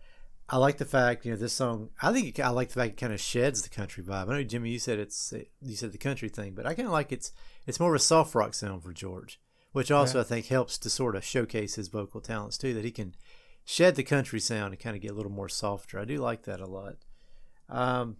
I 0.47 0.57
like 0.57 0.77
the 0.77 0.85
fact, 0.85 1.25
you 1.25 1.31
know, 1.31 1.37
this 1.37 1.53
song. 1.53 1.89
I 2.01 2.13
think 2.13 2.39
I 2.39 2.49
like 2.49 2.69
the 2.69 2.75
fact 2.75 2.93
it 2.93 2.97
kind 2.97 3.13
of 3.13 3.19
sheds 3.19 3.63
the 3.63 3.69
country 3.69 4.03
vibe. 4.03 4.29
I 4.29 4.37
know 4.37 4.43
Jimmy, 4.43 4.69
you 4.69 4.79
said 4.79 4.99
it's 4.99 5.33
you 5.61 5.75
said 5.75 5.91
the 5.91 5.97
country 5.97 6.29
thing, 6.29 6.53
but 6.53 6.67
I 6.67 6.75
kind 6.75 6.87
of 6.87 6.93
like 6.93 7.11
it's 7.11 7.31
it's 7.65 7.79
more 7.79 7.95
of 7.95 7.99
a 7.99 8.03
soft 8.03 8.35
rock 8.35 8.53
sound 8.53 8.83
for 8.83 8.93
George, 8.93 9.39
which 9.71 9.89
also 9.89 10.19
I 10.19 10.23
think 10.23 10.45
helps 10.47 10.77
to 10.79 10.89
sort 10.89 11.15
of 11.15 11.23
showcase 11.23 11.75
his 11.75 11.87
vocal 11.87 12.21
talents 12.21 12.57
too. 12.59 12.75
That 12.75 12.85
he 12.85 12.91
can 12.91 13.15
shed 13.63 13.95
the 13.95 14.03
country 14.03 14.39
sound 14.39 14.73
and 14.73 14.81
kind 14.81 14.95
of 14.95 15.01
get 15.01 15.11
a 15.11 15.15
little 15.15 15.31
more 15.31 15.49
softer. 15.49 15.99
I 15.99 16.05
do 16.05 16.17
like 16.17 16.43
that 16.43 16.59
a 16.59 16.67
lot. 16.67 16.97
Um, 17.67 18.17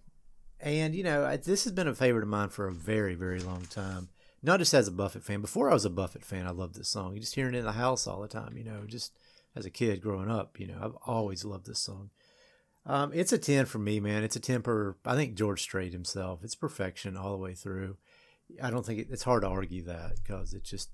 and 0.58 0.96
you 0.96 1.04
know, 1.04 1.24
I, 1.24 1.36
this 1.36 1.62
has 1.62 1.72
been 1.72 1.86
a 1.86 1.94
favorite 1.94 2.24
of 2.24 2.28
mine 2.28 2.48
for 2.48 2.66
a 2.66 2.72
very 2.72 3.14
very 3.14 3.38
long 3.38 3.66
time. 3.70 4.08
Not 4.42 4.58
just 4.60 4.74
as 4.74 4.86
a 4.88 4.92
Buffett 4.92 5.24
fan. 5.24 5.40
Before 5.40 5.70
I 5.70 5.74
was 5.74 5.84
a 5.84 5.90
Buffett 5.90 6.24
fan, 6.24 6.46
I 6.46 6.50
loved 6.50 6.74
this 6.76 6.88
song. 6.88 7.14
You 7.14 7.20
just 7.20 7.34
hearing 7.34 7.54
it 7.54 7.58
in 7.58 7.64
the 7.64 7.72
house 7.72 8.06
all 8.06 8.20
the 8.20 8.28
time. 8.28 8.56
You 8.56 8.64
know, 8.64 8.82
just 8.86 9.12
as 9.56 9.64
a 9.66 9.70
kid 9.70 10.02
growing 10.02 10.30
up. 10.30 10.60
You 10.60 10.68
know, 10.68 10.78
I've 10.80 10.96
always 11.06 11.44
loved 11.44 11.66
this 11.66 11.78
song. 11.80 12.10
Um, 12.84 13.10
it's 13.12 13.32
a 13.32 13.38
10 13.38 13.66
for 13.66 13.78
me, 13.78 13.98
man. 13.98 14.22
It's 14.22 14.36
a 14.36 14.40
10 14.40 14.62
per, 14.62 14.94
I 15.04 15.16
think 15.16 15.34
George 15.34 15.60
Strait 15.60 15.92
himself. 15.92 16.44
It's 16.44 16.54
perfection 16.54 17.16
all 17.16 17.32
the 17.32 17.42
way 17.42 17.54
through. 17.54 17.96
I 18.62 18.70
don't 18.70 18.86
think 18.86 19.00
it, 19.00 19.08
it's 19.10 19.24
hard 19.24 19.42
to 19.42 19.48
argue 19.48 19.82
that 19.84 20.12
because 20.22 20.54
it's 20.54 20.70
just, 20.70 20.90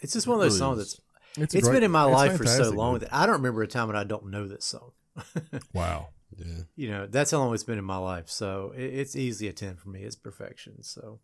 it's 0.00 0.12
just 0.12 0.26
one 0.26 0.34
of 0.36 0.42
those 0.42 0.58
songs 0.58 0.76
that's, 0.78 1.00
It's, 1.38 1.54
it's 1.54 1.66
great- 1.66 1.76
been 1.76 1.84
in 1.84 1.90
my 1.90 2.02
life 2.04 2.36
for 2.36 2.44
so 2.44 2.68
long 2.70 2.98
that 2.98 3.14
I 3.14 3.24
don't 3.24 3.36
remember 3.36 3.62
a 3.62 3.66
time 3.66 3.86
when 3.86 3.96
I 3.96 4.04
don't 4.04 4.26
know 4.26 4.46
this 4.46 4.66
song. 4.66 4.92
wow. 5.72 6.08
Yeah. 6.36 6.62
You 6.76 6.90
know, 6.90 7.06
that's 7.06 7.30
how 7.30 7.38
long 7.38 7.54
it's 7.54 7.64
been 7.64 7.78
in 7.78 7.84
my 7.84 7.96
life. 7.96 8.28
So 8.28 8.74
it, 8.76 8.82
it's 8.82 9.16
easily 9.16 9.48
a 9.48 9.54
10 9.54 9.76
for 9.76 9.88
me. 9.88 10.02
It's 10.02 10.16
perfection. 10.16 10.82
So 10.82 11.20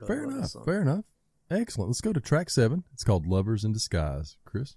really 0.00 0.14
Fair 0.14 0.26
love 0.26 0.36
enough. 0.36 0.64
Fair 0.64 0.82
enough. 0.82 1.04
Excellent. 1.50 1.90
Let's 1.90 2.00
go 2.00 2.12
to 2.12 2.20
track 2.20 2.48
seven. 2.50 2.84
It's 2.92 3.04
called 3.04 3.26
Lovers 3.26 3.64
in 3.64 3.72
Disguise. 3.72 4.36
Chris? 4.44 4.76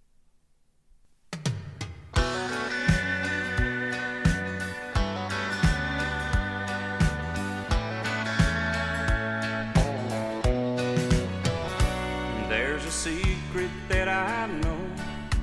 There's 12.50 12.86
a 12.86 12.92
secret 12.92 13.70
that 13.90 14.08
I 14.08 14.48
know 14.48 14.78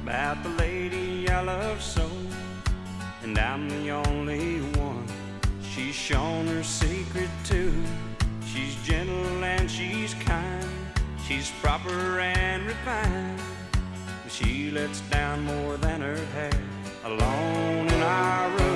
about 0.02 0.42
the 0.42 0.48
lady 0.50 1.28
I 1.28 1.42
love 1.42 1.80
so, 1.82 2.10
and 3.22 3.38
I'm 3.38 3.68
the 3.68 3.90
only 3.90 4.60
one 4.78 5.06
she's 5.62 5.94
shown 5.94 6.46
her 6.48 6.62
secret 6.64 7.30
to. 7.44 7.72
She's 8.46 8.74
gentle 9.40 9.44
and 9.44 9.70
she's 9.70 10.14
kind, 10.14 10.66
she's 11.26 11.50
proper 11.62 12.20
and 12.20 12.66
refined. 12.66 13.40
She 14.28 14.70
lets 14.70 15.00
down 15.10 15.42
more 15.44 15.76
than 15.76 16.00
her 16.00 16.24
hair. 16.34 16.52
Alone 17.04 17.88
in 17.88 18.02
our 18.02 18.50
room, 18.50 18.69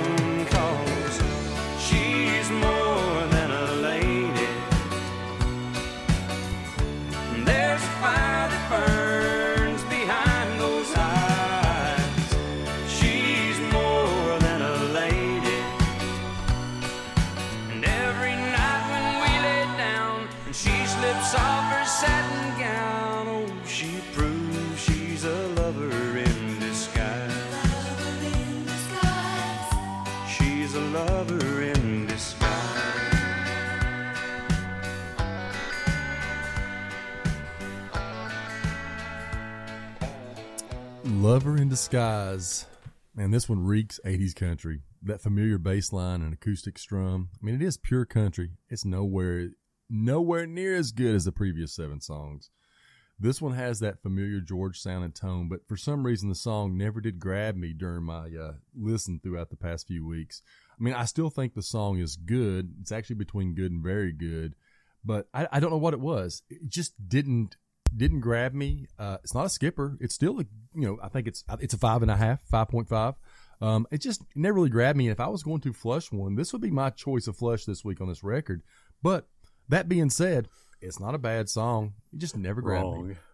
Lover 41.35 41.57
in 41.57 41.67
Disguise. 41.67 42.65
Man, 43.13 43.31
this 43.31 43.49
one 43.49 43.65
reeks 43.65 43.99
80s 44.05 44.33
country. 44.33 44.79
That 45.03 45.19
familiar 45.19 45.57
bass 45.57 45.91
line 45.91 46.21
and 46.21 46.33
acoustic 46.33 46.77
strum. 46.77 47.27
I 47.33 47.45
mean, 47.45 47.55
it 47.55 47.61
is 47.61 47.75
pure 47.75 48.05
country. 48.05 48.51
It's 48.69 48.85
nowhere, 48.85 49.49
nowhere 49.89 50.47
near 50.47 50.77
as 50.77 50.93
good 50.93 51.13
as 51.13 51.25
the 51.25 51.33
previous 51.33 51.75
seven 51.75 51.99
songs. 51.99 52.51
This 53.19 53.41
one 53.41 53.51
has 53.51 53.81
that 53.81 54.01
familiar 54.01 54.39
George 54.39 54.79
sound 54.79 55.03
and 55.03 55.13
tone, 55.13 55.49
but 55.49 55.67
for 55.67 55.75
some 55.75 56.05
reason 56.05 56.29
the 56.29 56.35
song 56.35 56.77
never 56.77 57.01
did 57.01 57.19
grab 57.19 57.57
me 57.57 57.73
during 57.73 58.03
my 58.03 58.29
uh, 58.29 58.53
listen 58.73 59.19
throughout 59.21 59.49
the 59.49 59.57
past 59.57 59.87
few 59.87 60.07
weeks. 60.07 60.41
I 60.79 60.81
mean, 60.81 60.93
I 60.93 61.03
still 61.03 61.29
think 61.29 61.53
the 61.53 61.61
song 61.61 61.99
is 61.99 62.15
good. 62.15 62.75
It's 62.79 62.93
actually 62.93 63.17
between 63.17 63.55
good 63.55 63.73
and 63.73 63.83
very 63.83 64.13
good, 64.13 64.55
but 65.03 65.27
I, 65.33 65.49
I 65.51 65.59
don't 65.59 65.71
know 65.71 65.77
what 65.79 65.93
it 65.93 65.99
was. 65.99 66.43
It 66.49 66.69
just 66.69 66.93
didn't 67.09 67.57
didn't 67.95 68.21
grab 68.21 68.53
me. 68.53 68.87
Uh, 68.99 69.17
it's 69.23 69.33
not 69.33 69.45
a 69.45 69.49
skipper. 69.49 69.97
It's 69.99 70.15
still 70.15 70.39
a 70.39 70.45
you 70.73 70.87
know 70.87 70.99
I 71.01 71.09
think 71.09 71.27
it's 71.27 71.43
it's 71.59 71.73
a 71.73 71.77
five 71.77 72.01
and 72.01 72.11
a 72.11 72.15
half, 72.15 72.41
five 72.49 72.67
point 72.69 72.89
five. 72.89 73.15
Um, 73.61 73.87
it 73.91 74.01
just 74.01 74.21
never 74.35 74.55
really 74.55 74.69
grabbed 74.69 74.97
me. 74.97 75.07
And 75.07 75.13
if 75.13 75.19
I 75.19 75.27
was 75.27 75.43
going 75.43 75.61
to 75.61 75.73
flush 75.73 76.11
one, 76.11 76.35
this 76.35 76.51
would 76.51 76.61
be 76.61 76.71
my 76.71 76.89
choice 76.89 77.27
of 77.27 77.37
flush 77.37 77.65
this 77.65 77.85
week 77.85 78.01
on 78.01 78.09
this 78.09 78.23
record. 78.23 78.61
But 79.01 79.27
that 79.69 79.87
being 79.87 80.09
said, 80.09 80.49
it's 80.81 80.99
not 80.99 81.15
a 81.15 81.19
bad 81.19 81.49
song. 81.49 81.93
It 82.13 82.19
just 82.19 82.35
never 82.37 82.61
grabbed 82.61 83.03
me. 83.03 83.15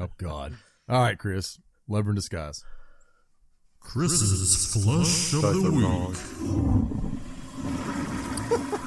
Oh 0.00 0.08
God! 0.16 0.56
All 0.88 1.02
right, 1.02 1.18
Chris, 1.18 1.58
Lover 1.86 2.10
in 2.10 2.16
Disguise. 2.16 2.64
Chris's 3.80 4.72
flush 4.72 5.34
of 5.34 5.62
the 5.62 5.70
week. 5.70 7.20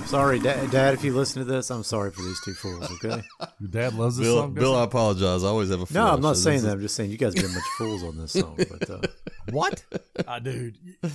Wrong. 0.02 0.10
sorry, 0.10 0.40
Dad, 0.40 0.72
Dad. 0.72 0.94
If 0.94 1.04
you 1.04 1.14
listen 1.16 1.46
to 1.46 1.52
this, 1.52 1.70
I'm 1.72 1.84
sorry 1.84 2.12
for 2.12 2.22
these 2.22 2.40
two 2.44 2.54
fools. 2.54 2.90
Okay. 3.04 3.22
Your 3.60 3.70
dad 3.70 3.94
loves 3.94 4.18
this 4.18 4.28
Bill, 4.28 4.38
song. 4.42 4.54
Bill, 4.54 4.76
I 4.76 4.84
apologize. 4.84 5.44
I 5.44 5.48
always 5.48 5.70
have 5.70 5.82
a 5.90 5.94
No. 5.94 6.08
I'm 6.14 6.22
not 6.22 6.32
This 6.34 6.44
saying 6.44 6.58
is- 6.58 6.64
that. 6.64 6.74
I'm 6.74 6.82
just 6.82 6.96
saying 6.96 7.12
you 7.12 7.18
guys 7.18 7.34
have 7.34 7.44
been 7.44 7.54
much 7.54 7.64
fools 7.78 8.04
on 8.04 8.18
this 8.18 8.34
song. 8.34 8.56
But 8.58 8.90
uh, 8.90 9.00
he? 9.46 9.52
what? 9.52 9.84
Ah, 10.28 10.40
dude. 10.40 10.78
I 11.04 11.08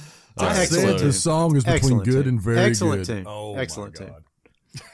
right, 0.49 0.55
said 0.69 0.79
Excellent 0.79 0.99
the 1.01 1.13
song 1.13 1.57
is 1.57 1.65
between 1.65 1.77
Excellent 1.77 2.05
good 2.05 2.25
tune. 2.25 2.29
and 2.29 2.41
very 2.43 2.59
Excellent 2.59 3.07
good. 3.07 3.17
tune. 3.19 3.25
Oh, 3.27 3.57
Excellent 3.57 3.99
my 3.99 4.07
tune. 4.07 4.15
God. 4.15 4.23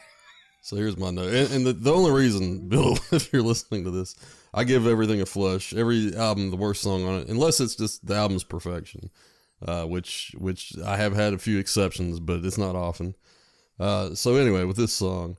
So 0.65 0.77
here's 0.77 0.97
my 0.97 1.11
note, 1.11 1.35
and, 1.35 1.53
and 1.53 1.67
the, 1.67 1.73
the 1.73 1.93
only 1.93 2.13
reason, 2.13 2.69
Bill, 2.69 2.97
if 3.11 3.33
you're 3.33 3.43
listening 3.43 3.83
to 3.83 3.91
this, 3.91 4.15
I 4.55 4.63
give 4.63 4.87
everything 4.87 5.21
a 5.21 5.27
flush. 5.27 5.75
Every 5.75 6.17
album, 6.17 6.51
the 6.51 6.57
worst 6.57 6.83
song 6.83 7.05
on 7.05 7.21
it, 7.21 7.29
unless 7.29 7.59
it's 7.59 7.75
just 7.75 8.07
the 8.07 8.15
album's 8.15 8.45
perfection, 8.45 9.11
uh, 9.67 9.85
which 9.87 10.33
which 10.39 10.73
I 10.87 10.97
have 10.99 11.15
had 11.17 11.35
a 11.35 11.39
few 11.39 11.59
exceptions, 11.59 12.21
but 12.21 12.45
it's 12.45 12.59
not 12.59 12.77
often. 12.77 13.17
Uh, 13.81 14.15
so 14.15 14.37
anyway, 14.37 14.65
with 14.65 14.77
this 14.77 14.93
song, 14.93 15.37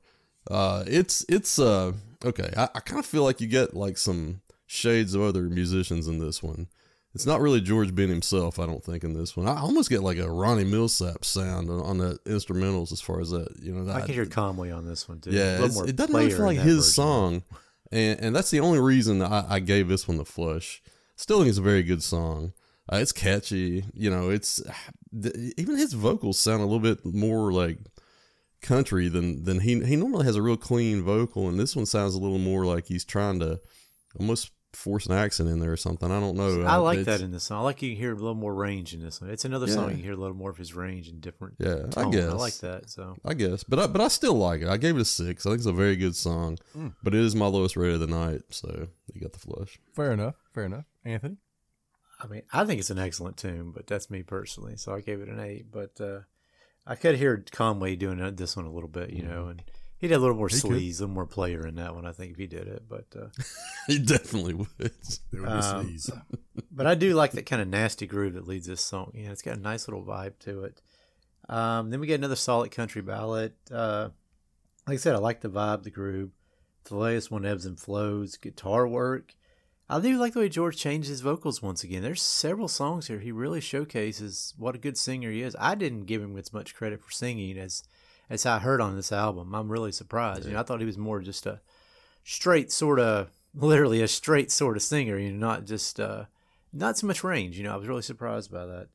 uh, 0.52 0.84
it's 0.88 1.26
it's 1.30 1.60
uh, 1.60 1.94
okay. 2.26 2.52
I, 2.58 2.64
I 2.76 2.80
kind 2.80 3.00
of 3.00 3.06
feel 3.06 3.24
like 3.24 3.40
you 3.42 3.48
get 3.48 3.76
like 3.76 3.98
some 3.98 4.42
shades 4.66 5.14
of 5.16 5.22
other 5.22 5.44
musicians 5.44 6.08
in 6.08 6.20
this 6.20 6.42
one. 6.44 6.68
It's 7.16 7.28
not 7.28 7.42
really 7.42 7.62
George 7.62 7.94
Ben 7.94 8.10
himself, 8.10 8.58
I 8.58 8.66
don't 8.66 8.84
think, 8.84 9.04
in 9.04 9.14
this 9.14 9.38
one. 9.38 9.48
I 9.48 9.60
almost 9.60 9.90
get 9.92 10.02
like 10.02 10.18
a 10.18 10.28
Ronnie 10.32 10.66
Milsap 10.66 11.24
sound 11.24 11.70
on, 11.70 11.80
on 11.80 11.98
the 12.00 12.18
instrumentals 12.26 12.92
as 12.92 13.02
far 13.02 13.20
as 13.22 13.30
that. 13.30 13.50
You 13.62 13.72
know, 13.74 13.92
I 13.94 14.02
can 14.02 14.16
hear 14.16 14.26
Conway 14.26 14.72
on 14.72 14.86
this 14.88 15.08
one 15.08 15.20
too. 15.20 15.30
Yeah, 15.30 15.56
it's- 15.64 15.80
it 15.82 15.96
doesn't 15.96 16.16
really 16.16 16.32
feel 16.32 16.46
like 16.46 16.58
his 16.58 16.78
version. 16.78 16.92
song, 16.92 17.44
and 17.92 18.20
and 18.20 18.36
that's 18.36 18.50
the 18.50 18.62
only 18.62 18.80
reason 18.80 19.22
I, 19.22 19.46
I 19.48 19.60
gave 19.60 19.88
this 19.88 20.08
one 20.08 20.18
the 20.18 20.26
flush. 20.26 20.82
Still 21.16 21.38
think 21.38 21.50
it's 21.50 21.60
a 21.60 21.62
very 21.62 21.84
good 21.84 22.02
song. 22.02 22.54
Uh, 22.92 22.98
it's 22.98 23.12
catchy, 23.12 23.86
you 23.94 24.10
know. 24.10 24.30
It's 24.32 24.60
even 25.58 25.78
his 25.78 25.94
vocals 25.94 26.40
sound 26.40 26.62
a 26.62 26.66
little 26.66 26.80
bit 26.80 27.06
more 27.06 27.54
like 27.54 27.78
country 28.64 29.08
than 29.10 29.44
than 29.44 29.60
he 29.60 29.80
he 29.84 29.96
normally 29.96 30.26
has 30.26 30.36
a 30.36 30.42
real 30.42 30.58
clean 30.58 31.04
vocal, 31.04 31.48
and 31.48 31.60
this 31.60 31.76
one 31.76 31.86
sounds 31.86 32.16
a 32.16 32.20
little 32.20 32.40
more 32.40 32.66
like 32.66 32.88
he's 32.88 33.06
trying 33.06 33.40
to 33.42 33.60
almost 34.20 34.52
force 34.74 35.06
an 35.06 35.12
accent 35.12 35.48
in 35.50 35.60
there 35.60 35.72
or 35.72 35.78
something. 35.78 36.10
I 36.12 36.20
don't 36.20 36.36
know. 36.36 36.64
I 36.64 36.78
like 36.78 36.98
it's- 37.00 37.20
that 37.20 37.24
in 37.24 37.32
this 37.32 37.44
song. 37.44 37.60
I 37.60 37.62
like 37.62 37.84
you 37.84 37.92
can 37.92 37.98
hear 38.00 38.12
a 38.12 38.16
little 38.16 38.34
more 38.34 38.56
range 38.56 38.96
in 38.96 39.02
this 39.04 39.22
one. 39.22 39.30
It's 39.30 39.46
another 39.46 39.68
song 39.68 39.92
Yeah. 39.92 39.98
you 39.98 40.04
hear 40.04 40.14
a 40.14 40.18
little 40.18 40.36
more 40.36 40.50
of 40.50 40.58
his 40.58 40.74
range 40.74 41.08
and 41.10 41.22
different. 41.22 41.58
Yeah, 41.60 41.86
I 41.96 42.10
guess. 42.10 42.30
I 42.32 42.34
like 42.34 42.58
that. 42.58 42.90
So 42.90 43.16
I 43.24 43.36
guess, 43.36 43.64
but 43.64 43.78
I, 43.78 43.86
but 43.86 44.02
I 44.02 44.08
still 44.08 44.34
like 44.34 44.62
it. 44.64 44.68
I 44.68 44.78
gave 44.78 44.96
it 44.98 45.02
a 45.02 45.06
six. 45.06 45.46
I 45.46 45.50
think 45.50 45.60
it's 45.60 45.68
a 45.68 45.74
very 45.74 45.96
good 45.96 46.16
song, 46.16 46.58
Mm. 46.76 46.96
but 47.04 47.14
it 47.14 47.22
is 47.22 47.36
my 47.36 47.46
lowest 47.46 47.78
rate 47.78 47.94
of 47.94 48.00
the 48.00 48.08
night. 48.08 48.42
So 48.50 48.88
you 49.14 49.22
got 49.22 49.34
the 49.34 49.40
flush. 49.40 49.78
Fair 49.96 50.12
enough. 50.12 50.36
Fair 50.56 50.66
enough. 50.66 50.86
Anthony. 51.06 51.38
I 52.20 52.26
mean, 52.28 52.42
I 52.52 52.66
think 52.66 52.80
it's 52.80 52.90
an 52.90 52.98
excellent 53.00 53.38
tune, 53.38 53.72
but 53.76 53.86
that's 53.86 54.10
me 54.10 54.24
personally. 54.24 54.78
So 54.78 54.92
I 54.96 55.02
gave 55.02 55.20
it 55.22 55.28
an 55.30 55.40
eight. 55.40 55.66
But 55.72 56.00
uh, 56.02 56.22
I 56.86 56.96
could 56.96 57.16
hear 57.16 57.44
Conway 57.52 57.96
doing 57.96 58.36
this 58.36 58.56
one 58.58 58.66
a 58.66 58.72
little 58.72 58.90
bit, 58.90 59.12
you 59.12 59.24
know, 59.24 59.48
and 59.48 59.64
he 59.98 60.08
did 60.10 60.16
a 60.16 60.20
little 60.20 60.36
more 60.36 60.50
He 60.50 60.60
could. 60.60 60.72
sleaze, 60.72 60.98
a 60.98 61.04
little 61.04 61.08
more 61.16 61.26
player 61.26 61.66
in 61.66 61.76
that 61.76 61.96
one. 61.96 62.06
I 62.06 62.12
think 62.12 62.32
if 62.34 62.38
he 62.38 62.48
did 62.48 62.68
it, 62.68 62.84
but 62.90 63.06
uh, 63.18 63.28
He 63.88 64.00
definitely 64.00 64.54
would. 64.56 64.68
There 65.32 65.42
would 65.42 65.46
be 65.46 65.48
Um, 65.48 65.86
sneeze. 65.86 66.10
but 66.72 66.86
I 66.86 66.96
do 66.96 67.14
like 67.14 67.32
that 67.34 67.46
kind 67.46 67.62
of 67.62 67.68
nasty 67.70 68.06
groove 68.06 68.34
that 68.34 68.48
leads 68.48 68.68
this 68.68 68.82
song. 68.82 69.12
You 69.16 69.26
know, 69.28 69.32
it's 69.32 69.42
got 69.42 69.58
a 69.58 69.62
nice 69.62 69.88
little 69.88 70.04
vibe 70.04 70.38
to 70.40 70.64
it. 70.66 70.82
Um, 71.50 71.90
then 71.90 72.00
we 72.02 72.08
get 72.08 72.20
another 72.20 72.36
solid 72.36 72.72
country 72.72 73.02
ballad. 73.02 73.54
Uh, 73.72 74.10
like 74.88 74.96
I 74.96 74.98
said, 74.98 75.16
I 75.16 75.20
like 75.20 75.40
the 75.42 75.50
vibe, 75.50 75.84
the 75.84 75.90
groove. 75.92 76.32
The 76.86 76.98
latest 76.98 77.32
one 77.32 77.46
ebbs 77.46 77.66
and 77.66 77.80
flows, 77.80 78.36
guitar 78.36 78.86
work. 78.86 79.36
I 79.90 80.00
do 80.00 80.18
like 80.18 80.34
the 80.34 80.40
way 80.40 80.50
George 80.50 80.78
changed 80.78 81.10
his 81.10 81.22
vocals 81.22 81.62
once 81.62 81.84
again. 81.84 82.02
There's 82.04 82.22
several 82.22 82.68
songs 82.68 83.08
here 83.08 83.20
he 83.20 83.32
really 83.32 83.62
showcases 83.62 84.54
what 84.58 84.76
a 84.76 84.80
good 84.80 84.98
singer 84.98 85.30
he 85.30 85.42
is. 85.42 85.56
I 85.60 85.76
didn't 85.76 86.06
give 86.06 86.22
him 86.22 86.38
as 86.38 86.54
much 86.54 86.74
credit 86.74 87.02
for 87.02 87.12
singing 87.12 87.58
as 87.58 87.84
as 88.30 88.46
I 88.46 88.60
heard 88.60 88.82
on 88.82 88.96
this 88.96 89.12
album. 89.12 89.54
I'm 89.54 89.72
really 89.72 89.92
surprised. 89.92 90.46
You 90.46 90.54
know, 90.54 90.60
I 90.60 90.64
thought 90.64 90.80
he 90.80 90.86
was 90.86 90.98
more 90.98 91.20
just 91.20 91.46
a 91.46 91.62
straight 92.24 92.72
sort 92.72 93.00
of, 93.00 93.30
literally 93.54 94.02
a 94.02 94.08
straight 94.08 94.52
sort 94.52 94.78
of 94.78 94.84
singer. 94.84 95.18
You 95.18 95.32
know, 95.32 95.48
not 95.48 95.66
just 95.66 96.00
uh, 96.00 96.26
not 96.72 96.98
so 96.98 97.06
much 97.06 97.24
range. 97.24 97.58
You 97.58 97.64
know, 97.66 97.74
I 97.74 97.78
was 97.78 97.88
really 97.88 98.02
surprised 98.02 98.52
by 98.52 98.66
that. 98.66 98.88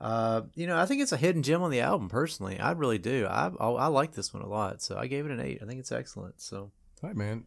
Uh, 0.00 0.42
you 0.56 0.66
know, 0.66 0.76
I 0.76 0.86
think 0.86 1.00
it's 1.00 1.12
a 1.12 1.16
hidden 1.16 1.42
gem 1.42 1.62
on 1.62 1.70
the 1.70 1.80
album. 1.80 2.08
Personally, 2.08 2.58
I 2.58 2.72
really 2.72 2.98
do. 2.98 3.26
I 3.26 3.52
I, 3.60 3.68
I 3.68 3.86
like 3.88 4.12
this 4.12 4.32
one 4.32 4.42
a 4.42 4.48
lot, 4.48 4.82
so 4.82 4.96
I 4.96 5.06
gave 5.06 5.26
it 5.26 5.30
an 5.30 5.40
eight. 5.40 5.60
I 5.62 5.66
think 5.66 5.78
it's 5.78 5.92
excellent. 5.92 6.40
So 6.40 6.72
Hey 7.02 7.12
man, 7.12 7.44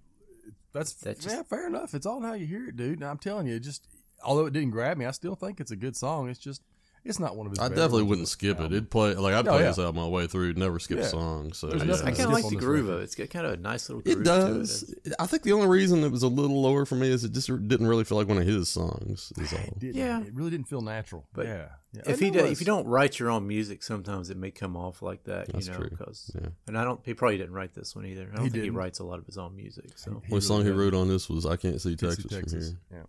that's 0.76 0.94
That 0.94 1.20
just- 1.20 1.36
yeah, 1.36 1.44
fair 1.44 1.68
enough. 1.68 1.94
It's 1.96 2.06
all 2.06 2.18
in 2.18 2.24
how 2.24 2.34
you 2.34 2.46
hear 2.46 2.68
it, 2.70 2.76
dude. 2.76 3.00
And 3.00 3.04
I'm 3.08 3.18
telling 3.18 3.48
you, 3.48 3.60
just 3.60 3.88
although 4.24 4.46
it 4.46 4.54
didn't 4.54 4.72
grab 4.72 4.98
me, 4.98 5.06
I 5.06 5.12
still 5.12 5.36
think 5.36 5.60
it's 5.60 5.72
a 5.72 5.76
good 5.76 5.96
song. 5.96 6.30
It's 6.30 6.40
just 6.40 6.62
It's 7.08 7.20
not 7.20 7.38
one 7.38 7.46
of 7.46 7.52
his. 7.52 7.60
I 7.60 7.68
definitely 7.70 8.02
ones 8.02 8.10
wouldn't 8.10 8.28
skip 8.30 8.58
it. 8.58 8.62
album. 8.64 8.74
It'd 8.74 8.90
play 8.90 9.14
like 9.14 9.36
I'd 9.36 9.48
Oh, 9.48 9.52
play 9.52 9.62
yeah. 9.62 9.68
this 9.68 9.78
out 9.78 9.94
my 9.94 10.08
way 10.08 10.26
through, 10.26 10.56
never 10.56 10.80
skip 10.80 10.98
Yeah. 10.98 11.04
a 11.04 11.08
song. 11.10 11.54
So 11.54 11.68
There's 11.68 11.82
yeah. 11.84 11.88
nothing 11.88 12.08
I 12.08 12.12
to 12.12 12.16
kind 12.18 12.18
skip 12.18 12.26
of 12.28 12.34
like 12.34 12.44
on 12.46 12.50
the 12.50 12.56
this 12.58 12.66
groove 12.66 12.90
of 12.90 13.00
it. 13.00 13.04
It's 13.04 13.14
got 13.16 13.30
kind 13.30 13.46
of 13.46 13.54
a 13.54 13.58
nice 13.58 13.88
little 13.90 14.02
groove 14.02 14.16
It 14.16 14.20
to 14.20 14.24
does. 14.24 14.84
it. 15.06 15.14
I 15.20 15.28
think 15.28 15.44
the 15.44 15.52
only 15.54 15.68
reason 15.68 16.04
it 16.04 16.12
was 16.12 16.24
a 16.24 16.28
little 16.28 16.60
lower 16.64 16.84
for 16.84 16.96
me 16.96 17.10
is 17.12 17.24
it 17.24 17.32
just 17.32 17.48
didn't 17.68 17.86
really 17.86 18.06
feel 18.06 18.18
like 18.18 18.28
one 18.28 18.40
of 18.40 18.48
his 18.48 18.70
songs. 18.70 19.32
Is 19.38 19.54
all. 19.54 19.60
Didn't. 19.78 19.96
Yeah. 19.98 20.22
it 20.22 20.34
really 20.34 20.50
didn't 20.50 20.68
feel 20.68 20.82
natural. 20.82 21.28
But 21.32 21.46
yeah, 21.46 21.68
yeah. 21.94 22.02
If 22.02 22.08
And 22.08 22.18
he 22.20 22.28
it 22.30 22.34
do, 22.34 22.40
if 22.40 22.50
was. 22.50 22.60
you 22.60 22.66
don't 22.66 22.88
write 22.88 23.20
your 23.20 23.30
own 23.30 23.48
music, 23.48 23.84
sometimes 23.84 24.32
it 24.32 24.38
may 24.38 24.50
come 24.50 24.76
off 24.76 25.04
like 25.04 25.26
that. 25.26 25.54
That's 25.54 25.68
you 25.68 25.74
know, 25.74 25.80
true. 25.82 25.90
because 25.92 26.32
Yeah. 26.34 26.48
and 26.68 26.76
I 26.76 26.84
don't. 26.84 27.02
He 27.06 27.14
probably 27.14 27.38
didn't 27.38 27.54
write 27.54 27.76
this 27.76 27.96
one 27.96 28.08
either. 28.08 28.24
I 28.24 28.36
don't 28.38 28.46
think 28.46 28.56
he 28.56 28.62
didn't. 28.62 28.76
writes 28.78 28.98
a 28.98 29.04
lot 29.04 29.20
of 29.20 29.28
his 29.28 29.38
own 29.38 29.56
music. 29.56 29.92
So 29.96 30.24
He 30.26 30.32
One 30.32 30.42
song 30.42 30.64
he 30.64 30.72
really 30.72 30.86
wrote 30.86 30.96
on 30.96 31.08
this 31.08 31.30
was 31.30 31.46
"I 31.46 31.56
Can't 31.56 31.80
See 31.80 31.96
Texas, 31.96 32.24
Texas, 32.24 32.32
Texas. 32.32 32.70
from 32.90 32.98
Here." 32.98 33.06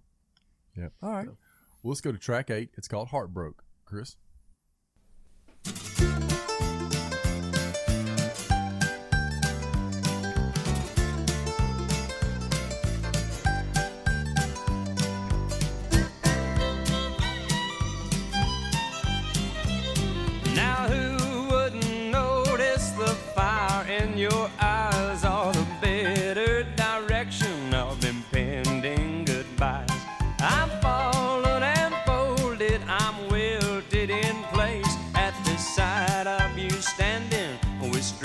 Yeah, 0.76 0.82
yeah. 0.82 0.88
All 1.02 1.12
right. 1.14 1.28
Well, 1.28 1.90
let's 1.92 2.02
go 2.02 2.12
to 2.12 2.18
track 2.18 2.50
eight. 2.50 2.70
It's 2.76 2.88
called 2.88 3.08
Heartbroke. 3.08 3.62
Chris. 3.86 4.16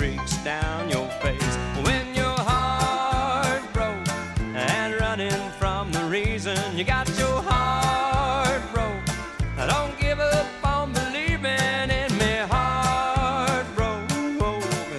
Streaks 0.02 0.36
down 0.38 0.90
your 0.90 1.06
face. 1.22 1.56
When 1.86 2.12
your 2.12 2.34
heart 2.36 3.62
broke 3.72 4.08
and 4.52 5.00
running 5.00 5.50
from 5.60 5.92
the 5.92 6.02
reason 6.06 6.58
you 6.76 6.82
got 6.82 7.08
your 7.16 7.40
heart 7.40 8.60
broke. 8.72 9.08
I 9.56 9.64
don't 9.64 9.96
give 10.00 10.18
up 10.18 10.46
on 10.64 10.92
believing 10.92 11.90
in 11.90 12.18
me. 12.18 12.34
Heart 12.50 13.64
broke. 13.76 14.10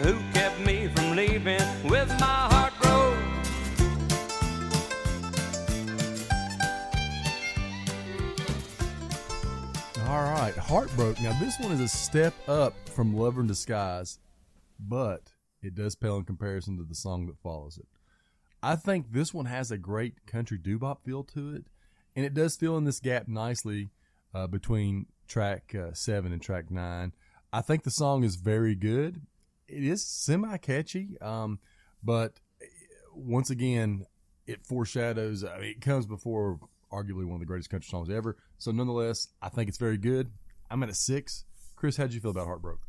Who 0.05 0.21
kept 0.31 0.57
me 0.61 0.87
from 0.87 1.17
leaving 1.17 1.59
with 1.83 2.07
my 2.21 2.47
heart 2.53 2.73
broke? 2.81 3.17
All 10.07 10.23
right, 10.23 10.55
Heartbroke. 10.55 11.21
Now 11.21 11.37
this 11.41 11.59
one 11.59 11.73
is 11.73 11.81
a 11.81 11.89
step 11.89 12.33
up 12.47 12.73
from 12.87 13.13
Lover 13.13 13.41
in 13.41 13.47
Disguise, 13.47 14.19
but 14.87 15.33
it 15.61 15.75
does 15.75 15.95
pale 15.95 16.17
in 16.17 16.25
comparison 16.25 16.77
to 16.77 16.83
the 16.83 16.95
song 16.95 17.25
that 17.27 17.39
follows 17.39 17.77
it. 17.77 17.87
I 18.61 18.75
think 18.75 19.11
this 19.11 19.33
one 19.33 19.45
has 19.45 19.71
a 19.71 19.77
great 19.77 20.25
country 20.25 20.57
doo-wop 20.57 21.03
feel 21.03 21.23
to 21.25 21.55
it, 21.55 21.65
and 22.15 22.25
it 22.25 22.33
does 22.33 22.55
fill 22.55 22.77
in 22.77 22.85
this 22.85 22.99
gap 22.99 23.27
nicely 23.27 23.89
uh, 24.33 24.47
between 24.47 25.07
track 25.27 25.73
uh, 25.75 25.93
seven 25.93 26.31
and 26.31 26.41
track 26.41 26.71
nine. 26.71 27.13
I 27.51 27.61
think 27.61 27.83
the 27.83 27.91
song 27.91 28.23
is 28.23 28.35
very 28.35 28.75
good. 28.75 29.21
It 29.67 29.83
is 29.83 30.05
semi-catchy, 30.05 31.17
um, 31.21 31.59
but 32.03 32.39
uh, 32.61 32.65
once 33.13 33.49
again, 33.49 34.05
it 34.45 34.65
foreshadows. 34.65 35.43
I 35.43 35.59
mean, 35.59 35.71
it 35.71 35.81
comes 35.81 36.05
before 36.05 36.59
arguably 36.91 37.25
one 37.25 37.35
of 37.35 37.39
the 37.39 37.45
greatest 37.45 37.69
country 37.69 37.89
songs 37.89 38.09
ever. 38.09 38.37
So 38.57 38.71
nonetheless, 38.71 39.27
I 39.41 39.49
think 39.49 39.69
it's 39.69 39.77
very 39.77 39.97
good. 39.97 40.31
I'm 40.69 40.83
at 40.83 40.89
a 40.89 40.93
six. 40.93 41.45
Chris, 41.75 41.97
how'd 41.97 42.13
you 42.13 42.19
feel 42.19 42.31
about 42.31 42.47
Heartbroke? 42.47 42.79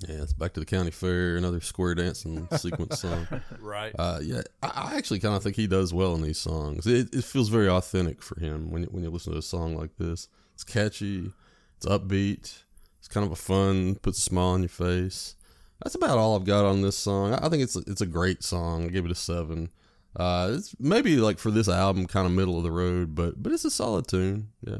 Yeah, 0.00 0.22
it's 0.22 0.32
back 0.32 0.52
to 0.54 0.60
the 0.60 0.66
county 0.66 0.90
fair, 0.90 1.36
another 1.36 1.60
square 1.60 1.94
dancing 1.94 2.48
sequence 2.56 3.00
song. 3.00 3.26
Right. 3.60 3.94
Uh, 3.98 4.18
yeah, 4.22 4.42
I, 4.62 4.90
I 4.92 4.96
actually 4.96 5.20
kind 5.20 5.34
of 5.34 5.42
think 5.42 5.56
he 5.56 5.66
does 5.66 5.94
well 5.94 6.14
in 6.14 6.22
these 6.22 6.38
songs. 6.38 6.86
It, 6.86 7.14
it 7.14 7.24
feels 7.24 7.48
very 7.48 7.68
authentic 7.68 8.20
for 8.20 8.38
him 8.40 8.70
when 8.70 8.82
you, 8.82 8.88
when 8.90 9.02
you 9.04 9.10
listen 9.10 9.32
to 9.32 9.38
a 9.38 9.42
song 9.42 9.76
like 9.76 9.96
this. 9.96 10.28
It's 10.54 10.64
catchy, 10.64 11.32
it's 11.76 11.86
upbeat, 11.86 12.62
it's 12.98 13.08
kind 13.08 13.24
of 13.24 13.32
a 13.32 13.36
fun, 13.36 13.94
puts 13.96 14.18
a 14.18 14.22
smile 14.22 14.48
on 14.48 14.62
your 14.62 14.68
face. 14.68 15.36
That's 15.82 15.94
about 15.94 16.18
all 16.18 16.36
I've 16.36 16.44
got 16.44 16.64
on 16.64 16.82
this 16.82 16.96
song. 16.96 17.34
I 17.34 17.46
I 17.46 17.48
think 17.48 17.62
it's 17.62 17.76
it's 17.76 18.00
a 18.00 18.06
great 18.06 18.42
song. 18.42 18.84
I 18.84 18.88
give 18.88 19.04
it 19.04 19.10
a 19.10 19.16
seven. 19.16 19.70
Uh, 20.16 20.52
it's 20.54 20.74
maybe 20.78 21.16
like 21.16 21.38
for 21.38 21.50
this 21.50 21.68
album, 21.68 22.06
kind 22.06 22.26
of 22.26 22.32
middle 22.32 22.56
of 22.56 22.62
the 22.62 22.70
road, 22.70 23.14
but 23.14 23.42
but 23.42 23.52
it's 23.52 23.64
a 23.64 23.70
solid 23.70 24.06
tune. 24.06 24.48
Yeah. 24.62 24.78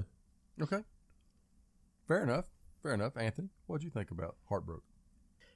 Okay. 0.62 0.82
Fair 2.06 2.22
enough. 2.22 2.46
Fair 2.82 2.94
enough. 2.94 3.16
Anthony, 3.16 3.48
what'd 3.66 3.82
you 3.84 3.90
think 3.90 4.10
about 4.10 4.36
Heartbroke? 4.50 4.82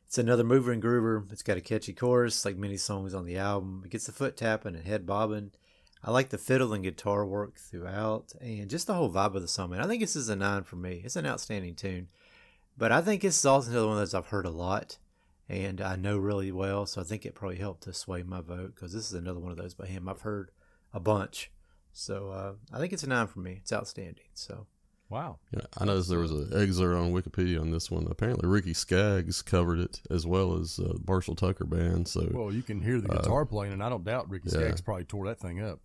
It's 0.08 0.16
another 0.16 0.42
mover 0.42 0.72
and 0.72 0.82
groover. 0.82 1.30
It's 1.30 1.42
got 1.42 1.58
a 1.58 1.60
catchy 1.60 1.92
chorus, 1.92 2.42
like 2.42 2.56
many 2.56 2.78
songs 2.78 3.12
on 3.12 3.26
the 3.26 3.36
album. 3.36 3.82
It 3.84 3.90
gets 3.90 4.06
the 4.06 4.12
foot 4.12 4.38
tapping 4.38 4.74
and 4.74 4.86
head 4.86 5.04
bobbing. 5.04 5.50
I 6.02 6.10
like 6.10 6.30
the 6.30 6.38
fiddle 6.38 6.72
and 6.72 6.82
guitar 6.82 7.26
work 7.26 7.58
throughout, 7.58 8.32
and 8.40 8.70
just 8.70 8.86
the 8.86 8.94
whole 8.94 9.12
vibe 9.12 9.34
of 9.34 9.42
the 9.42 9.48
song. 9.48 9.68
Man, 9.68 9.82
I 9.82 9.86
think 9.86 10.00
this 10.00 10.16
is 10.16 10.30
a 10.30 10.34
nine 10.34 10.62
for 10.62 10.76
me. 10.76 11.02
It's 11.04 11.16
an 11.16 11.26
outstanding 11.26 11.74
tune, 11.74 12.08
but 12.78 12.90
I 12.90 13.02
think 13.02 13.20
this 13.20 13.36
is 13.36 13.44
also 13.44 13.70
another 13.70 13.86
one 13.86 13.98
those 13.98 14.14
I've 14.14 14.28
heard 14.28 14.46
a 14.46 14.50
lot, 14.50 14.96
and 15.46 15.78
I 15.82 15.96
know 15.96 16.16
really 16.16 16.52
well. 16.52 16.86
So 16.86 17.02
I 17.02 17.04
think 17.04 17.26
it 17.26 17.34
probably 17.34 17.58
helped 17.58 17.82
to 17.82 17.92
sway 17.92 18.22
my 18.22 18.40
vote 18.40 18.76
because 18.76 18.94
this 18.94 19.04
is 19.04 19.12
another 19.12 19.40
one 19.40 19.52
of 19.52 19.58
those 19.58 19.74
by 19.74 19.88
him 19.88 20.08
I've 20.08 20.22
heard 20.22 20.52
a 20.94 21.00
bunch. 21.00 21.50
So 21.92 22.30
uh, 22.30 22.52
I 22.72 22.78
think 22.78 22.94
it's 22.94 23.02
a 23.02 23.08
nine 23.08 23.26
for 23.26 23.40
me. 23.40 23.58
It's 23.60 23.74
outstanding. 23.74 24.24
So 24.32 24.68
Wow. 25.10 25.38
Yeah, 25.54 25.62
I 25.78 25.86
noticed 25.86 26.10
there 26.10 26.18
was 26.18 26.32
an 26.32 26.50
excerpt 26.54 26.94
on 27.00 27.12
Wikipedia 27.12 27.60
on 27.60 27.70
this 27.70 27.90
one. 27.90 28.06
Apparently, 28.10 28.46
Ricky 28.48 28.74
Skaggs 28.74 29.40
covered 29.40 29.78
it 29.78 30.00
as 30.10 30.26
well 30.26 30.58
as 30.58 30.78
uh, 30.78 30.98
Marshall 31.06 31.34
Tucker 31.34 31.64
Band. 31.64 32.06
So 32.08 32.28
Well, 32.30 32.52
you 32.52 32.62
can 32.62 32.82
hear 32.82 33.00
the 33.00 33.08
guitar 33.08 33.46
playing, 33.46 33.72
and 33.72 33.82
I 33.82 33.88
don't 33.88 34.04
doubt 34.04 34.28
Ricky 34.28 34.50
Uh, 34.50 34.58
yeah. 34.58 34.66
Skaggs 34.66 34.80
probably 34.82 35.04
tore 35.04 35.26
that 35.28 35.38
thing 35.40 35.62
up. 35.62 35.80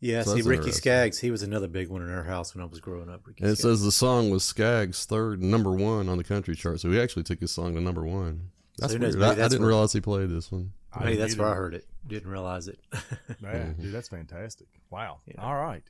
yeah, 0.00 0.22
So 0.22 0.36
see 0.36 0.42
Ricky 0.42 0.58
interesting. 0.58 0.72
Skaggs, 0.80 1.18
he 1.18 1.30
was 1.32 1.42
another 1.42 1.66
big 1.66 1.88
one 1.88 2.02
in 2.02 2.10
our 2.10 2.22
house 2.22 2.54
when 2.54 2.62
I 2.62 2.66
was 2.66 2.78
growing 2.78 3.08
up. 3.10 3.26
Ricky 3.26 3.42
And 3.42 3.50
it 3.52 3.56
Skaggs. 3.56 3.62
says 3.62 3.82
the 3.82 3.90
song 3.92 4.30
was 4.30 4.44
Skaggs' 4.44 5.04
third 5.06 5.42
number 5.42 5.72
one 5.72 6.08
on 6.08 6.16
the 6.16 6.24
country 6.24 6.54
chart, 6.54 6.78
so 6.80 6.88
he 6.90 7.00
actually 7.00 7.24
took 7.24 7.40
his 7.40 7.50
song 7.50 7.74
to 7.74 7.80
number 7.80 8.04
one. 8.04 8.50
That's 8.78 8.92
who 8.92 9.00
knows, 9.00 9.16
weird. 9.16 9.24
I, 9.26 9.28
maybe 9.30 9.42
I 9.42 9.48
didn't 9.48 9.60
where- 9.62 9.68
realize 9.70 9.92
he 9.92 10.00
played 10.00 10.30
this 10.30 10.52
one. 10.52 10.72
I 10.92 11.00
Maybe 11.00 11.10
didn't 11.12 11.20
that's 11.28 11.36
where 11.36 11.48
I 11.48 11.54
heard 11.54 11.74
it. 11.74 11.86
Didn't 12.06 12.30
realize 12.30 12.66
it. 12.66 12.80
Man, 13.40 13.76
dude, 13.80 13.92
that's 13.92 14.08
fantastic. 14.08 14.66
Wow. 14.90 15.18
Yeah. 15.26 15.34
All 15.40 15.54
right. 15.56 15.84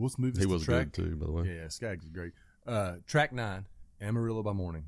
Well, 0.00 0.06
let's 0.06 0.18
move 0.18 0.32
this 0.32 0.44
He 0.44 0.48
to 0.48 0.52
was 0.54 0.64
track. 0.64 0.92
good 0.92 1.10
too, 1.10 1.16
by 1.16 1.26
the 1.26 1.32
way. 1.32 1.56
Yeah, 1.56 1.68
Skaggs 1.68 2.04
is 2.04 2.10
great. 2.10 2.32
Uh, 2.66 2.94
track 3.06 3.34
nine, 3.34 3.66
Amarillo 4.00 4.42
by 4.42 4.54
Morning. 4.54 4.84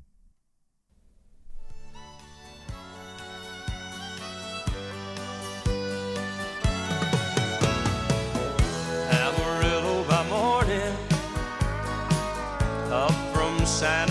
Amarillo 9.11 10.03
by 10.07 10.27
morning, 10.29 10.95
up 12.91 13.11
from 13.33 13.65
San 13.65 14.07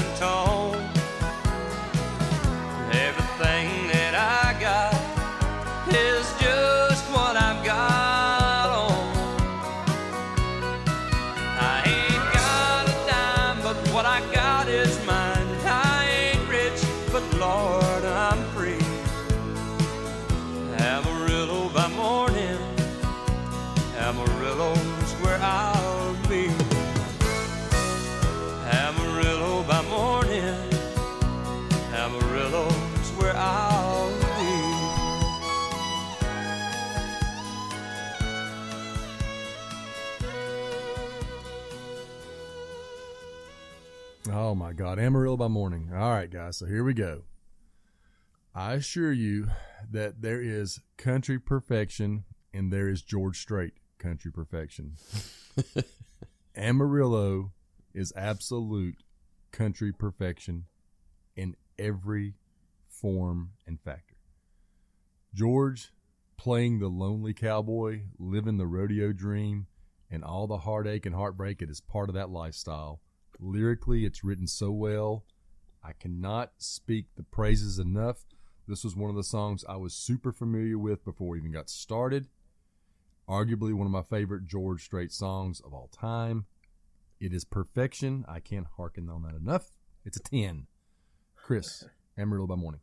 God, 44.83 44.99
Amarillo 44.99 45.37
by 45.37 45.47
morning. 45.47 45.91
All 45.95 46.11
right, 46.11 46.29
guys. 46.29 46.57
So 46.57 46.67
here 46.67 46.83
we 46.83 46.93
go. 46.93 47.23
I 48.53 48.73
assure 48.73 49.13
you 49.13 49.47
that 49.89 50.23
there 50.23 50.43
is 50.43 50.81
country 50.97 51.39
perfection 51.39 52.25
and 52.53 52.73
there 52.73 52.89
is 52.89 53.01
George 53.01 53.41
Strait 53.41 53.75
country 53.99 54.33
perfection. 54.33 54.97
Amarillo 56.57 57.53
is 57.95 58.13
absolute 58.17 59.05
country 59.53 59.93
perfection 59.93 60.65
in 61.37 61.55
every 61.79 62.35
form 62.89 63.51
and 63.65 63.81
factor. 63.81 64.17
George 65.33 65.93
playing 66.37 66.81
the 66.81 66.89
lonely 66.89 67.35
cowboy, 67.35 68.01
living 68.19 68.57
the 68.57 68.67
rodeo 68.67 69.13
dream, 69.13 69.69
and 70.11 70.25
all 70.25 70.49
the 70.49 70.59
heartache 70.59 71.07
and 71.07 71.15
heartbreak 71.15 71.61
that 71.61 71.71
is 71.71 71.81
part 71.81 72.09
of 72.09 72.17
that 72.17 72.31
lifestyle 72.31 73.01
Lyrically, 73.43 74.05
it's 74.05 74.23
written 74.23 74.47
so 74.47 74.71
well. 74.71 75.25
I 75.83 75.93
cannot 75.93 76.53
speak 76.59 77.07
the 77.17 77.25
praises 77.25 77.81
enough. 77.81 78.25
This 78.69 78.85
was 78.85 78.95
one 78.95 79.11
of 79.11 79.17
the 79.17 79.25
songs 79.25 79.65
I 79.69 79.77
was 79.77 79.95
super 79.95 80.33
familiar 80.33 80.79
with 80.79 81.05
before 81.05 81.29
we 81.29 81.39
even 81.39 81.51
got 81.51 81.69
started. 81.69 82.29
Arguably 83.29 83.75
one 83.75 83.87
of 83.87 83.93
my 83.93 84.03
favorite 84.03 84.47
George 84.47 84.85
Strait 84.85 85.13
songs 85.13 85.61
of 85.61 85.75
all 85.75 85.89
time. 85.89 86.47
It 87.21 87.35
is 87.35 87.45
perfection. 87.45 88.25
I 88.29 88.39
can't 88.39 88.67
harken 88.77 89.11
on 89.11 89.23
that 89.23 89.35
enough. 89.35 89.71
It's 90.05 90.17
a 90.17 90.23
10. 90.23 90.69
Chris, 91.35 91.85
Amarillo 92.19 92.47
by 92.47 92.55
morning. 92.55 92.81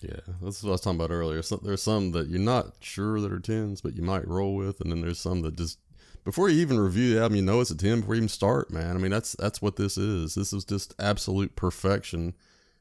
Yeah, 0.00 0.20
that's 0.42 0.62
what 0.62 0.68
I 0.68 0.72
was 0.72 0.80
talking 0.82 1.00
about 1.00 1.10
earlier. 1.10 1.40
So, 1.40 1.56
there's 1.56 1.82
some 1.82 2.12
that 2.12 2.28
you're 2.28 2.38
not 2.38 2.74
sure 2.80 3.18
that 3.20 3.32
are 3.32 3.40
tens, 3.40 3.80
but 3.80 3.96
you 3.96 4.02
might 4.02 4.28
roll 4.28 4.54
with, 4.54 4.82
and 4.82 4.92
then 4.92 5.00
there's 5.00 5.18
some 5.18 5.40
that 5.40 5.56
just 5.56 5.78
before 6.26 6.50
you 6.50 6.60
even 6.60 6.78
review 6.78 7.14
the 7.14 7.22
album, 7.22 7.36
you 7.36 7.42
know 7.42 7.60
it's 7.62 7.70
a 7.70 7.76
ten 7.76 8.00
before 8.00 8.16
you 8.16 8.18
even 8.18 8.28
start. 8.28 8.70
Man, 8.70 8.94
I 8.96 8.98
mean 8.98 9.12
that's 9.12 9.32
that's 9.38 9.62
what 9.62 9.76
this 9.76 9.96
is. 9.96 10.34
This 10.34 10.52
is 10.52 10.64
just 10.64 10.92
absolute 10.98 11.56
perfection 11.56 12.34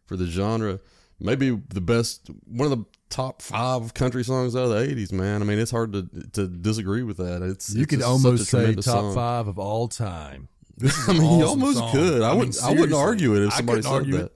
for 0.05 0.17
the 0.17 0.25
genre. 0.25 0.79
Maybe 1.19 1.51
the 1.69 1.79
best, 1.79 2.29
one 2.45 2.69
of 2.69 2.77
the 2.77 2.83
top 3.09 3.41
five 3.41 3.93
country 3.93 4.23
songs 4.23 4.55
out 4.55 4.63
of 4.63 4.69
the 4.71 4.75
'80s. 4.95 5.13
Man, 5.13 5.41
I 5.41 5.45
mean 5.45 5.59
it's 5.59 5.71
hard 5.71 5.93
to 5.93 6.09
to 6.33 6.47
disagree 6.47 7.03
with 7.03 7.17
that. 7.17 7.41
It's 7.43 7.73
You 7.73 7.83
it's 7.83 7.89
could 7.91 8.01
almost 8.01 8.49
such 8.49 8.63
a 8.63 8.67
say 8.67 8.75
top 8.75 8.83
song. 8.83 9.15
five 9.15 9.47
of 9.47 9.57
all 9.57 9.87
time. 9.87 10.49
This 10.77 10.97
is 10.97 11.07
I 11.07 11.13
an 11.13 11.19
mean, 11.19 11.39
you 11.39 11.45
almost 11.45 11.77
song. 11.77 11.91
could. 11.93 12.21
I, 12.21 12.31
mean, 12.31 12.39
wouldn't. 12.39 12.61
I 12.63 12.71
wouldn't 12.71 12.93
argue 12.93 13.33
it 13.35 13.43
if 13.47 13.53
somebody 13.53 13.81
said 13.81 14.07
that. 14.07 14.25
it. 14.25 14.33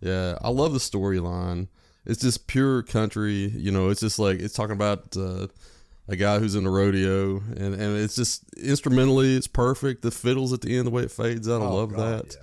Yeah, 0.00 0.36
I 0.42 0.50
love 0.50 0.74
the 0.74 0.78
storyline. 0.80 1.68
It's 2.04 2.20
just 2.20 2.46
pure 2.46 2.82
country. 2.82 3.48
You 3.48 3.70
know, 3.70 3.88
it's 3.88 4.00
just 4.00 4.18
like 4.18 4.40
it's 4.40 4.52
talking 4.52 4.74
about 4.74 5.16
uh, 5.16 5.46
a 6.08 6.16
guy 6.16 6.38
who's 6.38 6.54
in 6.54 6.66
a 6.66 6.70
rodeo, 6.70 7.36
and 7.56 7.74
and 7.74 7.96
it's 7.98 8.16
just 8.16 8.44
instrumentally, 8.54 9.36
it's 9.36 9.46
perfect. 9.46 10.02
The 10.02 10.10
fiddles 10.10 10.52
at 10.52 10.60
the 10.62 10.76
end, 10.76 10.86
the 10.86 10.90
way 10.90 11.02
it 11.04 11.10
fades 11.10 11.48
out, 11.48 11.62
I 11.62 11.66
Oh, 11.66 11.74
love 11.76 11.90
God, 11.94 11.98
that. 12.24 12.34
yeah. 12.34 12.42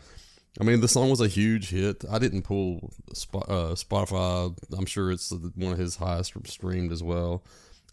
I 0.60 0.64
mean, 0.64 0.82
the 0.82 0.88
song 0.88 1.10
was 1.10 1.22
a 1.22 1.28
huge 1.28 1.70
hit. 1.70 2.04
I 2.10 2.20
didn't 2.20 2.42
pull 2.42 2.92
uh, 3.12 3.76
Spotify. 3.76 4.54
I'm 4.78 4.86
sure 4.86 5.12
it's 5.12 5.32
one 5.56 5.72
of 5.74 5.78
his 5.78 5.96
highest 5.96 6.34
streamed 6.48 6.92
as 6.92 7.02
well. 7.04 7.44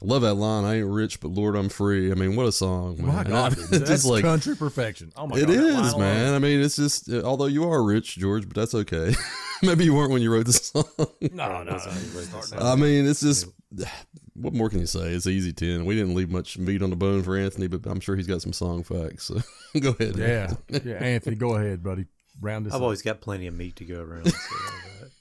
I 0.02 0.04
love 0.04 0.22
that 0.22 0.34
line. 0.34 0.64
I 0.64 0.76
ain't 0.76 0.86
rich, 0.88 1.20
but 1.20 1.28
Lord, 1.30 1.56
I'm 1.56 1.68
free. 1.70 2.10
I 2.10 2.14
mean, 2.14 2.36
what 2.36 2.46
a 2.46 2.52
song, 2.52 2.98
man. 2.98 3.06
My 3.06 3.24
God, 3.24 3.52
It's 3.58 3.68
dude, 3.70 3.80
that's 3.80 3.90
just 3.90 4.04
like 4.04 4.22
country 4.24 4.54
perfection. 4.54 5.10
Oh 5.16 5.26
my 5.26 5.36
it 5.38 5.46
God, 5.46 5.48
that 5.48 5.54
is, 5.58 5.74
line 5.74 5.84
alone. 5.86 6.00
man. 6.00 6.34
I 6.34 6.38
mean, 6.38 6.60
it's 6.60 6.76
just 6.76 7.10
uh, 7.10 7.22
although 7.22 7.46
you 7.46 7.70
are 7.70 7.82
rich, 7.82 8.16
George, 8.18 8.46
but 8.46 8.54
that's 8.54 8.74
okay. 8.74 9.14
Maybe 9.62 9.84
you 9.84 9.94
weren't 9.94 10.10
when 10.10 10.20
you 10.20 10.30
wrote 10.30 10.44
the 10.46 10.52
song. 10.52 10.84
No, 11.32 11.62
no, 11.62 11.62
no. 11.62 11.78
I 12.60 12.76
mean, 12.76 13.06
it's 13.06 13.20
just 13.22 13.46
what 14.34 14.52
more 14.52 14.68
can 14.68 14.80
you 14.80 14.86
say? 14.86 15.08
It's 15.08 15.26
easy 15.26 15.54
ten. 15.54 15.86
We 15.86 15.94
didn't 15.96 16.14
leave 16.14 16.30
much 16.30 16.58
meat 16.58 16.82
on 16.82 16.90
the 16.90 16.96
bone 16.96 17.22
for 17.22 17.36
Anthony, 17.36 17.66
but 17.66 17.86
I'm 17.90 18.00
sure 18.00 18.16
he's 18.16 18.26
got 18.26 18.42
some 18.42 18.52
song 18.52 18.82
facts. 18.84 19.24
So 19.24 19.36
go 19.80 19.96
ahead. 19.98 20.16
yeah, 20.18 20.52
yeah. 20.84 20.94
Anthony, 20.96 21.36
go 21.36 21.54
ahead, 21.54 21.82
buddy. 21.82 22.04
Round 22.42 22.66
this. 22.66 22.74
I've 22.74 22.80
up. 22.80 22.84
always 22.84 23.00
got 23.00 23.22
plenty 23.22 23.46
of 23.46 23.54
meat 23.54 23.76
to 23.76 23.86
go 23.86 24.02
around. 24.02 24.30
So 24.30 24.36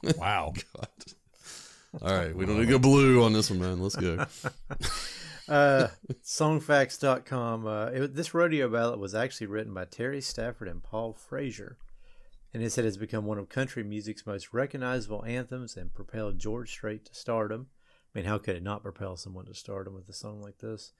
that- 0.03 0.17
wow. 0.17 0.53
All 2.01 2.13
right, 2.13 2.35
we 2.35 2.45
don't 2.45 2.57
need 2.57 2.65
to 2.65 2.71
go 2.71 2.79
blue 2.79 3.23
on 3.23 3.33
this 3.33 3.49
one, 3.49 3.59
man. 3.59 3.79
Let's 3.79 3.95
go. 3.95 4.17
uh, 5.47 5.87
songfacts.com. 6.23 7.67
Uh, 7.67 7.85
it, 7.87 8.13
this 8.15 8.33
rodeo 8.33 8.67
ballad 8.69 8.99
was 8.99 9.15
actually 9.15 9.47
written 9.47 9.73
by 9.73 9.85
Terry 9.85 10.21
Stafford 10.21 10.67
and 10.67 10.83
Paul 10.83 11.13
Fraser, 11.13 11.77
and 12.53 12.61
it 12.61 12.71
said 12.71 12.85
has 12.85 12.97
become 12.97 13.25
one 13.25 13.37
of 13.37 13.49
country 13.49 13.83
music's 13.83 14.25
most 14.25 14.53
recognizable 14.53 15.23
anthems 15.25 15.77
and 15.77 15.93
propelled 15.93 16.39
George 16.39 16.69
Strait 16.69 17.05
to 17.05 17.15
stardom. 17.15 17.67
I 18.13 18.19
mean, 18.19 18.25
how 18.25 18.39
could 18.39 18.55
it 18.55 18.63
not 18.63 18.83
propel 18.83 19.15
someone 19.15 19.45
to 19.45 19.53
stardom 19.53 19.93
with 19.93 20.09
a 20.09 20.13
song 20.13 20.41
like 20.41 20.57
this? 20.57 20.91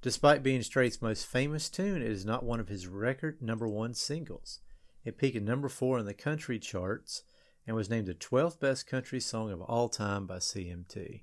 Despite 0.00 0.42
being 0.42 0.62
Strait's 0.62 1.00
most 1.00 1.26
famous 1.26 1.68
tune, 1.68 2.02
it 2.02 2.10
is 2.10 2.24
not 2.24 2.44
one 2.44 2.58
of 2.58 2.68
his 2.68 2.88
record 2.88 3.40
number 3.40 3.68
one 3.68 3.94
singles. 3.94 4.58
It 5.04 5.18
peaked 5.18 5.36
at 5.36 5.42
number 5.42 5.68
four 5.68 5.98
in 5.98 6.06
the 6.06 6.14
country 6.14 6.58
charts 6.58 7.22
and 7.66 7.76
was 7.76 7.88
named 7.90 8.06
the 8.06 8.14
12th 8.14 8.58
best 8.60 8.86
country 8.86 9.20
song 9.20 9.50
of 9.50 9.60
all 9.62 9.88
time 9.88 10.26
by 10.26 10.36
CMT. 10.38 11.22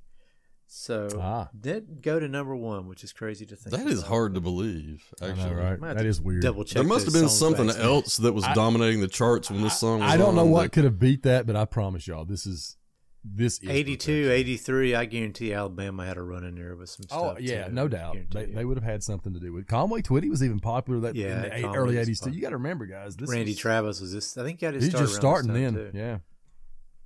So 0.71 1.09
Ah. 1.19 1.49
did 1.59 2.03
go 2.03 2.19
to 2.19 2.27
number 2.27 2.55
one, 2.55 2.87
which 2.87 3.03
is 3.03 3.11
crazy 3.11 3.43
to 3.47 3.55
think. 3.55 3.75
That 3.75 3.87
is 3.87 3.99
about, 3.99 4.09
hard 4.09 4.33
to 4.35 4.41
believe. 4.41 5.03
Actually, 5.19 5.49
know, 5.49 5.55
right? 5.55 5.79
might 5.79 5.87
have 5.87 5.97
That 5.97 6.03
to 6.03 6.09
is 6.09 6.21
weird. 6.21 6.43
Double 6.43 6.63
check. 6.63 6.75
There 6.75 6.83
must 6.83 7.05
have 7.05 7.13
been 7.13 7.27
something 7.27 7.65
facts, 7.67 7.79
man. 7.79 7.87
else 7.87 8.17
that 8.17 8.33
was 8.33 8.43
I- 8.43 8.53
dominating 8.53 9.01
the 9.01 9.07
charts 9.07 9.49
when 9.49 9.61
this 9.63 9.79
song 9.79 10.01
was 10.01 10.11
I 10.11 10.17
don't 10.17 10.35
know 10.35 10.45
what 10.45 10.65
but- 10.65 10.71
could 10.73 10.83
have 10.83 10.99
beat 10.99 11.23
that, 11.23 11.47
but 11.47 11.55
I 11.55 11.65
promise 11.65 12.05
y'all, 12.07 12.23
this 12.23 12.45
is 12.45 12.77
this 13.23 13.59
is 13.59 13.69
82, 13.69 13.97
perfection. 14.23 14.31
83, 14.31 14.95
I 14.95 15.05
guarantee 15.05 15.53
Alabama 15.53 16.05
had 16.05 16.17
a 16.17 16.21
run 16.21 16.43
in 16.45 16.55
there 16.55 16.75
with 16.75 16.89
some 16.89 17.03
stuff. 17.03 17.19
Oh 17.21 17.31
stuff. 17.31 17.41
yeah, 17.41 17.65
too. 17.67 17.73
no 17.73 17.87
doubt. 17.87 18.17
They, 18.31 18.45
they 18.45 18.65
would 18.65 18.77
have 18.77 18.83
had 18.83 19.03
something 19.03 19.33
to 19.33 19.39
do 19.39 19.51
with 19.51 19.67
Conway 19.67 20.01
Twitty 20.01 20.29
was 20.29 20.41
even 20.43 20.59
popular 20.59 21.01
that 21.01 21.15
Yeah, 21.15 21.35
in 21.35 21.41
the 21.41 21.49
Conway 21.61 21.77
early 21.77 21.97
was 21.97 22.07
eighties 22.07 22.19
too. 22.21 22.31
You 22.31 22.41
got 22.41 22.49
to 22.49 22.57
remember, 22.57 22.85
guys. 22.85 23.15
This 23.15 23.29
Randy 23.29 23.51
was, 23.51 23.57
Travis 23.57 24.01
was 24.01 24.13
this. 24.13 24.37
I 24.37 24.43
think 24.43 24.59
he 24.59 24.65
got 24.65 24.73
his 24.73 24.85
He's 24.85 24.93
start 24.93 25.05
just 25.05 25.15
starting 25.15 25.53
then. 25.53 25.73
too. 25.73 25.91
Yeah. 25.93 26.19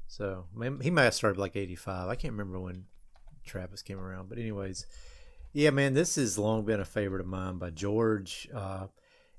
So 0.08 0.46
he 0.82 0.92
might 0.92 1.04
have 1.06 1.16
started 1.16 1.40
like 1.40 1.56
85. 1.56 2.08
I 2.08 2.16
can't 2.16 2.34
remember 2.34 2.60
when 2.60 2.86
Travis 3.46 3.82
came 3.82 4.00
around. 4.00 4.30
But, 4.30 4.38
anyways, 4.38 4.86
yeah, 5.54 5.72
man, 5.72 5.96
this 5.96 6.18
has 6.18 6.38
long 6.38 6.66
been 6.66 6.80
a 6.80 6.86
favorite 6.86 7.22
of 7.22 7.28
mine 7.28 7.58
by 7.58 7.72
George. 7.72 8.48
Uh, 8.54 8.88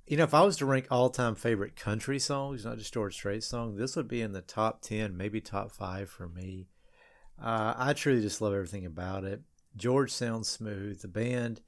you 0.07 0.17
know, 0.17 0.25
if 0.25 0.35
I 0.35 0.43
was 0.43 0.57
to 0.59 0.67
rank 0.67 0.87
all 0.91 1.11
time 1.11 1.35
favorite 1.35 1.77
country 1.77 2.19
songs, 2.19 2.65
not 2.65 2.79
just 2.79 2.93
George 2.93 3.15
Strait 3.15 3.43
song, 3.43 3.77
this 3.77 3.97
would 3.97 4.09
be 4.09 4.21
in 4.21 4.33
the 4.33 4.43
top 4.43 4.83
10, 4.83 5.17
maybe 5.17 5.41
top 5.41 5.71
five 5.71 6.11
for 6.11 6.29
me. 6.29 6.69
Uh, 7.43 7.75
I 7.77 7.93
truly 7.95 8.21
just 8.21 8.41
love 8.41 8.53
everything 8.53 8.87
about 8.87 9.25
it. 9.25 9.41
George 9.77 10.13
sounds 10.13 10.49
smooth. 10.49 11.01
The 11.01 11.09
band 11.09 11.61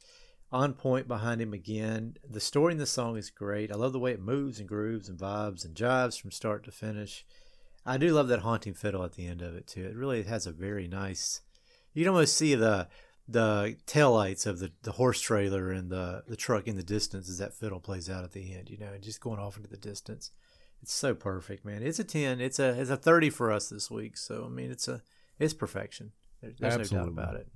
on 0.53 0.75
point 0.75 1.09
behind 1.09 1.41
him 1.41 1.53
again. 1.53 2.17
The 2.29 2.41
story 2.41 2.73
in 2.73 2.79
the 2.79 2.87
song 2.87 3.17
is 3.17 3.31
great. 3.31 3.73
I 3.73 3.75
love 3.75 3.93
the 3.93 3.99
way 3.99 4.13
it 4.13 4.21
moves 4.21 4.61
and 4.61 4.69
grooves 4.69 5.09
and 5.09 5.19
vibes 5.19 5.65
and 5.65 5.75
jives 5.75 6.21
from 6.21 6.31
start 6.31 6.65
to 6.65 6.71
finish. 6.71 7.25
I 7.85 7.97
do 7.97 8.13
love 8.13 8.29
that 8.29 8.41
haunting 8.41 8.75
fiddle 8.75 9.03
at 9.03 9.13
the 9.13 9.27
end 9.27 9.43
of 9.43 9.57
it 9.57 9.67
too. 9.67 9.85
It 9.85 9.97
really 9.97 10.23
has 10.25 10.47
a 10.47 10.53
very 10.53 10.87
nice. 10.87 11.41
You 11.95 12.05
can 12.05 12.13
almost 12.13 12.37
see 12.37 12.55
the 12.55 12.89
the 13.29 13.77
taillights 13.87 14.47
of 14.47 14.59
the, 14.61 14.71
the 14.83 14.93
horse 14.93 15.21
trailer 15.21 15.71
and 15.71 15.91
the, 15.91 16.23
the 16.29 16.37
truck 16.37 16.69
in 16.69 16.77
the 16.77 16.83
distance 16.83 17.29
as 17.29 17.39
that 17.39 17.55
fiddle 17.55 17.81
plays 17.81 18.09
out 18.09 18.23
at 18.25 18.33
the 18.33 18.55
end, 18.55 18.71
you 18.71 18.79
know, 18.79 18.93
and 18.93 19.03
just 19.03 19.21
going 19.21 19.41
off 19.41 19.57
into 19.57 19.69
the 19.69 19.77
distance. 19.77 20.31
It's 20.83 20.93
so 20.95 21.15
perfect, 21.15 21.65
man. 21.65 21.83
It's 21.83 21.99
a 21.99 22.05
ten. 22.05 22.41
It's 22.41 22.59
a 22.59 22.79
it's 22.81 22.91
a 22.91 22.97
thirty 22.97 23.31
for 23.31 23.51
us 23.51 23.69
this 23.71 23.91
week. 23.91 24.17
So 24.17 24.45
I 24.45 24.49
mean, 24.49 24.71
it's 24.71 24.87
a 24.89 25.03
it's 25.39 25.55
perfection. 25.55 26.13
There- 26.43 26.53
There's 26.59 26.93
no 26.93 26.99
doubt 27.01 27.09
about 27.09 27.35
it. 27.37 27.49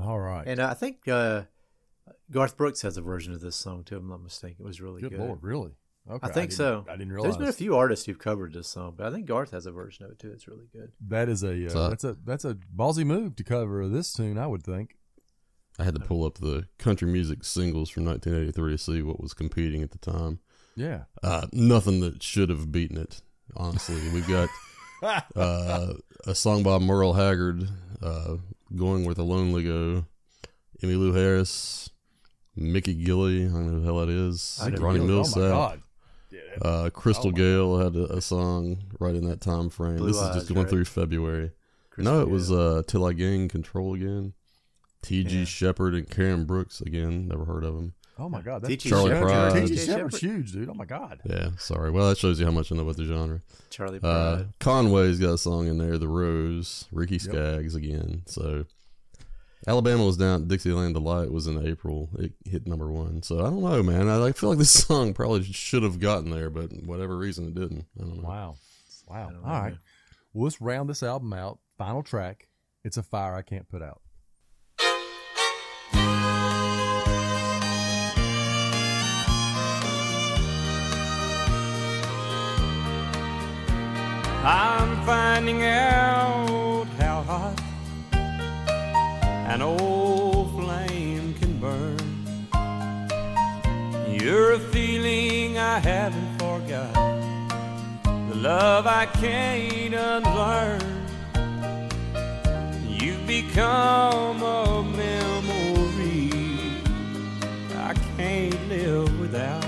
All 0.00 0.18
right. 0.18 0.46
And 0.46 0.60
I 0.60 0.72
think 0.74 1.06
uh, 1.08 1.42
Garth 2.30 2.56
Brooks 2.56 2.80
has 2.82 2.96
a 2.96 3.02
version 3.02 3.34
of 3.34 3.40
this 3.40 3.56
song 3.56 3.84
too. 3.84 3.96
If 3.96 4.02
I'm 4.02 4.08
not 4.08 4.22
mistaken. 4.22 4.64
It 4.64 4.66
was 4.68 4.80
really 4.80 5.02
good, 5.02 5.10
good. 5.10 5.20
lord, 5.20 5.42
really? 5.42 5.72
Okay, 6.10 6.26
I 6.26 6.30
think 6.32 6.50
didn't- 6.50 6.56
so. 6.58 6.86
I 6.88 6.92
didn't 6.96 7.12
realize. 7.12 7.32
There's 7.32 7.38
been 7.40 7.48
a 7.48 7.52
few 7.52 7.76
artists 7.76 8.06
who've 8.06 8.18
covered 8.18 8.52
this 8.54 8.68
song, 8.68 8.94
but 8.96 9.06
I 9.06 9.10
think 9.10 9.26
Garth 9.26 9.50
has 9.50 9.66
a 9.66 9.72
version 9.72 10.04
of 10.04 10.12
it 10.12 10.18
too. 10.18 10.30
It's 10.32 10.48
really 10.48 10.66
good. 10.72 10.92
That 11.08 11.28
is 11.28 11.42
a 11.44 11.66
uh, 11.78 11.88
that's 11.90 12.04
a 12.04 12.16
that's 12.24 12.44
a 12.44 12.54
ballsy 12.74 13.04
move 13.04 13.36
to 13.36 13.44
cover 13.44 13.86
this 13.88 14.12
tune. 14.12 14.38
I 14.38 14.46
would 14.46 14.62
think. 14.64 14.96
I 15.78 15.84
had 15.84 15.94
to 15.94 16.00
pull 16.00 16.24
up 16.24 16.38
the 16.38 16.66
country 16.78 17.08
music 17.08 17.44
singles 17.44 17.90
from 17.90 18.04
1983 18.04 18.72
to 18.72 18.78
see 18.78 19.02
what 19.02 19.20
was 19.20 19.34
competing 19.34 19.82
at 19.82 19.90
the 19.90 19.98
time. 19.98 20.40
Yeah. 20.76 21.04
Uh, 21.22 21.46
nothing 21.52 22.00
that 22.00 22.22
should 22.22 22.50
have 22.50 22.70
beaten 22.70 22.98
it. 22.98 23.22
Honestly, 23.56 23.96
we've 24.12 24.28
got 24.28 24.48
uh, 25.36 25.94
a 26.26 26.34
song 26.34 26.62
by 26.62 26.78
Merle 26.78 27.12
Haggard, 27.12 27.68
uh, 28.00 28.36
"Going 28.74 29.04
Where 29.04 29.14
the 29.14 29.24
Lonely 29.24 29.64
Go," 29.64 30.06
Emmylou 30.82 31.14
Harris, 31.14 31.90
Mickey 32.56 32.94
Gilley. 32.94 33.46
I 33.46 33.52
don't 33.52 33.66
know 33.66 33.72
who 33.72 33.80
the 33.80 33.86
hell 33.86 34.06
that 34.06 34.08
is. 34.08 34.60
Ronnie 34.78 35.00
Oh 35.00 35.24
god. 35.34 35.82
Uh, 36.62 36.90
Crystal 36.90 37.28
Oh 37.28 37.32
Gayle 37.32 37.78
had 37.78 37.96
a, 37.96 38.16
a 38.16 38.20
song 38.20 38.78
right 38.98 39.14
in 39.14 39.26
that 39.26 39.40
time 39.40 39.68
frame. 39.68 39.96
Blue 39.96 40.08
this 40.08 40.16
is 40.16 40.34
just 40.34 40.48
going 40.48 40.62
right? 40.62 40.70
through 40.70 40.84
February. 40.84 41.50
Crystal 41.90 42.14
no, 42.14 42.20
it 42.22 42.28
was 42.28 42.48
Gayle. 42.48 42.78
uh, 42.78 42.82
"Till 42.86 43.04
I 43.04 43.12
Gain 43.12 43.48
Control 43.48 43.94
Again." 43.94 44.32
T.G. 45.02 45.38
Yeah. 45.40 45.44
Sheppard 45.44 45.94
and 45.94 46.08
Karen 46.08 46.44
Brooks 46.44 46.80
again. 46.80 47.28
Never 47.28 47.44
heard 47.44 47.64
of 47.64 47.74
them. 47.74 47.94
Oh 48.18 48.28
my 48.28 48.40
god. 48.42 48.62
That's 48.62 48.70
T.T. 48.70 48.88
Charley 48.88 49.10
Sheppard. 49.10 49.28
Pride. 49.28 49.52
T.T. 49.54 49.66
T.T. 49.68 49.86
Sheppard's 49.86 50.20
huge, 50.20 50.52
dude. 50.52 50.68
Oh 50.68 50.74
my 50.74 50.84
god. 50.84 51.20
Yeah, 51.24 51.50
sorry. 51.58 51.90
Well, 51.90 52.08
that 52.08 52.18
shows 52.18 52.38
you 52.38 52.46
how 52.46 52.52
much 52.52 52.70
I 52.70 52.76
know 52.76 52.82
about 52.82 52.96
the 52.96 53.04
genre. 53.04 53.40
Charley 53.70 53.98
Uh, 53.98 54.00
Pride. 54.00 54.46
Conway's 54.60 55.18
got 55.18 55.32
a 55.34 55.38
song 55.38 55.66
in 55.66 55.78
there, 55.78 55.98
The 55.98 56.08
Rose, 56.08 56.86
Ricky 56.92 57.18
Skaggs 57.18 57.74
again. 57.74 58.22
So 58.26 58.66
Alabama 59.66 60.04
was 60.04 60.16
down, 60.16 60.46
Dixieland 60.48 60.94
Delight 60.94 61.30
was 61.30 61.46
in 61.46 61.66
April. 61.66 62.10
It 62.18 62.32
hit 62.44 62.66
number 62.66 62.90
one. 62.90 63.22
So 63.22 63.38
I 63.40 63.44
don't 63.44 63.62
know, 63.62 63.82
man. 63.82 64.08
I, 64.08 64.26
I 64.26 64.32
feel 64.32 64.50
like 64.50 64.58
this 64.58 64.70
song 64.86 65.14
probably 65.14 65.42
should 65.44 65.82
have 65.82 65.98
gotten 66.00 66.30
there, 66.30 66.50
but 66.50 66.70
whatever 66.84 67.16
reason 67.16 67.46
it 67.46 67.54
didn't. 67.54 67.86
I 67.98 68.02
don't 68.04 68.22
know. 68.22 68.28
Wow. 68.28 68.56
Wow. 69.08 69.28
don't 69.30 69.36
All 69.44 69.52
know. 69.52 69.60
right. 69.60 69.74
Well, 70.34 70.44
let's 70.44 70.60
round 70.60 70.88
this 70.88 71.02
album 71.02 71.32
out. 71.32 71.58
Final 71.78 72.02
track. 72.02 72.48
It's 72.84 72.96
a 72.96 73.02
fire 73.02 73.34
I 73.34 73.42
can't 73.42 73.68
put 73.68 73.82
out. 73.82 74.00
I'm 84.44 85.06
finding 85.06 85.62
out 85.62 86.86
how 86.98 87.22
hot 87.22 87.62
an 88.12 89.62
old 89.62 90.50
flame 90.58 91.32
can 91.34 91.60
burn. 91.60 91.96
You're 94.08 94.54
a 94.54 94.58
feeling 94.58 95.58
I 95.58 95.78
haven't 95.78 96.38
forgot, 96.40 96.92
the 98.02 98.34
love 98.34 98.88
I 98.88 99.06
can't 99.06 99.94
unlearn. 99.94 100.82
You've 102.88 103.24
become 103.28 104.42
a 104.42 104.82
memory 104.82 106.30
I 107.76 107.94
can't 108.16 108.68
live 108.68 109.20
without. 109.20 109.64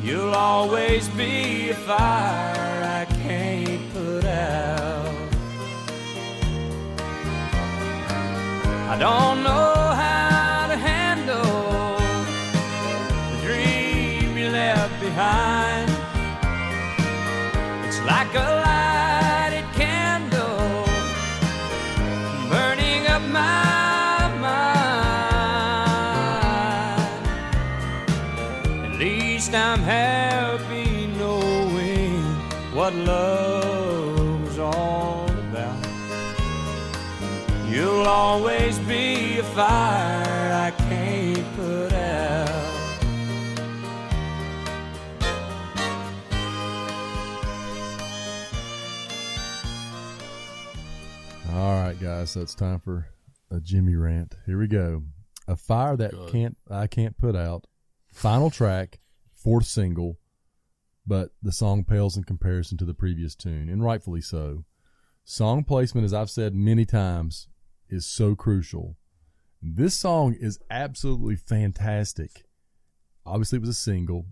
You'll 0.00 0.34
always 0.34 1.08
be 1.08 1.70
a 1.70 1.74
fire 1.74 2.63
fire 39.54 40.52
I 40.52 40.72
can't 40.72 41.56
put 41.56 41.92
out. 41.92 42.48
All 51.52 51.74
right, 51.80 52.00
guys. 52.00 52.32
So 52.32 52.40
it's 52.40 52.56
time 52.56 52.80
for 52.80 53.06
a 53.52 53.60
Jimmy 53.60 53.94
rant. 53.94 54.34
Here 54.44 54.58
we 54.58 54.66
go. 54.66 55.04
A 55.46 55.54
fire 55.54 55.96
that 55.98 56.10
Good. 56.10 56.32
can't 56.32 56.56
I 56.68 56.88
can't 56.88 57.16
put 57.16 57.36
out. 57.36 57.68
Final 58.12 58.50
track, 58.50 58.98
fourth 59.32 59.66
single, 59.66 60.18
but 61.06 61.30
the 61.42 61.52
song 61.52 61.84
pales 61.84 62.16
in 62.16 62.24
comparison 62.24 62.76
to 62.78 62.84
the 62.84 62.94
previous 62.94 63.36
tune, 63.36 63.68
and 63.68 63.84
rightfully 63.84 64.20
so. 64.20 64.64
Song 65.22 65.62
placement, 65.62 66.04
as 66.04 66.12
I've 66.12 66.30
said 66.30 66.56
many 66.56 66.84
times, 66.84 67.46
is 67.88 68.04
so 68.04 68.34
crucial. 68.34 68.96
This 69.66 69.94
song 69.98 70.34
is 70.38 70.58
absolutely 70.70 71.36
fantastic. 71.36 72.44
Obviously, 73.24 73.56
it 73.56 73.62
was 73.62 73.70
a 73.70 73.74
single, 73.74 74.26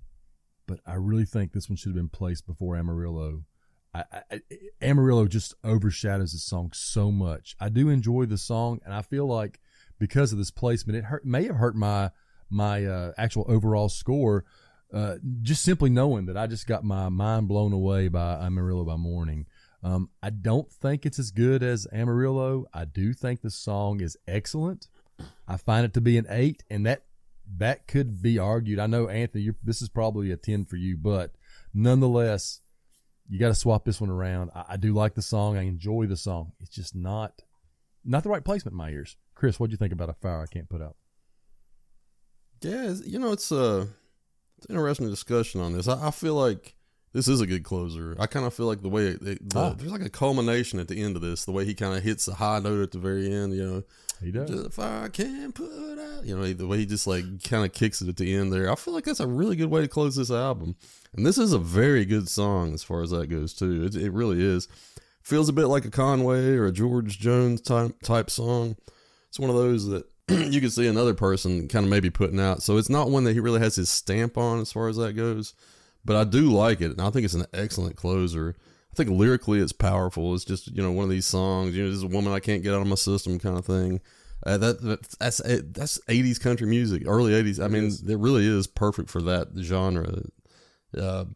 but 0.67 0.81
I 0.87 0.97
really 0.97 1.25
think 1.25 1.53
this 1.53 1.71
one 1.71 1.77
should 1.77 1.89
have 1.89 1.97
been 1.97 2.11
placed 2.11 2.47
before 2.47 2.77
Amarillo. 2.77 3.45
I, 3.95 4.05
I, 4.13 4.43
Amarillo 4.83 5.27
just 5.27 5.55
overshadows 5.65 6.33
this 6.33 6.45
song 6.45 6.73
so 6.75 7.11
much. 7.11 7.57
I 7.59 7.71
do 7.71 7.89
enjoy 7.89 8.27
the 8.27 8.37
song, 8.37 8.81
and 8.85 8.93
I 8.93 9.01
feel 9.01 9.27
like 9.27 9.59
because 9.99 10.33
of 10.33 10.39
this 10.39 10.51
placement, 10.51 10.99
it 10.99 11.05
hurt, 11.05 11.25
may 11.25 11.45
have 11.45 11.57
hurt 11.57 11.77
my 11.77 12.11
my 12.51 12.85
uh, 12.85 13.13
actual 13.17 13.47
overall 13.49 13.89
score. 13.89 14.45
Uh, 14.93 15.17
just 15.41 15.63
simply 15.63 15.89
knowing 15.89 16.27
that 16.27 16.37
I 16.37 16.47
just 16.47 16.67
got 16.67 16.85
my 16.85 17.09
mind 17.09 17.49
blown 17.49 17.73
away 17.73 18.09
by 18.09 18.35
Amarillo 18.35 18.85
by 18.85 18.97
Morning. 18.97 19.47
Um, 19.83 20.11
I 20.23 20.29
don't 20.29 20.71
think 20.71 21.07
it's 21.07 21.19
as 21.19 21.31
good 21.31 21.63
as 21.63 21.87
Amarillo. 21.91 22.67
I 22.75 22.85
do 22.85 23.15
think 23.15 23.41
the 23.41 23.51
song 23.51 24.03
is 24.03 24.19
excellent. 24.29 24.89
I 25.47 25.57
find 25.57 25.85
it 25.85 25.95
to 25.95 26.01
be 26.01 26.19
an 26.19 26.27
eight, 26.29 26.63
and 26.71 26.87
that 26.87 27.05
that 27.59 27.87
could 27.87 28.23
be 28.23 28.39
argued. 28.39 28.79
I 28.79 28.87
know 28.87 29.09
Anthony, 29.09 29.51
this 29.63 29.83
is 29.83 29.89
probably 29.89 30.31
a 30.31 30.37
ten 30.37 30.65
for 30.65 30.77
you, 30.77 30.97
but 30.97 31.33
nonetheless, 31.75 32.61
you 33.29 33.39
got 33.39 33.49
to 33.49 33.55
swap 33.55 33.85
this 33.85 34.01
one 34.01 34.11
around. 34.11 34.51
I, 34.55 34.65
I 34.71 34.77
do 34.77 34.93
like 34.93 35.15
the 35.15 35.23
song. 35.23 35.57
I 35.57 35.63
enjoy 35.63 36.07
the 36.07 36.17
song. 36.17 36.53
It's 36.61 36.75
just 36.75 36.95
not 36.95 37.43
not 38.05 38.23
the 38.23 38.29
right 38.31 38.45
placement 38.45 38.73
in 38.73 38.79
my 38.79 38.91
ears. 38.91 39.17
Chris, 39.35 39.59
what 39.59 39.71
do 39.71 39.73
you 39.73 39.79
think 39.79 39.93
about 39.93 40.11
a 40.11 40.15
fire 40.15 40.43
I 40.43 40.47
can't 40.47 40.69
put 40.69 40.83
out? 40.83 40.97
Yeah, 42.61 42.95
you 43.05 43.19
know, 43.19 43.33
it's 43.33 43.51
a 43.51 43.89
it's 44.59 44.67
an 44.69 44.77
interesting 44.77 45.11
discussion 45.11 45.61
on 45.61 45.73
this. 45.73 45.89
I, 45.89 46.09
I 46.09 46.11
feel 46.11 46.35
like 46.35 46.77
this 47.13 47.29
is 47.29 47.41
a 47.41 47.47
good 47.47 47.63
closer. 47.65 48.17
I 48.19 48.27
kind 48.27 48.47
of 48.47 48.55
feel 48.55 48.67
like 48.67 48.83
the 48.83 48.89
way 48.89 49.07
it, 49.09 49.23
it- 49.23 49.51
the, 49.51 49.59
Ah. 49.59 49.75
there's 49.75 49.93
like 49.93 50.03
a 50.05 50.11
culmination 50.11 50.79
at 50.79 50.89
the 50.89 51.03
end 51.03 51.17
of 51.17 51.23
this. 51.23 51.45
The 51.45 51.53
way 51.53 51.65
he 51.65 51.75
kind 51.75 51.97
of 51.97 52.03
hits 52.03 52.27
the 52.27 52.35
high 52.35 52.59
note 52.59 52.83
at 52.83 52.91
the 52.93 52.99
very 52.99 53.33
end. 53.33 53.55
You 53.55 53.65
know, 53.67 53.83
He 54.23 54.31
does. 54.31 54.49
just 54.51 54.67
if 54.67 54.79
I 54.79 55.09
can 55.09 55.53
put 55.53 55.99
out. 55.99 56.25
You 56.25 56.37
know, 56.37 56.53
the 56.53 56.67
way 56.67 56.79
he 56.79 56.87
just 56.87 57.07
like 57.07 57.25
kind 57.43 57.65
of 57.65 57.73
kicks 57.73 58.01
it 58.03 58.09
at 58.09 58.17
the 58.17 58.35
end 58.35 58.53
there. 58.53 58.71
I 58.71 58.75
feel 58.77 58.95
like 58.95 59.05
that's 59.05 59.21
a 59.21 59.27
really 59.27 59.57
good 59.57 59.71
way 59.71 59.81
to 59.83 59.89
close 59.89 60.17
this 60.17 60.31
album. 60.31 60.77
And 61.15 61.27
this 61.27 61.37
is 61.39 61.53
a 61.53 61.59
very 61.59 62.05
good 62.05 62.29
song 62.29 62.73
as 62.75 62.83
far 62.83 63.03
as 63.03 63.11
that 63.11 63.27
goes 63.29 63.53
too. 63.53 63.85
It, 63.85 63.95
it 63.97 64.13
really 64.13 64.43
is. 64.43 64.67
Feels 65.23 65.49
a 65.49 65.53
bit 65.53 65.67
like 65.67 65.85
a 65.85 65.91
Conway 65.91 66.57
or 66.57 66.67
a 66.67 66.73
George 66.73 67.19
Jones 67.19 67.61
type 67.61 68.01
type 68.03 68.31
song. 68.31 68.77
It's 69.29 69.39
one 69.39 69.51
of 69.51 69.57
those 69.57 69.87
that 69.89 70.05
you 70.29 70.61
could 70.61 70.73
see 70.73 70.87
another 70.87 71.15
person 71.15 71.69
kind 71.69 71.85
of 71.85 71.91
maybe 71.91 72.11
putting 72.11 72.41
out. 72.41 72.63
So 72.63 72.77
it's 72.77 72.89
not 72.91 73.11
one 73.11 73.25
that 73.25 73.33
he 73.35 73.41
really 73.41 73.61
has 73.61 73.77
his 73.77 73.89
stamp 73.91 74.37
on 74.39 74.61
as 74.61 74.73
far 74.73 74.89
as 74.89 74.97
that 74.97 75.13
goes. 75.15 75.55
But 76.05 76.17
I 76.17 76.25
do 76.25 76.51
like 76.51 76.81
it, 76.81 76.91
and 76.91 77.01
I 77.01 77.11
think 77.11 77.25
it's 77.25 77.35
an 77.35 77.47
excellent 77.53 77.97
closer. 77.97 78.57
I 78.93 78.95
think 78.95 79.11
lyrically 79.11 79.61
it's 79.61 79.73
powerful. 79.73 80.35
It's 80.35 80.45
just 80.45 80.69
you 80.69 80.83
know 80.83 80.93
one 80.93 81.05
of 81.05 81.11
these 81.11 81.27
songs. 81.27 81.77
You 81.77 81.85
know, 81.85 81.89
this 81.89 81.99
is 81.99 82.03
a 82.03 82.09
woman 82.09 82.33
I 82.33 82.41
can't 82.41 82.63
get 82.63 82.75
out 82.75 82.83
of 82.83 82.87
my 82.87 82.97
system 82.97 83.39
kind 83.39 83.57
of 83.57 83.65
thing. 83.65 84.01
Uh, 84.45 84.59
that, 84.59 84.83
that 84.83 85.03
that's 85.19 85.41
that's 85.73 86.01
eighties 86.09 86.39
country 86.39 86.67
music, 86.67 87.05
early 87.07 87.35
eighties. 87.35 87.61
I 87.61 87.69
mean, 87.69 87.93
it 88.09 88.19
really 88.19 88.47
is 88.47 88.67
perfect 88.67 89.09
for 89.09 89.23
that 89.23 89.49
genre. 89.59 90.23
Uh, 90.97 91.27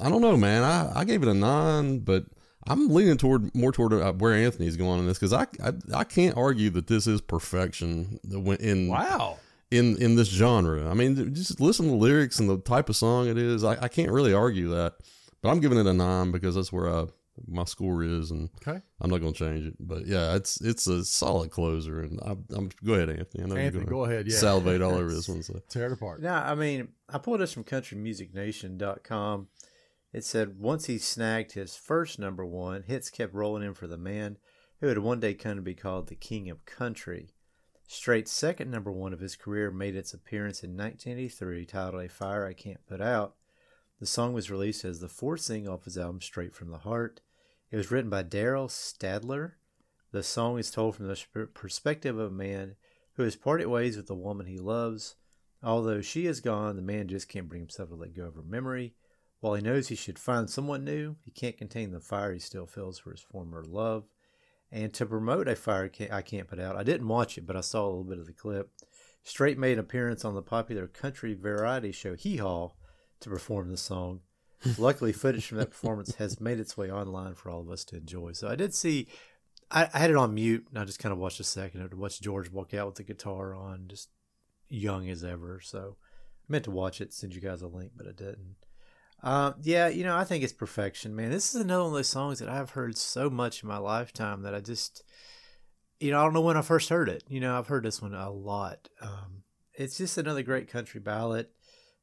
I 0.00 0.08
don't 0.08 0.20
know, 0.20 0.36
man. 0.36 0.62
I, 0.62 1.00
I 1.00 1.04
gave 1.04 1.22
it 1.22 1.28
a 1.28 1.34
nine, 1.34 2.00
but 2.00 2.26
I'm 2.66 2.88
leaning 2.88 3.16
toward 3.16 3.54
more 3.54 3.72
toward 3.72 3.92
uh, 3.94 4.12
where 4.12 4.34
Anthony's 4.34 4.76
going 4.76 5.00
on 5.00 5.06
this 5.06 5.18
because 5.18 5.32
I, 5.32 5.46
I 5.64 5.72
I 5.94 6.04
can't 6.04 6.36
argue 6.36 6.70
that 6.70 6.86
this 6.88 7.06
is 7.06 7.20
perfection 7.20 8.20
in 8.60 8.88
Wow. 8.88 9.38
In 9.70 9.96
in 9.98 10.16
this 10.16 10.28
genre. 10.28 10.88
I 10.90 10.94
mean, 10.94 11.34
just 11.34 11.60
listen 11.60 11.86
to 11.86 11.90
the 11.92 11.96
lyrics 11.96 12.38
and 12.38 12.48
the 12.48 12.58
type 12.58 12.88
of 12.88 12.96
song 12.96 13.28
it 13.28 13.38
is. 13.38 13.64
I, 13.64 13.82
I 13.84 13.88
can't 13.88 14.10
really 14.10 14.32
argue 14.34 14.68
that, 14.70 14.94
but 15.42 15.50
I'm 15.50 15.60
giving 15.60 15.78
it 15.78 15.86
a 15.86 15.92
nine 15.92 16.30
because 16.32 16.54
that's 16.56 16.72
where 16.72 16.88
I, 16.92 17.06
my 17.46 17.64
score 17.64 18.02
is, 18.02 18.30
and 18.30 18.50
Okay. 18.66 18.80
I'm 19.00 19.10
not 19.10 19.18
going 19.20 19.32
to 19.32 19.38
change 19.38 19.66
it. 19.66 19.74
But 19.78 20.06
yeah, 20.06 20.34
it's 20.34 20.60
it's 20.60 20.86
a 20.86 21.04
solid 21.04 21.50
closer, 21.50 22.00
and 22.00 22.20
I, 22.22 22.32
I'm 22.54 22.70
go 22.84 22.94
ahead, 22.94 23.10
Anthony. 23.10 23.44
I 23.44 23.46
know 23.46 23.56
Anthony, 23.56 23.82
you're 23.84 23.90
go 23.90 24.00
gonna 24.02 24.12
ahead. 24.12 24.26
Yeah. 24.28 24.36
salivate 24.36 24.82
all 24.82 24.94
over 24.96 25.10
this 25.12 25.28
one. 25.28 25.42
So. 25.42 25.60
Tear 25.68 25.86
it 25.86 25.92
apart. 25.92 26.20
No, 26.22 26.32
I 26.34 26.54
mean, 26.54 26.88
I 27.08 27.18
pulled 27.18 27.40
this 27.40 27.52
from 27.52 27.64
countrymusicnation.com. 27.64 29.48
It 30.12 30.24
said 30.24 30.58
once 30.58 30.86
he 30.86 30.98
snagged 30.98 31.52
his 31.52 31.76
first 31.76 32.18
number 32.18 32.44
one, 32.44 32.82
hits 32.82 33.10
kept 33.10 33.32
rolling 33.32 33.62
in 33.62 33.74
for 33.74 33.86
the 33.86 33.96
man 33.96 34.38
who 34.80 34.88
would 34.88 34.98
one 34.98 35.20
day 35.20 35.34
come 35.34 35.56
to 35.56 35.62
be 35.62 35.74
called 35.74 36.08
the 36.08 36.16
King 36.16 36.50
of 36.50 36.64
Country. 36.66 37.28
Strait's 37.92 38.30
second 38.30 38.70
number 38.70 38.92
one 38.92 39.12
of 39.12 39.18
his 39.18 39.34
career 39.34 39.68
made 39.72 39.96
its 39.96 40.14
appearance 40.14 40.62
in 40.62 40.76
1983, 40.76 41.66
titled 41.66 42.04
A 42.04 42.08
Fire 42.08 42.46
I 42.46 42.52
Can't 42.52 42.86
Put 42.86 43.00
Out. 43.00 43.34
The 43.98 44.06
song 44.06 44.32
was 44.32 44.48
released 44.48 44.84
as 44.84 45.00
the 45.00 45.08
fourth 45.08 45.40
single 45.40 45.74
off 45.74 45.86
his 45.86 45.98
album 45.98 46.20
Strait 46.20 46.54
from 46.54 46.70
the 46.70 46.78
Heart. 46.78 47.20
It 47.68 47.76
was 47.76 47.90
written 47.90 48.08
by 48.08 48.22
Darryl 48.22 48.68
Staedtler. 48.68 49.54
The 50.12 50.22
song 50.22 50.56
is 50.60 50.70
told 50.70 50.94
from 50.94 51.08
the 51.08 51.48
perspective 51.52 52.16
of 52.16 52.30
a 52.30 52.34
man 52.34 52.76
who 53.14 53.24
has 53.24 53.34
parted 53.34 53.66
ways 53.66 53.96
with 53.96 54.06
the 54.06 54.14
woman 54.14 54.46
he 54.46 54.58
loves. 54.58 55.16
Although 55.60 56.00
she 56.00 56.26
is 56.26 56.38
gone, 56.38 56.76
the 56.76 56.82
man 56.82 57.08
just 57.08 57.28
can't 57.28 57.48
bring 57.48 57.62
himself 57.62 57.88
to 57.88 57.96
let 57.96 58.14
go 58.14 58.26
of 58.26 58.36
her 58.36 58.42
memory. 58.42 58.94
While 59.40 59.54
he 59.54 59.62
knows 59.62 59.88
he 59.88 59.96
should 59.96 60.20
find 60.20 60.48
someone 60.48 60.84
new, 60.84 61.16
he 61.24 61.32
can't 61.32 61.58
contain 61.58 61.90
the 61.90 61.98
fire 61.98 62.32
he 62.32 62.38
still 62.38 62.66
feels 62.66 63.00
for 63.00 63.10
his 63.10 63.20
former 63.20 63.64
love. 63.64 64.04
And 64.72 64.92
to 64.94 65.06
promote 65.06 65.48
a 65.48 65.56
fire 65.56 65.90
I 66.12 66.22
can't 66.22 66.48
put 66.48 66.60
out, 66.60 66.76
I 66.76 66.84
didn't 66.84 67.08
watch 67.08 67.36
it, 67.36 67.46
but 67.46 67.56
I 67.56 67.60
saw 67.60 67.84
a 67.84 67.88
little 67.88 68.04
bit 68.04 68.18
of 68.18 68.26
the 68.26 68.32
clip. 68.32 68.70
Strait 69.22 69.58
made 69.58 69.74
an 69.74 69.80
appearance 69.80 70.24
on 70.24 70.34
the 70.34 70.42
popular 70.42 70.86
country 70.86 71.34
variety 71.34 71.92
show 71.92 72.14
Hee 72.14 72.36
Haw 72.36 72.70
to 73.20 73.28
perform 73.28 73.70
the 73.70 73.76
song. 73.76 74.20
Luckily, 74.78 75.12
footage 75.12 75.46
from 75.46 75.58
that 75.58 75.70
performance 75.70 76.14
has 76.16 76.40
made 76.40 76.60
its 76.60 76.76
way 76.76 76.90
online 76.90 77.34
for 77.34 77.50
all 77.50 77.60
of 77.60 77.70
us 77.70 77.84
to 77.86 77.96
enjoy. 77.96 78.32
So 78.32 78.48
I 78.48 78.54
did 78.54 78.74
see, 78.74 79.08
I, 79.70 79.88
I 79.92 79.98
had 79.98 80.10
it 80.10 80.16
on 80.16 80.34
mute, 80.34 80.66
and 80.70 80.78
I 80.78 80.84
just 80.84 80.98
kind 80.98 81.12
of 81.12 81.18
watched 81.18 81.40
a 81.40 81.44
second 81.44 81.82
of 81.82 81.92
watch 81.98 82.20
George 82.20 82.50
walk 82.50 82.72
out 82.74 82.86
with 82.86 82.96
the 82.96 83.02
guitar 83.02 83.54
on, 83.54 83.86
just 83.88 84.08
young 84.68 85.08
as 85.10 85.24
ever. 85.24 85.60
So 85.62 85.96
I 86.48 86.52
meant 86.52 86.64
to 86.64 86.70
watch 86.70 87.00
it, 87.00 87.12
send 87.12 87.34
you 87.34 87.40
guys 87.40 87.62
a 87.62 87.68
link, 87.68 87.92
but 87.96 88.06
I 88.06 88.12
didn't. 88.12 88.56
Uh, 89.22 89.52
yeah, 89.62 89.88
you 89.88 90.02
know, 90.02 90.16
I 90.16 90.24
think 90.24 90.42
it's 90.42 90.52
perfection, 90.52 91.14
man. 91.14 91.30
This 91.30 91.54
is 91.54 91.60
another 91.60 91.82
one 91.82 91.92
of 91.92 91.96
those 91.96 92.08
songs 92.08 92.38
that 92.38 92.48
I've 92.48 92.70
heard 92.70 92.96
so 92.96 93.28
much 93.28 93.62
in 93.62 93.68
my 93.68 93.76
lifetime 93.76 94.42
that 94.42 94.54
I 94.54 94.60
just, 94.60 95.02
you 95.98 96.10
know, 96.10 96.20
I 96.20 96.24
don't 96.24 96.32
know 96.32 96.40
when 96.40 96.56
I 96.56 96.62
first 96.62 96.88
heard 96.88 97.08
it. 97.08 97.24
You 97.28 97.40
know, 97.40 97.58
I've 97.58 97.66
heard 97.66 97.84
this 97.84 98.00
one 98.00 98.14
a 98.14 98.30
lot. 98.30 98.88
Um, 99.00 99.42
it's 99.74 99.98
just 99.98 100.16
another 100.16 100.42
great 100.42 100.68
country 100.68 101.00
ballad, 101.00 101.48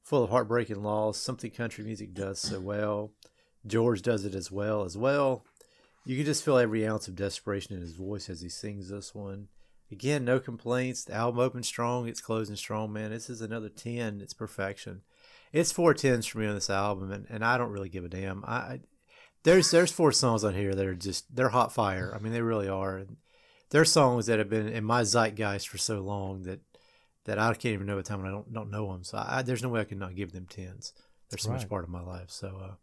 full 0.04 0.24
of 0.24 0.30
heartbreaking 0.30 0.84
loss. 0.84 1.18
Something 1.18 1.50
country 1.50 1.84
music 1.84 2.14
does 2.14 2.40
so 2.40 2.60
well. 2.60 3.14
George 3.66 4.04
does 4.04 4.24
it 4.24 4.36
as 4.36 4.52
well 4.52 4.84
as 4.84 4.96
well. 4.96 5.44
You 6.06 6.16
can 6.16 6.26
just 6.26 6.46
feel 6.46 6.58
every 6.58 6.88
ounce 6.88 7.08
of 7.08 7.16
desperation 7.16 7.76
in 7.76 7.82
his 7.82 7.94
voice 7.94 8.30
as 8.30 8.42
he 8.42 8.50
sings 8.50 8.90
this 8.90 9.14
one. 9.14 9.48
Again, 9.92 10.24
no 10.24 10.40
complaints. 10.40 11.04
The 11.04 11.14
album 11.14 11.40
opens 11.40 11.68
strong. 11.68 12.08
It's 12.08 12.22
closing 12.22 12.56
strong, 12.56 12.94
man. 12.94 13.12
This 13.12 13.30
is 13.30 13.42
another 13.42 13.70
10. 13.70 14.22
It's 14.22 14.34
perfection. 14.34 15.02
It's 15.54 15.72
four 15.72 15.94
tens 15.94 16.26
for 16.26 16.40
me 16.40 16.48
on 16.48 16.56
this 16.56 16.70
album, 16.70 17.12
and, 17.12 17.26
and 17.30 17.44
I 17.44 17.58
don't 17.58 17.72
really 17.72 17.90
give 17.90 18.06
a 18.06 18.10
damn. 18.10 18.44
I, 18.46 18.56
I 18.56 18.80
there's 19.44 19.72
there's 19.72 19.92
four 19.92 20.12
songs 20.12 20.44
on 20.44 20.54
here 20.54 20.76
that 20.76 20.86
are 20.86 20.96
just 20.96 21.34
they're 21.36 21.50
hot 21.50 21.74
fire. 21.74 22.14
I 22.14 22.20
mean, 22.20 22.34
they 22.34 22.42
really 22.42 22.68
are. 22.68 22.98
And 22.98 23.18
they're 23.70 23.86
songs 23.86 24.26
that 24.26 24.40
have 24.40 24.50
been 24.50 24.68
in 24.68 24.84
my 24.84 25.04
zeitgeist 25.04 25.68
for 25.68 25.78
so 25.78 26.00
long 26.00 26.44
that 26.44 26.60
that 27.26 27.40
I 27.40 27.54
can't 27.54 27.74
even 27.74 27.88
know 27.88 27.98
the 27.98 28.04
time 28.04 28.22
when 28.22 28.30
I 28.30 28.34
don't 28.34 28.52
don't 28.54 28.72
know 28.72 28.92
them. 28.92 29.04
So 29.04 29.24
I, 29.26 29.42
there's 29.42 29.64
no 29.64 29.70
way 29.70 29.82
I 29.82 29.86
can 29.86 30.00
not 30.00 30.16
give 30.16 30.32
them 30.32 30.48
tens. 30.50 30.94
They're 31.30 31.38
so 31.38 31.52
much 31.52 31.68
part 31.68 31.84
of 31.84 31.90
my 31.90 32.02
life. 32.02 32.30
So 32.30 32.60
uh, 32.64 32.74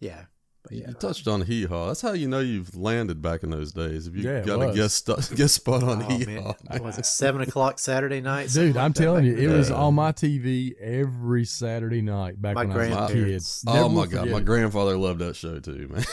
yeah, 0.00 0.24
but 0.64 0.72
yeah. 0.72 0.88
You 0.88 0.94
touched 0.94 1.28
on 1.28 1.42
hee 1.42 1.64
haw. 1.66 1.86
That's 1.88 2.00
how 2.00 2.12
you 2.12 2.26
know 2.26 2.40
you've 2.40 2.74
landed 2.74 3.22
back 3.22 3.42
in 3.44 3.50
those 3.50 3.72
days. 3.72 4.06
If 4.08 4.16
you 4.16 4.22
Yeah, 4.28 4.40
got 4.40 4.60
a 4.70 4.74
guest 4.74 5.06
guest 5.36 5.54
spot 5.54 5.82
on 5.84 6.02
Oh, 6.02 6.08
hee 6.08 6.36
haw, 6.36 6.54
was 6.80 6.98
it 6.98 7.06
seven 7.06 7.42
o'clock 7.42 7.78
Saturday 7.78 8.20
night? 8.20 8.50
Dude, 8.50 8.76
I'm 8.76 8.92
that 8.92 8.98
telling 9.02 9.24
you, 9.26 9.34
it 9.36 9.46
the 9.46 9.56
was 9.56 9.70
on 9.70 9.94
my 9.94 10.12
TV 10.12 10.76
every 10.80 11.44
Saturday 11.44 12.02
night 12.02 12.40
back 12.40 12.54
My 12.56 12.64
when 12.64 12.92
I 12.92 13.02
was 13.02 13.10
a 13.10 13.14
kid. 13.14 13.42
oh 13.68 13.88
my 13.88 14.06
god, 14.06 14.28
my 14.30 14.38
it. 14.38 14.44
grandfather 14.44 14.96
loved 14.96 15.20
that 15.20 15.36
show 15.36 15.60
too, 15.60 15.88
man. 15.90 16.04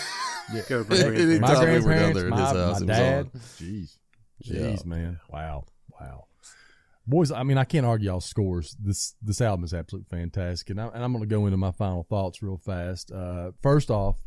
Go 0.67 0.83
bring 0.83 1.01
Anytime 1.01 1.39
grandparents. 1.39 1.41
my 1.41 1.53
we 1.63 1.65
were 1.65 1.71
down 1.71 2.13
grandparents, 2.13 2.17
there 2.19 2.27
at 2.27 2.29
my, 2.31 2.39
his 2.41 2.49
house, 2.49 2.55
my 2.57 2.67
it 2.67 2.71
was 2.71 2.81
dad. 2.81 3.25
on. 3.25 3.31
Jeez, 3.57 3.97
Yeah. 4.39 4.61
jeez, 4.61 4.85
man, 4.85 5.19
wow, 5.29 5.63
wow. 5.99 6.25
Boys, 7.07 7.31
I 7.31 7.43
mean, 7.43 7.57
I 7.57 7.63
can't 7.63 7.85
argue 7.85 8.09
y'all 8.11 8.19
scores. 8.21 8.75
This 8.79 9.15
this 9.21 9.41
album 9.41 9.63
is 9.63 9.73
absolutely 9.73 10.07
fantastic, 10.15 10.69
and, 10.69 10.79
I, 10.81 10.87
and 10.87 11.03
I'm 11.03 11.11
going 11.13 11.23
to 11.23 11.27
go 11.27 11.45
into 11.45 11.57
my 11.57 11.71
final 11.71 12.03
thoughts 12.03 12.43
real 12.43 12.57
fast. 12.57 13.11
Uh, 13.11 13.51
first 13.61 13.89
off, 13.89 14.17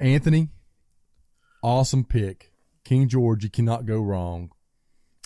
Anthony, 0.00 0.48
awesome 1.62 2.04
pick. 2.04 2.52
King 2.84 3.06
George, 3.06 3.44
you 3.44 3.50
cannot 3.50 3.84
go 3.84 4.00
wrong. 4.00 4.50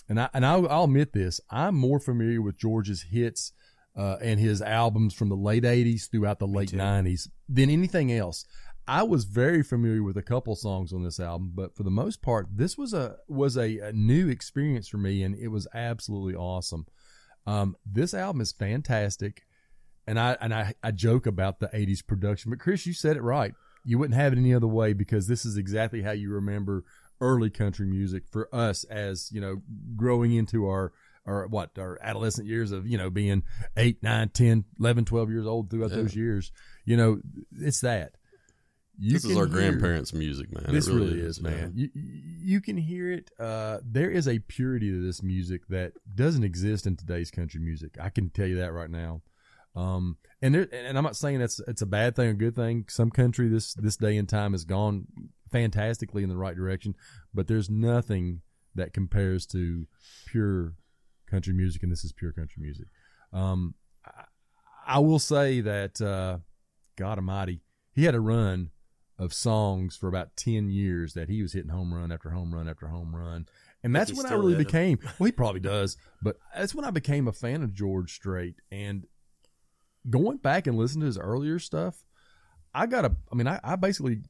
And 0.09 0.19
I 0.19 0.29
and 0.33 0.45
I'll, 0.45 0.67
I'll 0.67 0.83
admit 0.83 1.13
this, 1.13 1.39
I'm 1.49 1.75
more 1.75 1.99
familiar 1.99 2.41
with 2.41 2.57
George's 2.57 3.03
hits 3.03 3.53
uh, 3.97 4.17
and 4.21 4.39
his 4.39 4.61
albums 4.61 5.13
from 5.13 5.29
the 5.29 5.35
late 5.35 5.63
'80s 5.63 6.11
throughout 6.11 6.39
the 6.39 6.47
late 6.47 6.71
'90s 6.71 7.29
than 7.47 7.69
anything 7.69 8.11
else. 8.11 8.45
I 8.87 9.01
was 9.01 9.23
very 9.23 9.63
familiar 9.63 10.03
with 10.03 10.17
a 10.17 10.21
couple 10.21 10.55
songs 10.55 10.93
on 10.93 11.03
this 11.03 11.19
album, 11.19 11.53
but 11.55 11.75
for 11.75 11.83
the 11.83 11.89
most 11.89 12.21
part, 12.21 12.47
this 12.51 12.77
was 12.77 12.93
a 12.93 13.15
was 13.29 13.57
a, 13.57 13.79
a 13.79 13.93
new 13.93 14.27
experience 14.27 14.89
for 14.89 14.97
me, 14.97 15.23
and 15.23 15.35
it 15.35 15.47
was 15.47 15.67
absolutely 15.73 16.35
awesome. 16.35 16.85
Um, 17.47 17.77
this 17.85 18.13
album 18.13 18.41
is 18.41 18.51
fantastic, 18.51 19.45
and 20.05 20.19
I 20.19 20.37
and 20.41 20.53
I, 20.53 20.73
I 20.83 20.91
joke 20.91 21.25
about 21.25 21.59
the 21.59 21.69
'80s 21.69 22.05
production, 22.05 22.51
but 22.51 22.59
Chris, 22.59 22.85
you 22.85 22.93
said 22.93 23.15
it 23.15 23.23
right. 23.23 23.55
You 23.85 23.97
wouldn't 23.99 24.19
have 24.19 24.33
it 24.33 24.39
any 24.39 24.53
other 24.53 24.67
way 24.67 24.93
because 24.93 25.27
this 25.27 25.45
is 25.45 25.55
exactly 25.57 26.01
how 26.01 26.11
you 26.11 26.31
remember 26.31 26.83
early 27.21 27.49
country 27.49 27.85
music 27.85 28.23
for 28.31 28.49
us 28.53 28.83
as 28.85 29.29
you 29.31 29.39
know 29.39 29.61
growing 29.95 30.33
into 30.33 30.67
our 30.67 30.91
or 31.25 31.47
what 31.47 31.71
our 31.79 31.97
adolescent 32.01 32.45
years 32.47 32.71
of 32.71 32.85
you 32.85 32.97
know 32.97 33.09
being 33.09 33.41
8 33.77 34.03
9 34.03 34.29
10 34.29 34.65
11 34.79 35.05
12 35.05 35.29
years 35.31 35.45
old 35.47 35.69
throughout 35.69 35.91
Yeah. 35.91 35.95
those 35.97 36.15
years 36.15 36.51
you 36.83 36.97
know 36.97 37.21
it's 37.57 37.79
that 37.81 38.15
you 38.97 39.13
this 39.13 39.23
is 39.25 39.35
our 39.37 39.45
hear- 39.45 39.53
grandparents' 39.53 40.13
music, 40.13 40.53
man. 40.53 40.65
It 40.67 40.71
this 40.71 40.87
really, 40.87 41.19
is, 41.19 41.39
yeah. 41.39 41.49
man. 41.49 41.73
You 41.75 41.89
you 41.93 42.61
can 42.61 42.77
hear 42.77 43.11
it. 43.11 43.29
Uh, 43.37 43.79
there 43.83 44.09
is 44.09 44.25
a 44.25 44.39
purity 44.39 44.89
to 44.89 45.05
this 45.05 45.21
music 45.21 45.67
that 45.67 45.91
doesn't 46.15 46.45
exist 46.45 46.87
in 46.87 46.95
today's 46.95 47.29
country 47.29 47.59
music. 47.59 47.97
I 47.99 48.07
can 48.09 48.29
tell 48.29 48.47
you 48.47 48.55
that 48.59 48.71
right 48.71 48.89
now. 48.89 49.21
Um, 49.75 50.17
and 50.41 50.55
there, 50.55 50.67
and 50.71 50.97
I'm 50.97 51.03
not 51.03 51.17
saying 51.17 51.39
that's 51.39 51.59
it's 51.67 51.81
a 51.81 51.87
bad 51.87 52.15
thing 52.15 52.29
or 52.29 52.33
good 52.33 52.55
thing. 52.55 52.85
Some 52.89 53.11
country 53.11 53.47
this 53.49 53.73
this 53.73 53.97
day 53.97 54.17
and 54.17 54.27
time 54.27 54.53
has 54.53 54.63
gone 54.63 55.07
fantastically 55.51 56.23
in 56.23 56.29
the 56.29 56.37
right 56.37 56.55
direction, 56.55 56.95
but 57.33 57.47
there's 57.47 57.69
nothing 57.69 58.41
that 58.75 58.93
compares 58.93 59.45
to 59.47 59.87
pure 60.27 60.73
country 61.29 61.53
music, 61.53 61.83
and 61.83 61.91
this 61.91 62.03
is 62.03 62.13
pure 62.13 62.31
country 62.31 62.61
music. 62.61 62.87
Um, 63.33 63.75
I, 64.05 64.23
I 64.87 64.99
will 64.99 65.19
say 65.19 65.61
that 65.61 65.99
uh, 66.01 66.39
God 66.95 67.17
Almighty, 67.17 67.61
he 67.91 68.05
had 68.05 68.15
a 68.15 68.19
run 68.19 68.69
of 69.17 69.33
songs 69.33 69.95
for 69.95 70.07
about 70.07 70.35
10 70.35 70.69
years 70.69 71.13
that 71.13 71.29
he 71.29 71.41
was 71.41 71.53
hitting 71.53 71.69
home 71.69 71.93
run 71.93 72.11
after 72.11 72.31
home 72.31 72.53
run 72.53 72.67
after 72.67 72.87
home 72.87 73.15
run. 73.15 73.47
And 73.83 73.95
that's 73.95 74.11
when 74.13 74.25
I 74.25 74.33
really 74.33 74.55
became, 74.55 74.99
well, 75.19 75.27
he 75.27 75.31
probably 75.31 75.59
does, 75.59 75.95
but 76.21 76.37
that's 76.55 76.75
when 76.75 76.85
I 76.85 76.91
became 76.91 77.27
a 77.27 77.31
fan 77.31 77.61
of 77.63 77.73
George 77.73 78.13
Strait. 78.13 78.55
And 78.71 79.05
going 80.09 80.37
back 80.37 80.67
and 80.67 80.77
listening 80.77 81.01
to 81.01 81.07
his 81.07 81.17
earlier 81.17 81.59
stuff, 81.59 82.03
I 82.73 82.85
got 82.85 83.05
a, 83.05 83.15
I 83.31 83.35
mean, 83.35 83.47
I, 83.47 83.59
I 83.63 83.75
basically, 83.75 84.21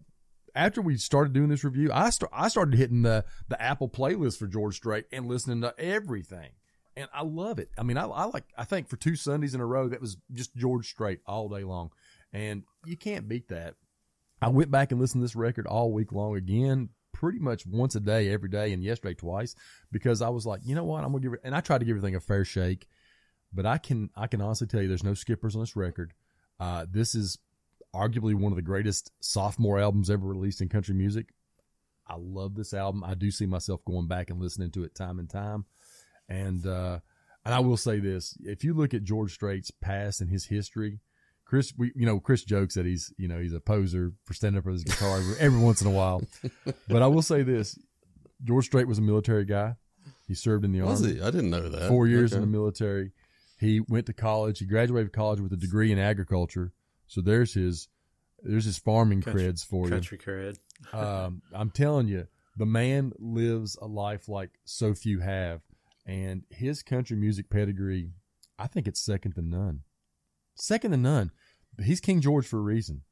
after 0.53 0.81
we 0.81 0.97
started 0.97 1.33
doing 1.33 1.49
this 1.49 1.63
review, 1.63 1.91
I, 1.93 2.09
st- 2.09 2.31
I 2.33 2.47
started 2.47 2.77
hitting 2.77 3.01
the, 3.01 3.25
the 3.47 3.61
Apple 3.61 3.89
playlist 3.89 4.37
for 4.37 4.47
George 4.47 4.75
Strait 4.75 5.05
and 5.11 5.27
listening 5.27 5.61
to 5.61 5.73
everything. 5.77 6.51
And 6.95 7.09
I 7.13 7.23
love 7.23 7.59
it. 7.59 7.69
I 7.77 7.83
mean, 7.83 7.97
I, 7.97 8.05
I 8.05 8.25
like, 8.25 8.45
I 8.57 8.63
think 8.63 8.87
for 8.87 8.95
two 8.95 9.15
Sundays 9.15 9.53
in 9.53 9.61
a 9.61 9.65
row, 9.65 9.89
that 9.89 9.99
was 9.99 10.17
just 10.31 10.55
George 10.55 10.87
Strait 10.87 11.19
all 11.27 11.49
day 11.49 11.63
long. 11.63 11.91
And 12.31 12.63
you 12.85 12.95
can't 12.95 13.27
beat 13.27 13.49
that. 13.49 13.75
I 14.41 14.49
went 14.49 14.71
back 14.71 14.91
and 14.91 15.01
listened 15.01 15.21
to 15.21 15.25
this 15.25 15.35
record 15.35 15.67
all 15.67 15.91
week 15.91 16.11
long 16.11 16.35
again, 16.35 16.89
pretty 17.13 17.39
much 17.39 17.65
once 17.65 17.95
a 17.95 17.99
day, 17.99 18.29
every 18.29 18.49
day, 18.49 18.73
and 18.73 18.83
yesterday 18.83 19.13
twice, 19.13 19.55
because 19.91 20.21
I 20.21 20.29
was 20.29 20.45
like, 20.45 20.61
you 20.63 20.75
know 20.75 20.83
what, 20.83 21.03
I'm 21.03 21.11
gonna 21.11 21.23
give 21.23 21.33
it, 21.33 21.39
and 21.43 21.55
I 21.55 21.61
tried 21.61 21.79
to 21.79 21.85
give 21.85 21.95
everything 21.95 22.15
a 22.15 22.19
fair 22.19 22.43
shake, 22.43 22.87
but 23.55 23.65
I 23.65 23.77
can, 23.77 24.09
I 24.15 24.27
can 24.27 24.41
honestly 24.41 24.67
tell 24.67 24.81
you, 24.81 24.87
there's 24.87 25.03
no 25.03 25.13
skippers 25.13 25.55
on 25.55 25.61
this 25.61 25.75
record. 25.75 26.13
Uh, 26.59 26.85
this 26.89 27.15
is 27.15 27.39
arguably 27.95 28.35
one 28.35 28.51
of 28.51 28.57
the 28.57 28.61
greatest 28.61 29.11
sophomore 29.21 29.79
albums 29.79 30.09
ever 30.09 30.27
released 30.27 30.61
in 30.61 30.69
country 30.69 30.93
music. 30.93 31.27
I 32.07 32.15
love 32.17 32.55
this 32.55 32.73
album. 32.73 33.03
I 33.03 33.15
do 33.15 33.31
see 33.31 33.45
myself 33.45 33.83
going 33.85 34.07
back 34.07 34.29
and 34.29 34.39
listening 34.39 34.71
to 34.71 34.83
it 34.83 34.93
time 34.93 35.17
and 35.17 35.29
time, 35.29 35.65
and 36.29 36.65
uh, 36.67 36.99
and 37.43 37.53
I 37.53 37.59
will 37.61 37.77
say 37.77 37.99
this: 37.99 38.37
if 38.41 38.63
you 38.63 38.75
look 38.75 38.93
at 38.93 39.03
George 39.03 39.33
Strait's 39.33 39.71
past 39.71 40.21
and 40.21 40.29
his 40.29 40.45
history, 40.45 40.99
Chris, 41.45 41.73
we 41.75 41.91
you 41.95 42.05
know 42.05 42.19
Chris 42.19 42.43
jokes 42.43 42.75
that 42.75 42.85
he's 42.85 43.11
you 43.17 43.27
know 43.27 43.39
he's 43.39 43.53
a 43.53 43.59
poser 43.59 44.13
for 44.23 44.35
standing 44.35 44.59
up 44.59 44.65
with 44.65 44.75
his 44.75 44.83
guitar 44.83 45.17
every, 45.17 45.35
every 45.39 45.59
once 45.59 45.81
in 45.81 45.87
a 45.87 45.91
while, 45.91 46.21
but 46.87 47.01
I 47.01 47.07
will 47.07 47.23
say 47.23 47.41
this: 47.41 47.75
George 48.43 48.65
Strait 48.65 48.87
was 48.87 48.99
a 48.99 49.03
military 49.03 49.45
guy. 49.45 49.75
He 50.27 50.35
served 50.35 50.63
in 50.63 50.73
the 50.73 50.81
Was 50.81 51.01
army 51.01 51.15
he? 51.15 51.21
I 51.21 51.31
didn't 51.31 51.49
know 51.49 51.69
that. 51.69 51.87
four 51.87 52.07
years 52.07 52.33
in 52.33 52.41
the 52.41 52.47
military. 52.47 53.13
He 53.57 53.79
went 53.79 54.05
to 54.07 54.13
college. 54.13 54.59
He 54.59 54.65
graduated 54.65 55.13
college 55.13 55.39
with 55.39 55.53
a 55.53 55.57
degree 55.57 55.91
in 55.91 55.99
agriculture. 55.99 56.73
So 57.07 57.21
there's 57.21 57.53
his 57.53 57.87
there's 58.43 58.65
his 58.65 58.77
farming 58.77 59.21
Country- 59.21 59.43
creds 59.43 59.65
for 59.65 59.85
you. 59.85 59.91
Country 59.91 60.17
cred. 60.17 60.57
Um, 60.93 61.41
I'm 61.53 61.71
telling 61.71 62.09
you, 62.09 62.27
the 62.57 62.65
man 62.65 63.13
lives 63.17 63.77
a 63.81 63.85
life 63.87 64.27
like 64.27 64.51
so 64.65 64.93
few 64.93 65.21
have, 65.21 65.61
and 66.05 66.43
his 66.49 66.83
country 66.83 67.15
music 67.15 67.49
pedigree, 67.49 68.11
I 68.59 68.67
think 68.67 68.87
it's 68.87 68.99
second 68.99 69.35
to 69.35 69.41
none. 69.41 69.83
Second 70.55 70.91
to 70.91 70.97
none. 70.97 71.31
He's 71.81 72.01
King 72.01 72.19
George 72.19 72.45
for 72.45 72.57
a 72.57 72.61
reason. 72.61 73.03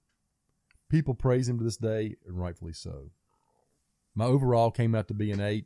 People 0.89 1.13
praise 1.15 1.47
him 1.47 1.57
to 1.57 1.63
this 1.63 1.77
day, 1.77 2.15
and 2.27 2.37
rightfully 2.37 2.73
so. 2.73 3.11
My 4.13 4.25
overall 4.25 4.69
came 4.71 4.93
out 4.93 5.07
to 5.07 5.13
be 5.13 5.31
an 5.31 5.39
eight. 5.39 5.65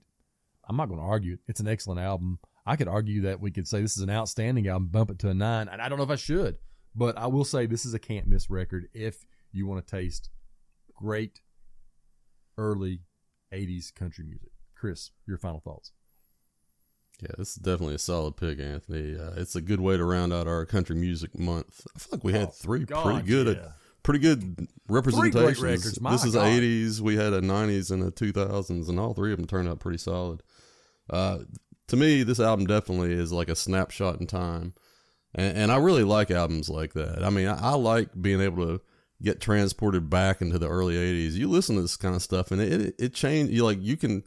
I'm 0.70 0.78
not 0.78 0.88
going 0.88 1.00
to 1.00 1.06
argue 1.06 1.34
it. 1.34 1.40
It's 1.48 1.60
an 1.60 1.68
excellent 1.68 2.00
album. 2.00 2.40
I 2.68 2.76
could 2.76 2.90
argue 2.90 3.22
that 3.22 3.40
we 3.40 3.50
could 3.50 3.68
say 3.68 3.82
this 3.82 3.96
is 3.96 4.04
an 4.04 4.10
outstanding 4.10 4.68
album, 4.68 4.90
bump 4.90 5.10
it 5.10 5.20
to 5.20 5.30
a 5.30 5.34
nine, 5.34 5.70
and 5.70 5.82
I 5.82 5.88
don't 5.88 5.98
know 5.98 6.04
if 6.04 6.10
I 6.10 6.18
should, 6.18 6.58
but 6.94 7.18
I 7.18 7.28
will 7.28 7.46
say 7.46 7.66
this 7.66 7.86
is 7.86 7.94
a 7.94 8.00
can't 8.00 8.28
miss 8.28 8.50
record 8.50 8.90
if 8.94 9.26
you 9.54 9.66
want 9.66 9.88
to 9.88 9.90
taste 9.90 10.30
great 10.94 11.40
early 12.58 13.00
80s 13.54 13.96
country 13.96 14.26
music. 14.26 14.52
Chris, 14.76 15.12
your 15.26 15.38
final 15.38 15.62
thoughts. 15.62 15.94
Yeah, 17.22 17.30
this 17.38 17.52
is 17.52 17.56
definitely 17.56 17.96
a 17.96 18.00
solid 18.00 18.36
pick, 18.36 18.60
Anthony. 18.60 19.18
Uh, 19.18 19.32
it's 19.38 19.56
a 19.56 19.62
good 19.62 19.80
way 19.80 19.96
to 19.98 20.04
round 20.04 20.34
out 20.34 20.48
our 20.48 20.66
country 20.66 20.96
music 20.96 21.40
month. 21.40 21.88
I 21.96 22.00
feel 22.00 22.10
like 22.12 22.24
we 22.24 22.34
had 22.34 22.54
three 22.54 22.86
pretty 22.86 23.22
good, 23.22 23.66
pretty 24.04 24.20
good 24.20 24.68
representations. 24.88 25.62
records, 25.62 26.00
this 26.00 26.26
is 26.26 26.36
God. 26.36 26.46
'80s. 26.46 27.00
We 27.00 27.16
had 27.16 27.34
a 27.34 27.42
'90s 27.42 27.90
and 27.90 28.04
a 28.04 28.12
2000s, 28.12 28.88
and 28.88 29.00
all 29.00 29.16
three 29.16 29.32
of 29.32 29.38
them 29.38 29.48
turned 29.48 29.68
out 29.68 29.80
pretty 29.80 29.98
solid. 29.98 30.44
Uh, 31.10 31.40
to 31.88 31.96
me, 31.96 32.24
this 32.24 32.40
album 32.40 32.68
definitely 32.68 33.14
is 33.14 33.32
like 33.32 33.50
a 33.50 33.56
snapshot 33.56 34.20
in 34.20 34.28
time, 34.28 34.74
and, 35.34 35.58
and 35.58 35.72
I 35.72 35.78
really 35.78 36.04
like 36.04 36.32
albums 36.32 36.70
like 36.70 36.94
that. 36.94 37.24
I 37.24 37.30
mean, 37.30 37.48
I, 37.48 37.72
I 37.72 37.76
like 37.76 38.10
being 38.20 38.42
able 38.42 38.66
to 38.66 38.82
get 39.22 39.42
transported 39.42 40.10
back 40.10 40.42
into 40.42 40.60
the 40.60 40.70
early 40.70 40.96
'80s. 40.96 41.34
You 41.34 41.50
listen 41.50 41.76
to 41.76 41.82
this 41.82 41.98
kind 41.98 42.16
of 42.16 42.22
stuff, 42.22 42.52
and 42.52 42.62
it 42.62 42.72
it, 42.74 42.96
it 43.00 43.14
changed. 43.14 43.54
You 43.54 43.64
like 43.64 43.82
you 43.82 43.98
can 43.98 44.24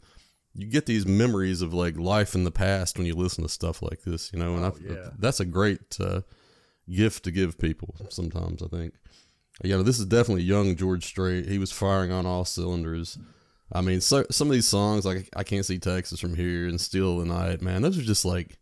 you 0.53 0.67
get 0.67 0.85
these 0.85 1.05
memories 1.05 1.61
of 1.61 1.73
like 1.73 1.97
life 1.97 2.35
in 2.35 2.43
the 2.43 2.51
past 2.51 2.97
when 2.97 3.07
you 3.07 3.15
listen 3.15 3.43
to 3.43 3.49
stuff 3.49 3.81
like 3.81 4.01
this, 4.01 4.31
you 4.33 4.39
know, 4.39 4.55
and 4.55 4.65
I, 4.65 4.71
yeah. 4.81 5.09
that's 5.17 5.39
a 5.39 5.45
great 5.45 5.97
uh, 5.99 6.21
gift 6.89 7.23
to 7.23 7.31
give 7.31 7.57
people 7.57 7.95
sometimes, 8.09 8.61
I 8.61 8.67
think. 8.67 8.93
You 9.63 9.77
know, 9.77 9.83
this 9.83 9.99
is 9.99 10.05
definitely 10.05 10.43
young 10.43 10.75
George 10.75 11.05
Strait. 11.05 11.47
He 11.47 11.57
was 11.57 11.71
firing 11.71 12.11
on 12.11 12.25
all 12.25 12.45
cylinders. 12.45 13.17
I 13.73 13.81
mean, 13.81 14.01
so, 14.01 14.25
some 14.31 14.47
of 14.47 14.53
these 14.53 14.67
songs, 14.67 15.05
like 15.05 15.29
I 15.35 15.43
Can't 15.43 15.65
See 15.65 15.79
Texas 15.79 16.19
from 16.19 16.35
Here 16.35 16.67
and 16.67 16.79
Still 16.79 17.19
the 17.19 17.25
Night, 17.25 17.61
man, 17.61 17.81
those 17.81 17.97
are 17.97 18.01
just 18.03 18.25
like 18.25 18.57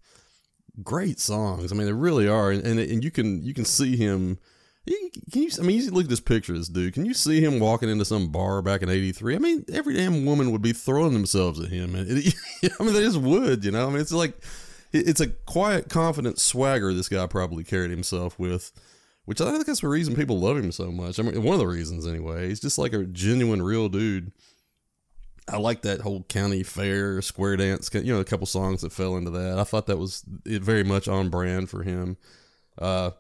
great 0.84 1.20
songs. 1.20 1.72
I 1.72 1.76
mean, 1.76 1.88
they 1.88 1.94
really 1.94 2.28
are. 2.28 2.52
And, 2.52 2.66
and, 2.66 2.80
and 2.80 3.04
you 3.04 3.12
can 3.12 3.44
you 3.44 3.54
can 3.54 3.66
see 3.66 3.96
him. 3.98 4.38
you- 4.86 5.10
Can 5.32 5.44
you? 5.44 5.50
I 5.60 5.64
mean, 5.64 5.82
you 5.82 5.92
look 5.92 6.04
at 6.06 6.10
this 6.10 6.20
picture 6.20 6.54
of 6.54 6.60
this 6.60 6.68
dude. 6.70 6.94
Can 6.94 7.06
you 7.06 7.14
see 7.14 7.42
him 7.42 7.60
walking 7.60 7.90
into 7.90 8.06
some 8.06 8.32
bar 8.32 8.62
back 8.62 8.82
in 8.82 8.90
'83? 8.90 9.36
I 9.36 9.40
mean, 9.40 9.66
every 9.74 9.96
damn 9.96 10.26
woman 10.26 10.52
would 10.52 10.62
be 10.62 10.74
throwing 10.74 11.14
themselves 11.14 11.60
at 11.60 11.70
him. 11.70 11.96
And 11.96 12.08
it, 12.10 12.36
I 12.80 12.84
mean, 12.84 12.94
they 12.94 13.02
just 13.02 13.18
would. 13.18 13.66
You 13.66 13.72
know, 13.72 13.88
I 13.88 13.90
mean, 13.90 14.02
it's 14.02 14.12
like 14.12 14.36
it's 14.92 15.22
a 15.22 15.28
quiet, 15.28 15.90
confident 15.90 16.40
swagger 16.40 16.94
this 16.94 17.10
guy 17.10 17.26
probably 17.28 17.64
carried 17.64 17.92
himself 17.92 18.38
with, 18.40 18.72
which 19.26 19.40
I 19.42 19.52
think 19.52 19.66
that's 19.66 19.82
the 19.82 19.88
reason 19.88 20.16
people 20.16 20.40
love 20.40 20.58
him 20.58 20.72
so 20.72 20.92
much. 20.92 21.20
I 21.20 21.24
mean, 21.24 21.42
one 21.44 21.54
of 21.54 21.60
the 21.60 21.68
reasons 21.68 22.08
anyway. 22.08 22.48
He's 22.50 22.60
just 22.60 22.78
like 22.78 22.94
a 22.94 23.04
genuine, 23.06 23.62
real 23.62 23.90
dude. 23.90 24.32
I 25.52 25.58
like 25.58 25.82
that 25.84 26.02
whole 26.02 26.24
county 26.24 26.64
fair 26.64 27.22
square 27.22 27.58
dance. 27.58 27.90
You 27.94 28.14
know, 28.14 28.20
a 28.20 28.26
couple 28.26 28.48
songs 28.48 28.82
that 28.82 28.92
fell 28.92 29.18
into 29.18 29.32
that. 29.32 29.60
I 29.60 29.64
thought 29.64 29.88
that 29.88 29.98
was 29.98 30.24
very 30.28 30.84
much 30.84 31.08
on 31.08 31.30
brand 31.30 31.70
for 31.70 31.84
him. 31.84 32.18
Uh, 32.78 33.12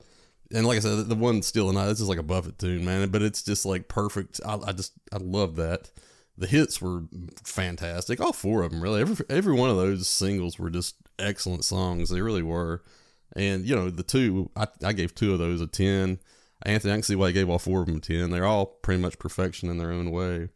and 0.52 0.66
like 0.66 0.78
I 0.78 0.80
said, 0.80 1.10
the 1.10 1.16
one 1.16 1.42
Steal 1.42 1.68
the 1.68 1.74
Night. 1.74 1.88
This 1.88 2.02
is 2.02 2.10
like 2.10 2.18
a 2.18 2.24
Buffett 2.24 2.58
tune, 2.58 2.86
man. 2.86 3.10
But 3.10 3.22
it's 3.22 3.44
just 3.44 3.66
like 3.66 3.88
perfect. 3.88 4.40
I, 4.46 4.58
I 4.68 4.72
just 4.72 4.94
I 5.12 5.18
love 5.18 5.56
that. 5.58 5.92
The 6.38 6.48
hits 6.48 6.82
were 6.82 7.04
fantastic. 7.44 8.22
All 8.22 8.34
four 8.34 8.64
of 8.64 8.72
them, 8.72 8.82
really. 8.82 9.02
Every 9.02 9.26
every 9.30 9.54
one 9.54 9.70
of 9.70 9.78
those 9.78 10.08
singles 10.08 10.58
were 10.58 10.70
just 10.70 10.96
excellent 11.20 11.66
songs. 11.66 12.10
They 12.10 12.22
really 12.22 12.44
were. 12.44 12.84
And 13.36 13.66
you 13.66 13.76
know, 13.76 13.90
the 13.90 14.04
two 14.04 14.50
I, 14.56 14.68
I 14.84 14.94
gave 14.94 15.14
two 15.14 15.34
of 15.34 15.40
those 15.40 15.62
a 15.62 15.68
ten. 15.68 16.20
Anthony, 16.66 16.92
I 16.92 16.96
can 16.98 17.04
see 17.04 17.16
why 17.16 17.28
he 17.28 17.34
gave 17.34 17.50
all 17.50 17.60
four 17.60 17.82
of 17.82 17.86
them 17.86 17.98
a 17.98 18.00
ten. 18.00 18.32
They're 18.32 18.46
all 18.46 18.66
pretty 18.66 19.02
much 19.02 19.20
perfection 19.20 19.70
in 19.70 19.78
their 19.78 19.92
own 19.92 20.12
way. 20.12 20.50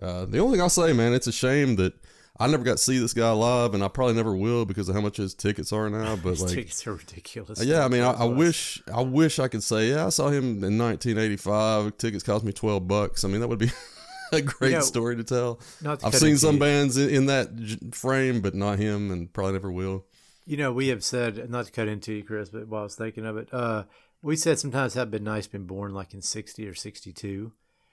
Uh, 0.00 0.24
the 0.24 0.38
only 0.38 0.52
thing 0.54 0.62
I'll 0.62 0.68
say, 0.68 0.92
man, 0.92 1.12
it's 1.12 1.26
a 1.26 1.32
shame 1.32 1.76
that 1.76 1.94
I 2.40 2.46
never 2.46 2.62
got 2.62 2.72
to 2.72 2.78
see 2.82 2.98
this 2.98 3.14
guy 3.14 3.32
live, 3.32 3.74
and 3.74 3.82
I 3.82 3.88
probably 3.88 4.14
never 4.14 4.36
will 4.36 4.64
because 4.64 4.88
of 4.88 4.94
how 4.94 5.00
much 5.00 5.16
his 5.16 5.34
tickets 5.34 5.72
are 5.72 5.90
now. 5.90 6.14
But 6.14 6.30
These 6.30 6.42
like, 6.42 6.54
tickets 6.54 6.86
are 6.86 6.94
ridiculous. 6.94 7.64
yeah, 7.64 7.84
I 7.84 7.88
mean, 7.88 8.02
I, 8.02 8.12
I 8.12 8.24
wish, 8.24 8.80
I 8.92 9.02
wish 9.02 9.40
I 9.40 9.48
could 9.48 9.62
say, 9.62 9.90
yeah, 9.90 10.06
I 10.06 10.10
saw 10.10 10.28
him 10.28 10.62
in 10.62 10.78
1985. 10.78 11.96
Tickets 11.98 12.22
cost 12.22 12.44
me 12.44 12.52
12 12.52 12.86
bucks. 12.86 13.24
I 13.24 13.28
mean, 13.28 13.40
that 13.40 13.48
would 13.48 13.58
be 13.58 13.70
a 14.32 14.40
great 14.40 14.70
You 14.70 14.76
know, 14.76 14.82
story 14.82 15.16
to 15.16 15.24
tell. 15.24 15.60
To 15.82 15.98
I've 16.04 16.14
seen 16.14 16.36
some 16.36 16.60
bands 16.60 16.96
in, 16.96 17.10
in 17.10 17.26
that 17.26 17.50
frame, 17.92 18.40
but 18.40 18.54
not 18.54 18.78
him, 18.78 19.10
and 19.10 19.32
probably 19.32 19.54
never 19.54 19.72
will. 19.72 20.04
You 20.46 20.56
know, 20.56 20.72
we 20.72 20.88
have 20.88 21.02
said 21.02 21.50
not 21.50 21.66
to 21.66 21.72
cut 21.72 21.88
into 21.88 22.12
you, 22.14 22.22
Chris, 22.22 22.50
but 22.50 22.68
while 22.68 22.82
I 22.82 22.84
was 22.84 22.94
thinking 22.94 23.26
of 23.26 23.36
it, 23.36 23.52
uh, 23.52 23.84
we 24.22 24.36
said 24.36 24.58
sometimes 24.58 24.94
have 24.94 25.10
been 25.10 25.24
nice 25.24 25.46
been 25.46 25.66
born 25.66 25.92
like 25.92 26.14
in 26.14 26.22
sixty 26.22 26.66
or 26.66 26.74
sixty 26.74 27.12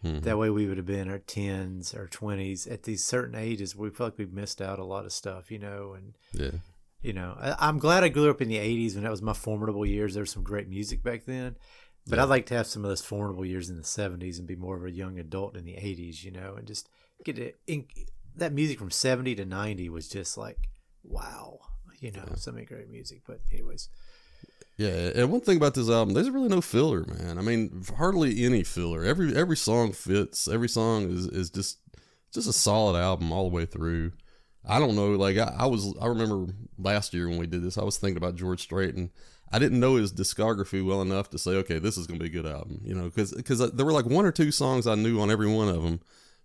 Mm-hmm. 0.03 0.21
That 0.21 0.37
way 0.37 0.49
we 0.49 0.67
would 0.67 0.77
have 0.77 0.85
been 0.85 1.09
our 1.09 1.19
tens 1.19 1.93
or 1.93 2.07
twenties 2.07 2.67
at 2.67 2.83
these 2.83 3.03
certain 3.03 3.35
ages. 3.35 3.75
We 3.75 3.89
feel 3.89 4.07
like 4.07 4.17
we've 4.17 4.31
missed 4.31 4.61
out 4.61 4.79
a 4.79 4.85
lot 4.85 5.05
of 5.05 5.13
stuff, 5.13 5.49
you 5.49 5.59
know, 5.59 5.93
and 5.93 6.13
Yeah, 6.33 6.59
you 7.01 7.13
know, 7.13 7.35
I, 7.39 7.55
I'm 7.59 7.79
glad 7.79 8.03
I 8.03 8.09
grew 8.09 8.29
up 8.29 8.41
in 8.41 8.49
the 8.49 8.57
'80s 8.57 8.95
when 8.95 9.03
that 9.03 9.11
was 9.11 9.21
my 9.21 9.33
formidable 9.33 9.85
years. 9.85 10.13
There 10.13 10.23
was 10.23 10.31
some 10.31 10.43
great 10.43 10.67
music 10.67 11.01
back 11.01 11.25
then, 11.25 11.55
but 12.07 12.19
I'd 12.19 12.29
like 12.29 12.45
to 12.47 12.55
have 12.55 12.67
some 12.67 12.83
of 12.83 12.89
those 12.89 13.01
formidable 13.01 13.45
years 13.45 13.69
in 13.69 13.77
the 13.77 13.83
'70s 13.83 14.37
and 14.37 14.47
be 14.47 14.55
more 14.55 14.77
of 14.77 14.85
a 14.85 14.91
young 14.91 15.17
adult 15.19 15.55
in 15.55 15.65
the 15.65 15.73
'80s, 15.73 16.23
you 16.23 16.31
know, 16.31 16.55
and 16.55 16.67
just 16.67 16.89
get 17.23 17.39
it. 17.39 17.59
In, 17.67 17.85
that 18.35 18.53
music 18.53 18.79
from 18.79 18.91
'70 18.91 19.35
to 19.35 19.45
'90 19.45 19.89
was 19.89 20.09
just 20.09 20.37
like, 20.37 20.69
wow, 21.03 21.59
you 21.99 22.11
know, 22.11 22.25
so 22.35 22.51
many 22.51 22.65
great 22.65 22.89
music. 22.89 23.21
But 23.27 23.39
anyways, 23.51 23.89
yeah. 24.77 25.11
And 25.15 25.31
one 25.31 25.41
thing 25.41 25.57
about 25.57 25.73
this 25.73 25.89
album, 25.89 26.13
there's 26.13 26.29
really 26.29 26.49
no 26.49 26.61
filler, 26.61 27.05
man. 27.05 27.37
I 27.37 27.41
mean, 27.41 27.83
hardly 27.97 28.43
any 28.45 28.63
filler. 28.63 29.03
Every 29.03 29.35
every 29.35 29.57
song 29.57 29.91
fits. 29.91 30.47
Every 30.47 30.69
song 30.69 31.09
is 31.09 31.27
is 31.27 31.49
just 31.49 31.79
just 32.33 32.49
a 32.49 32.53
solid 32.53 32.99
album 32.99 33.31
all 33.31 33.49
the 33.49 33.55
way 33.55 33.65
through. 33.65 34.11
I 34.67 34.79
don't 34.79 34.95
know, 34.95 35.11
like 35.11 35.37
I, 35.37 35.53
I 35.59 35.65
was, 35.67 35.95
I 36.01 36.07
remember 36.07 36.51
last 36.79 37.13
year 37.13 37.29
when 37.29 37.37
we 37.37 37.45
did 37.45 37.63
this, 37.63 37.77
I 37.77 37.83
was 37.83 37.97
thinking 37.97 38.17
about 38.17 38.35
George 38.35 38.61
Strait, 38.61 38.95
and 38.95 39.11
I 39.51 39.59
didn't 39.59 39.79
know 39.79 39.95
his 39.95 40.11
discography 40.11 40.85
well 40.85 41.01
enough 41.01 41.29
to 41.31 41.37
say, 41.37 41.51
okay, 41.51 41.77
this 41.77 41.97
is 41.97 42.07
gonna 42.07 42.19
be 42.19 42.25
a 42.25 42.29
good 42.29 42.47
album, 42.47 42.81
you 42.83 42.95
know, 42.95 43.05
because 43.05 43.31
because 43.31 43.61
uh, 43.61 43.69
there 43.73 43.85
were 43.85 43.91
like 43.91 44.05
one 44.05 44.25
or 44.25 44.31
two 44.31 44.51
songs 44.51 44.87
I 44.87 44.95
knew 44.95 45.19
on 45.21 45.31
every 45.31 45.47
one 45.47 45.69
of 45.69 45.83
them, 45.83 45.99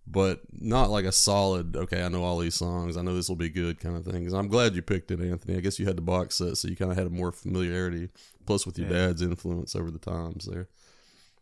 but 0.06 0.40
not 0.52 0.90
like 0.90 1.04
a 1.04 1.12
solid, 1.12 1.76
okay, 1.76 2.02
I 2.02 2.08
know 2.08 2.24
all 2.24 2.38
these 2.38 2.54
songs, 2.56 2.96
I 2.96 3.02
know 3.02 3.14
this 3.14 3.28
will 3.28 3.36
be 3.36 3.48
good 3.48 3.78
kind 3.80 3.96
of 3.96 4.04
thing. 4.04 4.24
'Cause 4.24 4.34
I'm 4.34 4.48
glad 4.48 4.74
you 4.74 4.82
picked 4.82 5.10
it, 5.10 5.20
Anthony. 5.20 5.56
I 5.56 5.60
guess 5.60 5.78
you 5.78 5.86
had 5.86 5.96
the 5.96 6.02
box 6.02 6.36
set, 6.36 6.56
so 6.58 6.68
you 6.68 6.76
kind 6.76 6.90
of 6.90 6.96
had 6.98 7.06
a 7.06 7.10
more 7.10 7.30
familiarity, 7.32 8.08
plus 8.46 8.66
with 8.66 8.78
your 8.78 8.88
Yeah. 8.88 9.06
dad's 9.08 9.22
influence 9.22 9.76
over 9.76 9.90
the 9.90 9.98
times 9.98 10.46
there. 10.46 10.68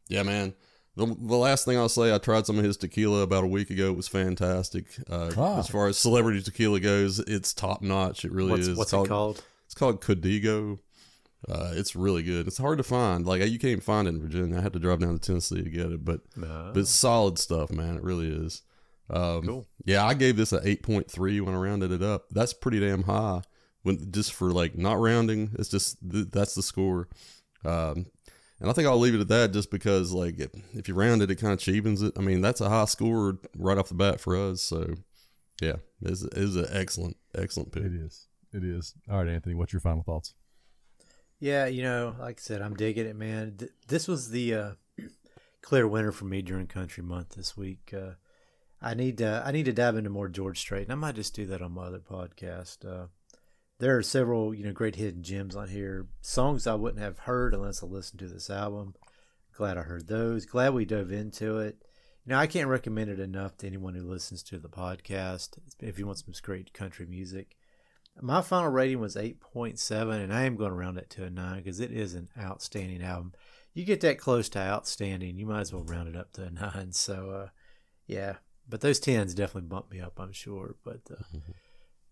Yeah, 0.09 0.23
man. 0.23 0.55
The, 0.97 1.07
the 1.07 1.37
last 1.37 1.65
thing 1.65 1.79
I'll 1.79 1.89
say, 1.89 2.13
I 2.13 2.19
tried 2.19 2.45
some 2.47 2.59
of 2.59 2.65
his 2.65 2.77
tequila 2.77 3.23
about 3.23 3.45
a 3.45 3.47
week 3.47 3.71
ago. 3.71 3.91
It 3.93 3.97
was 3.97 4.09
fantastic. 4.09 4.87
Uh, 5.09 5.31
Ah. 5.37 5.59
As 5.61 5.69
far 5.69 5.87
as 5.87 5.97
celebrity 5.97 6.43
tequila 6.43 6.81
goes, 6.81 7.21
it's 7.21 7.55
top 7.55 7.83
notch. 7.83 8.25
It 8.25 8.33
really 8.33 8.51
what's 8.51 8.67
is. 8.67 8.77
what's 8.77 8.93
it's 8.93 9.05
it 9.05 9.09
called? 9.09 9.43
It's 9.67 9.75
called 9.75 10.01
Codigo. 10.01 10.81
Uh, 11.49 11.71
it's 11.75 11.95
really 11.95 12.23
good. 12.23 12.47
It's 12.49 12.59
hard 12.59 12.79
to 12.79 12.85
find. 12.85 13.27
Like 13.27 13.47
you 13.49 13.59
can't 13.59 13.83
find 13.83 14.09
it 14.09 14.15
in 14.15 14.21
Virginia. 14.21 14.59
I 14.59 14.61
had 14.63 14.73
to 14.73 14.79
drive 14.79 15.01
down 15.01 15.13
to 15.13 15.21
Tennessee 15.21 15.63
to 15.63 15.71
get 15.71 15.93
it, 15.93 16.05
but 16.05 16.21
but 16.73 16.77
it's 16.81 16.91
solid 16.91 17.39
stuff, 17.39 17.71
man. 17.71 17.97
It 17.97 18.03
really 18.03 18.29
is. 18.29 18.63
Um, 19.11 19.43
Cool. 19.43 19.69
Yeah, 19.85 20.05
I 20.05 20.15
gave 20.15 20.37
this 20.37 20.53
a 20.53 20.61
eight 20.69 20.83
point 20.83 21.11
three 21.11 21.41
when 21.41 21.55
I 21.55 21.59
rounded 21.59 21.93
it 21.93 22.03
up. 22.03 22.27
That's 22.31 22.53
pretty 22.53 22.81
damn 22.81 23.05
high. 23.05 23.43
When 23.83 24.11
just 24.11 24.35
for 24.35 24.51
like 24.51 24.77
not 24.77 24.99
rounding, 24.99 25.53
it's 25.59 25.69
just 25.69 25.99
th- 26.11 26.27
that's 26.33 26.55
the 26.55 26.63
score. 26.63 27.09
Um, 27.65 28.07
and 28.61 28.69
I 28.69 28.73
think 28.73 28.89
I'll 28.89 28.99
leave 28.99 29.15
it 29.15 29.21
at 29.21 29.29
that, 29.29 29.53
just 29.53 29.71
because 29.71 30.13
like 30.13 30.41
if, 30.41 30.51
if 30.73 30.89
you 30.89 30.95
round 30.95 31.23
it, 31.23 31.31
it 31.31 31.37
kind 31.37 31.53
of 31.53 31.61
cheapens 31.61 32.03
it. 32.03 32.15
I 32.19 32.21
mean, 32.21 32.41
that's 32.41 32.61
a 32.61 32.69
high 32.69 32.87
score 32.87 33.39
right 33.57 33.79
off 33.79 33.89
the 33.89 33.95
bat 33.95 34.21
for 34.21 34.37
us. 34.37 34.61
So 34.61 34.95
yeah, 35.63 35.77
it's 36.03 36.23
it 36.23 36.37
an 36.37 36.67
excellent 36.73 37.17
excellent 37.37 37.71
pick. 37.73 37.85
It 37.85 37.95
is. 37.95 38.27
It 38.53 38.65
is. 38.65 38.95
All 39.11 39.19
right, 39.19 39.29
Anthony, 39.29 39.55
what's 39.55 39.73
your 39.73 39.81
final 39.81 40.03
thoughts? 40.03 40.35
Yeah, 41.41 41.67
you 41.67 41.83
know, 41.83 42.17
like 42.19 42.39
I 42.39 42.43
said, 42.43 42.63
I'm 42.63 42.75
digging 42.75 43.07
it, 43.07 43.17
man. 43.17 43.55
Th- 43.59 43.71
this 43.87 44.09
was 44.09 44.31
the 44.31 44.55
uh, 44.55 44.71
clear 45.63 45.87
winner 45.87 46.11
for 46.11 46.25
me 46.25 46.43
during 46.43 46.67
Country 46.67 47.03
Month 47.03 47.31
this 47.31 47.57
week. 47.57 47.95
Uh, 47.97 48.15
I 48.83 48.95
need 48.95 49.19
to 49.19 49.43
I 49.45 49.53
need 49.53 49.67
to 49.67 49.73
dive 49.73 49.97
into 49.97 50.11
more 50.11 50.29
George 50.29 50.59
Strait, 50.59 50.85
and 50.85 50.93
I 50.93 50.97
might 50.97 51.15
just 51.15 51.35
do 51.35 51.47
that 51.47 51.63
on 51.63 51.73
my 51.73 51.85
other 51.85 52.01
podcast. 52.01 52.85
Uh, 52.85 53.07
there 53.79 53.97
are 53.97 54.03
several 54.03 54.53
you 54.53 54.65
know 54.65 54.73
great 54.73 54.97
hidden 54.97 55.23
gems 55.23 55.55
on 55.55 55.69
here, 55.69 56.07
songs 56.21 56.67
I 56.67 56.75
wouldn't 56.75 57.03
have 57.03 57.21
heard 57.21 57.55
unless 57.55 57.83
I 57.83 57.87
listened 57.87 58.19
to 58.21 58.29
this 58.29 58.51
album. 58.51 58.95
Glad 59.57 59.79
I 59.79 59.83
heard 59.83 60.09
those. 60.09 60.45
Glad 60.45 60.75
we 60.75 60.85
dove 60.85 61.13
into 61.13 61.59
it. 61.59 61.85
You 62.25 62.31
know, 62.31 62.39
I 62.39 62.47
can't 62.47 62.69
recommend 62.69 63.11
it 63.11 63.21
enough 63.21 63.57
to 63.59 63.67
anyone 63.67 63.95
who 63.95 64.03
listens 64.03 64.43
to 64.45 64.59
the 64.59 64.69
podcast. 64.69 65.59
If 65.81 65.99
you 65.99 66.07
want 66.07 66.19
some 66.19 66.35
great 66.43 66.73
country 66.73 67.07
music, 67.07 67.57
my 68.21 68.43
final 68.43 68.71
rating 68.71 69.01
was 69.01 69.17
8.7, 69.17 70.23
and 70.23 70.33
I 70.33 70.43
am 70.45 70.57
going 70.57 70.71
to 70.71 70.77
round 70.77 70.99
it 70.99 71.11
to 71.11 71.25
a 71.25 71.31
9 71.31 71.57
because 71.59 71.81
it 71.81 71.93
is 71.93 72.15
an 72.15 72.29
outstanding 72.39 73.03
album. 73.03 73.33
You 73.75 73.85
get 73.85 74.01
that 74.01 74.19
close 74.19 74.49
to 74.51 74.59
outstanding, 74.59 75.37
you 75.39 75.47
might 75.47 75.61
as 75.61 75.73
well 75.73 75.85
round 75.85 76.09
it 76.09 76.17
up 76.17 76.33
to 76.35 76.45
a 76.45 76.51
9. 76.75 76.93
So, 76.93 77.31
uh, 77.31 77.49
yeah. 78.07 78.37
But 78.69 78.81
those 78.81 79.01
10s 79.01 79.35
definitely 79.35 79.69
bumped 79.69 79.91
me 79.91 80.01
up, 80.01 80.19
I'm 80.19 80.33
sure. 80.33 80.75
But, 80.85 81.01
uh, 81.11 81.39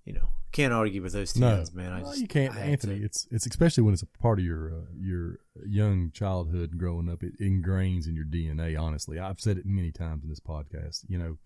you 0.04 0.12
know, 0.14 0.28
can't 0.52 0.72
argue 0.72 1.02
with 1.02 1.12
those 1.12 1.34
10s, 1.34 1.40
No, 1.40 1.64
man. 1.74 1.92
I 1.92 2.00
Well, 2.02 2.12
just, 2.12 2.22
you 2.22 2.28
can't, 2.28 2.54
I 2.54 2.60
Anthony. 2.60 3.00
to- 3.00 3.04
It's 3.04 3.26
it's 3.30 3.46
especially 3.46 3.82
when 3.82 3.92
it's 3.92 4.02
a 4.02 4.06
part 4.06 4.38
of 4.38 4.44
your 4.44 4.72
uh, 4.72 4.84
your 4.96 5.38
young 5.66 6.12
childhood 6.12 6.78
growing 6.78 7.10
up. 7.10 7.22
It 7.22 7.38
ingrains 7.40 8.06
in 8.06 8.14
your 8.14 8.24
DNA. 8.24 8.80
Honestly, 8.80 9.18
I've 9.18 9.40
said 9.40 9.58
it 9.58 9.66
many 9.66 9.90
times 9.90 10.22
in 10.22 10.30
this 10.30 10.40
podcast. 10.40 11.04
You 11.08 11.18
know, 11.18 11.38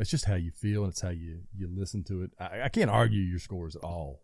that's 0.00 0.08
just 0.10 0.24
how 0.24 0.34
you 0.34 0.50
feel, 0.50 0.82
and 0.84 0.90
it's 0.92 1.02
how 1.02 1.10
you 1.10 1.40
you 1.54 1.68
listen 1.70 2.02
to 2.04 2.22
it. 2.22 2.30
I, 2.40 2.62
I 2.62 2.68
can't 2.70 2.88
argue 2.90 3.20
your 3.20 3.38
scores 3.38 3.76
at 3.76 3.82
all. 3.84 4.22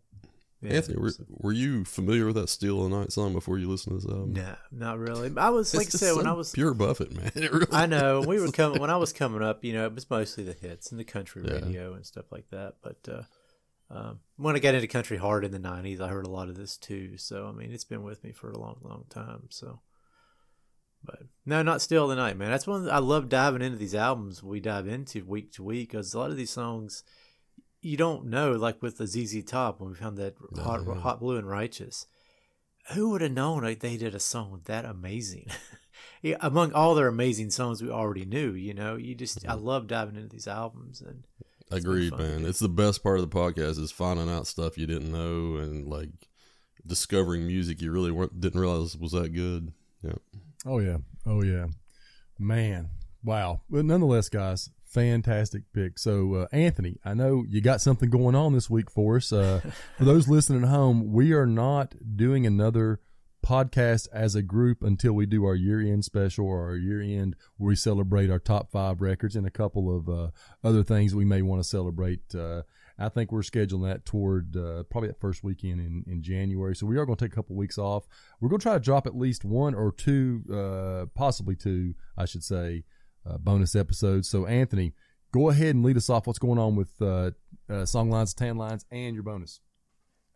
yeah, 0.59 0.73
Anthony, 0.73 0.97
were, 0.97 1.11
were 1.29 1.51
you 1.51 1.85
familiar 1.85 2.25
with 2.25 2.33
that 2.33 2.49
Steel 2.49 2.83
of 2.83 2.89
the 2.89 2.97
Night 2.97 3.11
song 3.11 3.31
before 3.33 3.59
you 3.59 3.69
listened 3.69 3.99
to 4.01 4.07
this 4.07 4.11
album? 4.11 4.33
No, 4.33 4.55
not 4.71 4.97
really. 4.97 5.31
I 5.37 5.51
was, 5.51 5.75
like 5.75 5.85
I 5.85 5.89
said, 5.91 6.15
when 6.15 6.25
I 6.25 6.33
was. 6.33 6.51
pure 6.51 6.73
Buffett, 6.73 7.15
man. 7.15 7.31
It 7.35 7.51
really 7.53 7.67
I 7.71 7.85
know 7.85 8.21
when 8.21 8.29
we 8.29 8.39
were 8.41 8.51
coming 8.51 8.81
when 8.81 8.89
I 8.89 8.97
was 8.97 9.13
coming 9.13 9.43
up, 9.43 9.63
you 9.63 9.73
know, 9.73 9.85
it 9.85 9.93
was 9.93 10.09
mostly 10.09 10.43
the 10.43 10.53
hits 10.53 10.89
and 10.89 10.99
the 10.99 11.03
country 11.03 11.43
Yeah. 11.45 11.53
radio 11.59 11.93
and 11.93 12.03
stuff 12.03 12.25
like 12.31 12.49
that. 12.49 12.77
But 12.81 13.07
uh, 13.07 13.93
um, 13.93 14.19
when 14.37 14.55
I 14.55 14.59
got 14.59 14.73
into 14.73 14.87
country 14.87 15.17
hard 15.17 15.45
in 15.45 15.51
the 15.51 15.59
'90s, 15.59 16.01
I 16.01 16.07
heard 16.07 16.25
a 16.25 16.29
lot 16.31 16.49
of 16.49 16.55
this 16.55 16.75
too. 16.75 17.17
So 17.19 17.45
I 17.47 17.51
mean, 17.51 17.71
it's 17.71 17.85
been 17.85 18.01
with 18.01 18.23
me 18.23 18.31
for 18.31 18.49
a 18.49 18.57
long, 18.57 18.77
long 18.81 19.05
time. 19.11 19.43
So, 19.49 19.79
but 21.07 21.23
no, 21.45 21.63
not 21.63 21.81
Steal 21.81 22.07
the 22.07 22.15
Night, 22.15 22.37
man. 22.37 22.51
That's 22.51 22.67
one 22.67 22.87
I 22.87 22.99
love 22.99 23.29
diving 23.29 23.63
into 23.63 23.79
these 23.79 23.95
albums. 23.95 24.43
We 24.43 24.59
dive 24.59 24.87
into 24.87 25.25
week 25.25 25.51
to 25.53 25.63
week 25.63 25.89
because 25.89 26.13
a 26.13 26.19
lot 26.19 26.29
of 26.29 26.37
these 26.37 26.51
songs 26.51 27.03
you 27.81 27.97
don't 27.97 28.25
know. 28.25 28.51
Like 28.51 28.81
with 28.81 28.97
the 28.97 29.07
ZZ 29.07 29.43
Top 29.43 29.79
when 29.79 29.89
we 29.89 29.95
found 29.95 30.17
that 30.17 30.35
oh, 30.57 30.61
hot, 30.61 30.81
yeah. 30.85 30.95
hot 30.95 31.19
blue 31.19 31.37
and 31.37 31.49
righteous. 31.49 32.05
Who 32.93 33.09
would 33.09 33.21
have 33.21 33.31
known 33.31 33.63
like, 33.63 33.79
they 33.79 33.97
did 33.97 34.15
a 34.15 34.19
song 34.19 34.61
that 34.65 34.85
amazing? 34.85 35.47
yeah, 36.21 36.37
among 36.39 36.71
all 36.73 36.95
their 36.95 37.07
amazing 37.07 37.49
songs 37.49 37.81
we 37.81 37.89
already 37.89 38.23
knew, 38.23 38.51
you 38.53 38.73
know, 38.73 38.95
you 38.95 39.13
just 39.15 39.45
I 39.45 39.53
mm-hmm. 39.53 39.65
love 39.65 39.87
diving 39.87 40.15
into 40.15 40.29
these 40.29 40.47
albums 40.47 41.01
and 41.01 41.23
Agreed, 41.69 42.17
man. 42.17 42.45
It's 42.45 42.59
the 42.59 42.69
best 42.69 43.03
part 43.03 43.19
of 43.19 43.29
the 43.29 43.35
podcast 43.35 43.77
is 43.77 43.91
finding 43.91 44.29
out 44.29 44.47
stuff 44.47 44.77
you 44.77 44.87
didn't 44.87 45.11
know 45.11 45.61
and 45.61 45.85
like 45.85 46.29
discovering 46.85 47.45
music 47.45 47.81
you 47.81 47.91
really 47.91 48.11
weren't, 48.11 48.39
didn't 48.39 48.61
realize 48.61 48.95
was 48.95 49.11
that 49.11 49.33
good. 49.33 49.73
Yeah. 50.01 50.13
Oh 50.67 50.79
yeah, 50.79 50.97
oh 51.25 51.43
yeah, 51.43 51.67
man, 52.37 52.89
wow. 53.23 53.61
But 53.69 53.85
nonetheless, 53.85 54.27
guys, 54.27 54.69
fantastic 54.83 55.63
pick. 55.73 55.97
So 55.97 56.33
uh, 56.33 56.47
Anthony, 56.51 56.97
I 57.05 57.13
know 57.13 57.45
you 57.47 57.61
got 57.61 57.79
something 57.79 58.09
going 58.09 58.35
on 58.35 58.51
this 58.51 58.69
week 58.69 58.91
for 58.91 59.15
us. 59.15 59.31
Uh, 59.31 59.61
for 59.97 60.03
those 60.03 60.27
listening 60.27 60.63
at 60.63 60.69
home, 60.69 61.13
we 61.13 61.31
are 61.31 61.45
not 61.45 61.95
doing 62.17 62.45
another 62.45 62.99
podcast 63.45 64.07
as 64.11 64.35
a 64.35 64.41
group 64.41 64.83
until 64.83 65.13
we 65.13 65.25
do 65.25 65.45
our 65.45 65.55
year 65.55 65.79
end 65.79 66.03
special 66.03 66.45
or 66.45 66.65
our 66.65 66.75
year 66.75 66.99
end 66.99 67.35
where 67.55 67.69
we 67.69 67.75
celebrate 67.75 68.29
our 68.29 68.39
top 68.39 68.69
five 68.69 68.99
records 68.99 69.37
and 69.37 69.47
a 69.47 69.51
couple 69.51 69.95
of 69.95 70.09
uh, 70.09 70.31
other 70.65 70.83
things 70.83 71.15
we 71.15 71.23
may 71.23 71.41
want 71.41 71.61
to 71.61 71.67
celebrate 71.67 72.35
uh, 72.35 72.63
I 72.99 73.09
think 73.09 73.31
we're 73.31 73.41
scheduling 73.41 73.87
that 73.87 74.05
toward 74.05 74.57
uh, 74.57 74.83
probably 74.83 75.09
that 75.09 75.19
first 75.19 75.43
weekend 75.43 75.79
in, 75.79 76.03
in 76.07 76.21
January. 76.23 76.75
So 76.75 76.87
we 76.87 76.97
are 76.97 77.05
going 77.05 77.17
to 77.17 77.25
take 77.25 77.33
a 77.33 77.35
couple 77.35 77.55
weeks 77.55 77.77
off. 77.77 78.07
We're 78.41 78.49
going 78.49 78.59
to 78.59 78.63
try 78.63 78.73
to 78.73 78.79
drop 78.79 79.05
at 79.05 79.15
least 79.15 79.45
one 79.45 79.75
or 79.75 79.91
two, 79.91 80.43
uh, 80.51 81.05
possibly 81.13 81.55
two, 81.55 81.93
I 82.17 82.25
should 82.25 82.43
say, 82.43 82.83
uh, 83.27 83.37
bonus 83.37 83.75
episodes. 83.75 84.27
So 84.27 84.45
Anthony, 84.47 84.93
go 85.31 85.49
ahead 85.49 85.75
and 85.75 85.83
lead 85.83 85.97
us 85.97 86.09
off. 86.09 86.25
What's 86.25 86.39
going 86.39 86.59
on 86.59 86.75
with 86.75 86.99
uh, 87.01 87.31
uh, 87.69 87.85
Song 87.85 88.09
Lines, 88.09 88.33
Tan 88.33 88.57
Lines, 88.57 88.85
and 88.91 89.13
your 89.13 89.23
bonus? 89.23 89.61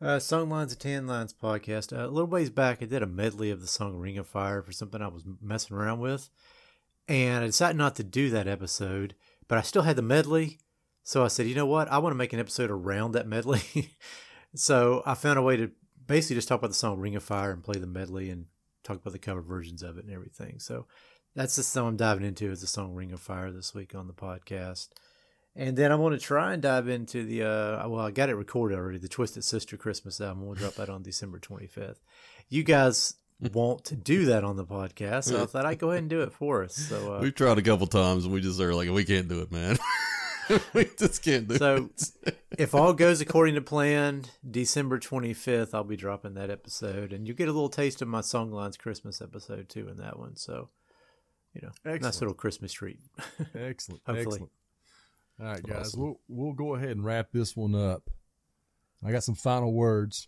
Uh, 0.01 0.19
Song 0.19 0.49
Lines 0.49 0.71
of 0.71 0.79
Tan 0.79 1.07
Lines 1.07 1.33
podcast. 1.33 1.95
Uh, 1.95 2.05
a 2.05 2.09
little 2.09 2.29
ways 2.29 2.49
back, 2.49 2.79
I 2.81 2.85
did 2.85 3.03
a 3.03 3.07
medley 3.07 3.51
of 3.51 3.61
the 3.61 3.67
song 3.67 3.97
Ring 3.97 4.17
of 4.17 4.27
Fire 4.27 4.61
for 4.61 4.71
something 4.71 5.01
I 5.01 5.07
was 5.07 5.23
messing 5.41 5.77
around 5.77 5.99
with. 5.99 6.29
And 7.07 7.43
I 7.43 7.47
decided 7.47 7.77
not 7.77 7.95
to 7.97 8.03
do 8.03 8.29
that 8.29 8.47
episode, 8.47 9.15
but 9.47 9.57
I 9.57 9.61
still 9.61 9.83
had 9.83 9.95
the 9.95 10.01
medley. 10.01 10.59
So 11.03 11.23
I 11.23 11.27
said, 11.27 11.47
you 11.47 11.55
know 11.55 11.65
what? 11.65 11.91
I 11.91 11.97
want 11.97 12.13
to 12.13 12.17
make 12.17 12.33
an 12.33 12.39
episode 12.39 12.69
around 12.69 13.13
that 13.13 13.27
medley. 13.27 13.61
so 14.55 15.01
I 15.05 15.15
found 15.15 15.39
a 15.39 15.41
way 15.41 15.57
to 15.57 15.71
basically 16.05 16.35
just 16.35 16.47
talk 16.47 16.59
about 16.59 16.69
the 16.69 16.75
song 16.75 16.99
Ring 16.99 17.15
of 17.15 17.23
Fire 17.23 17.51
and 17.51 17.63
play 17.63 17.79
the 17.79 17.87
medley 17.87 18.29
and 18.29 18.45
talk 18.83 18.97
about 18.97 19.13
the 19.13 19.19
cover 19.19 19.41
versions 19.41 19.83
of 19.83 19.97
it 19.97 20.05
and 20.05 20.13
everything. 20.13 20.59
So 20.59 20.85
that's 21.35 21.55
the 21.55 21.63
song 21.63 21.87
I'm 21.89 21.97
diving 21.97 22.25
into 22.25 22.51
is 22.51 22.61
the 22.61 22.67
song 22.67 22.93
Ring 22.93 23.11
of 23.11 23.19
Fire 23.19 23.51
this 23.51 23.73
week 23.73 23.95
on 23.95 24.07
the 24.07 24.13
podcast. 24.13 24.89
And 25.55 25.77
then 25.77 25.91
I 25.91 25.95
want 25.95 26.17
to 26.17 26.25
try 26.25 26.53
and 26.53 26.61
dive 26.61 26.87
into 26.87 27.25
the 27.25 27.43
uh 27.43 27.87
well, 27.89 28.05
I 28.05 28.11
got 28.11 28.29
it 28.29 28.35
recorded 28.35 28.77
already, 28.77 28.99
the 28.99 29.09
Twisted 29.09 29.43
Sister 29.43 29.75
Christmas 29.75 30.21
album. 30.21 30.45
We'll 30.45 30.55
drop 30.55 30.75
that 30.75 30.89
on 30.89 31.03
December 31.03 31.39
twenty 31.39 31.67
fifth. 31.67 31.99
You 32.47 32.63
guys 32.63 33.15
want 33.53 33.83
to 33.85 33.95
do 33.95 34.25
that 34.27 34.43
on 34.45 34.55
the 34.55 34.65
podcast, 34.65 35.25
so 35.25 35.43
I 35.43 35.45
thought 35.45 35.65
I'd 35.65 35.79
go 35.79 35.89
ahead 35.91 36.03
and 36.03 36.09
do 36.09 36.21
it 36.21 36.31
for 36.31 36.63
us. 36.63 36.75
So 36.75 37.15
uh, 37.15 37.19
We've 37.19 37.35
tried 37.35 37.57
a 37.57 37.61
couple 37.61 37.87
times 37.87 38.23
and 38.23 38.33
we 38.33 38.39
just 38.39 38.61
are 38.61 38.73
like, 38.73 38.89
we 38.89 39.03
can't 39.03 39.27
do 39.27 39.41
it, 39.41 39.51
man. 39.51 39.77
we 40.73 40.85
just 40.97 41.23
can't 41.23 41.47
do 41.47 41.57
So- 41.57 41.89
it. 42.23 42.37
if 42.57 42.73
all 42.75 42.93
goes 42.93 43.21
according 43.21 43.55
to 43.55 43.61
plan, 43.61 44.25
December 44.49 44.99
25th, 44.99 45.73
I'll 45.73 45.83
be 45.83 45.95
dropping 45.97 46.33
that 46.35 46.49
episode. 46.49 47.13
And 47.13 47.27
you 47.27 47.33
get 47.33 47.47
a 47.47 47.51
little 47.51 47.69
taste 47.69 48.01
of 48.01 48.07
my 48.07 48.21
Songlines 48.21 48.77
Christmas 48.77 49.21
episode 49.21 49.69
too 49.69 49.87
in 49.89 49.97
that 49.97 50.17
one. 50.19 50.35
So, 50.35 50.69
you 51.53 51.61
know, 51.61 51.71
nice 51.99 52.19
little 52.21 52.33
Christmas 52.33 52.71
treat. 52.73 52.99
Excellent. 53.55 54.01
Hopefully. 54.05 54.21
Excellent. 54.25 54.51
All 55.39 55.45
right, 55.47 55.63
guys, 55.63 55.87
Awesome. 55.87 56.01
we'll 56.01 56.19
we'll 56.27 56.53
go 56.53 56.75
ahead 56.75 56.89
and 56.91 57.03
wrap 57.03 57.31
this 57.31 57.55
one 57.55 57.73
up. 57.73 58.09
I 59.03 59.11
got 59.11 59.23
some 59.23 59.35
final 59.35 59.73
words. 59.73 60.27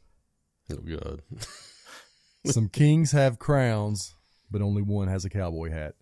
Oh, 0.72 0.78
God. 0.78 1.22
some 2.46 2.68
kings 2.70 3.12
have 3.12 3.38
crowns, 3.38 4.16
but 4.50 4.62
only 4.62 4.82
one 4.82 5.08
has 5.08 5.24
a 5.26 5.30
cowboy 5.30 5.70
hat. 5.72 5.94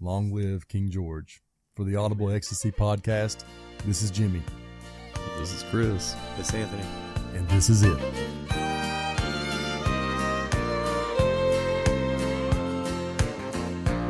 Long 0.00 0.30
live 0.32 0.68
King 0.68 0.90
George. 0.90 1.42
For 1.74 1.82
the 1.82 1.96
Audible 1.96 2.30
Extacy 2.30 2.70
podcast, 2.70 3.42
this 3.84 4.02
is 4.02 4.10
Jimmy, 4.12 4.42
This 5.38 5.52
is 5.52 5.64
Chris. 5.70 6.14
It's 6.38 6.54
Anthony. 6.54 6.84
and 7.34 7.48
this 7.48 7.68
is 7.68 7.82
it. 7.82 7.98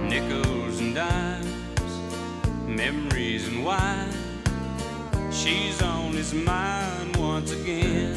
nickels 0.09 0.81
and 0.81 0.95
dimes, 0.95 1.93
memories 2.67 3.49
and 3.49 3.65
wine. 3.65 4.13
She's 5.33 5.81
on 5.83 6.13
his 6.13 6.33
mind 6.33 7.17
once 7.17 7.53
again. 7.53 8.17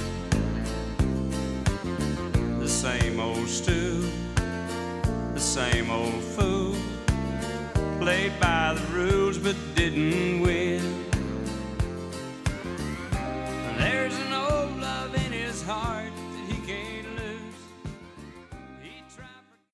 The 2.59 2.67
same 2.67 3.19
old 3.19 3.47
stew, 3.47 4.09
the 5.33 5.39
same 5.39 5.89
old 5.89 6.21
fool. 6.23 6.36
Played 8.08 8.39
by 8.39 8.74
the 8.74 8.82
rules 8.93 9.38
but 9.38 9.58
didn't 9.76 10.39
win. 10.39 10.66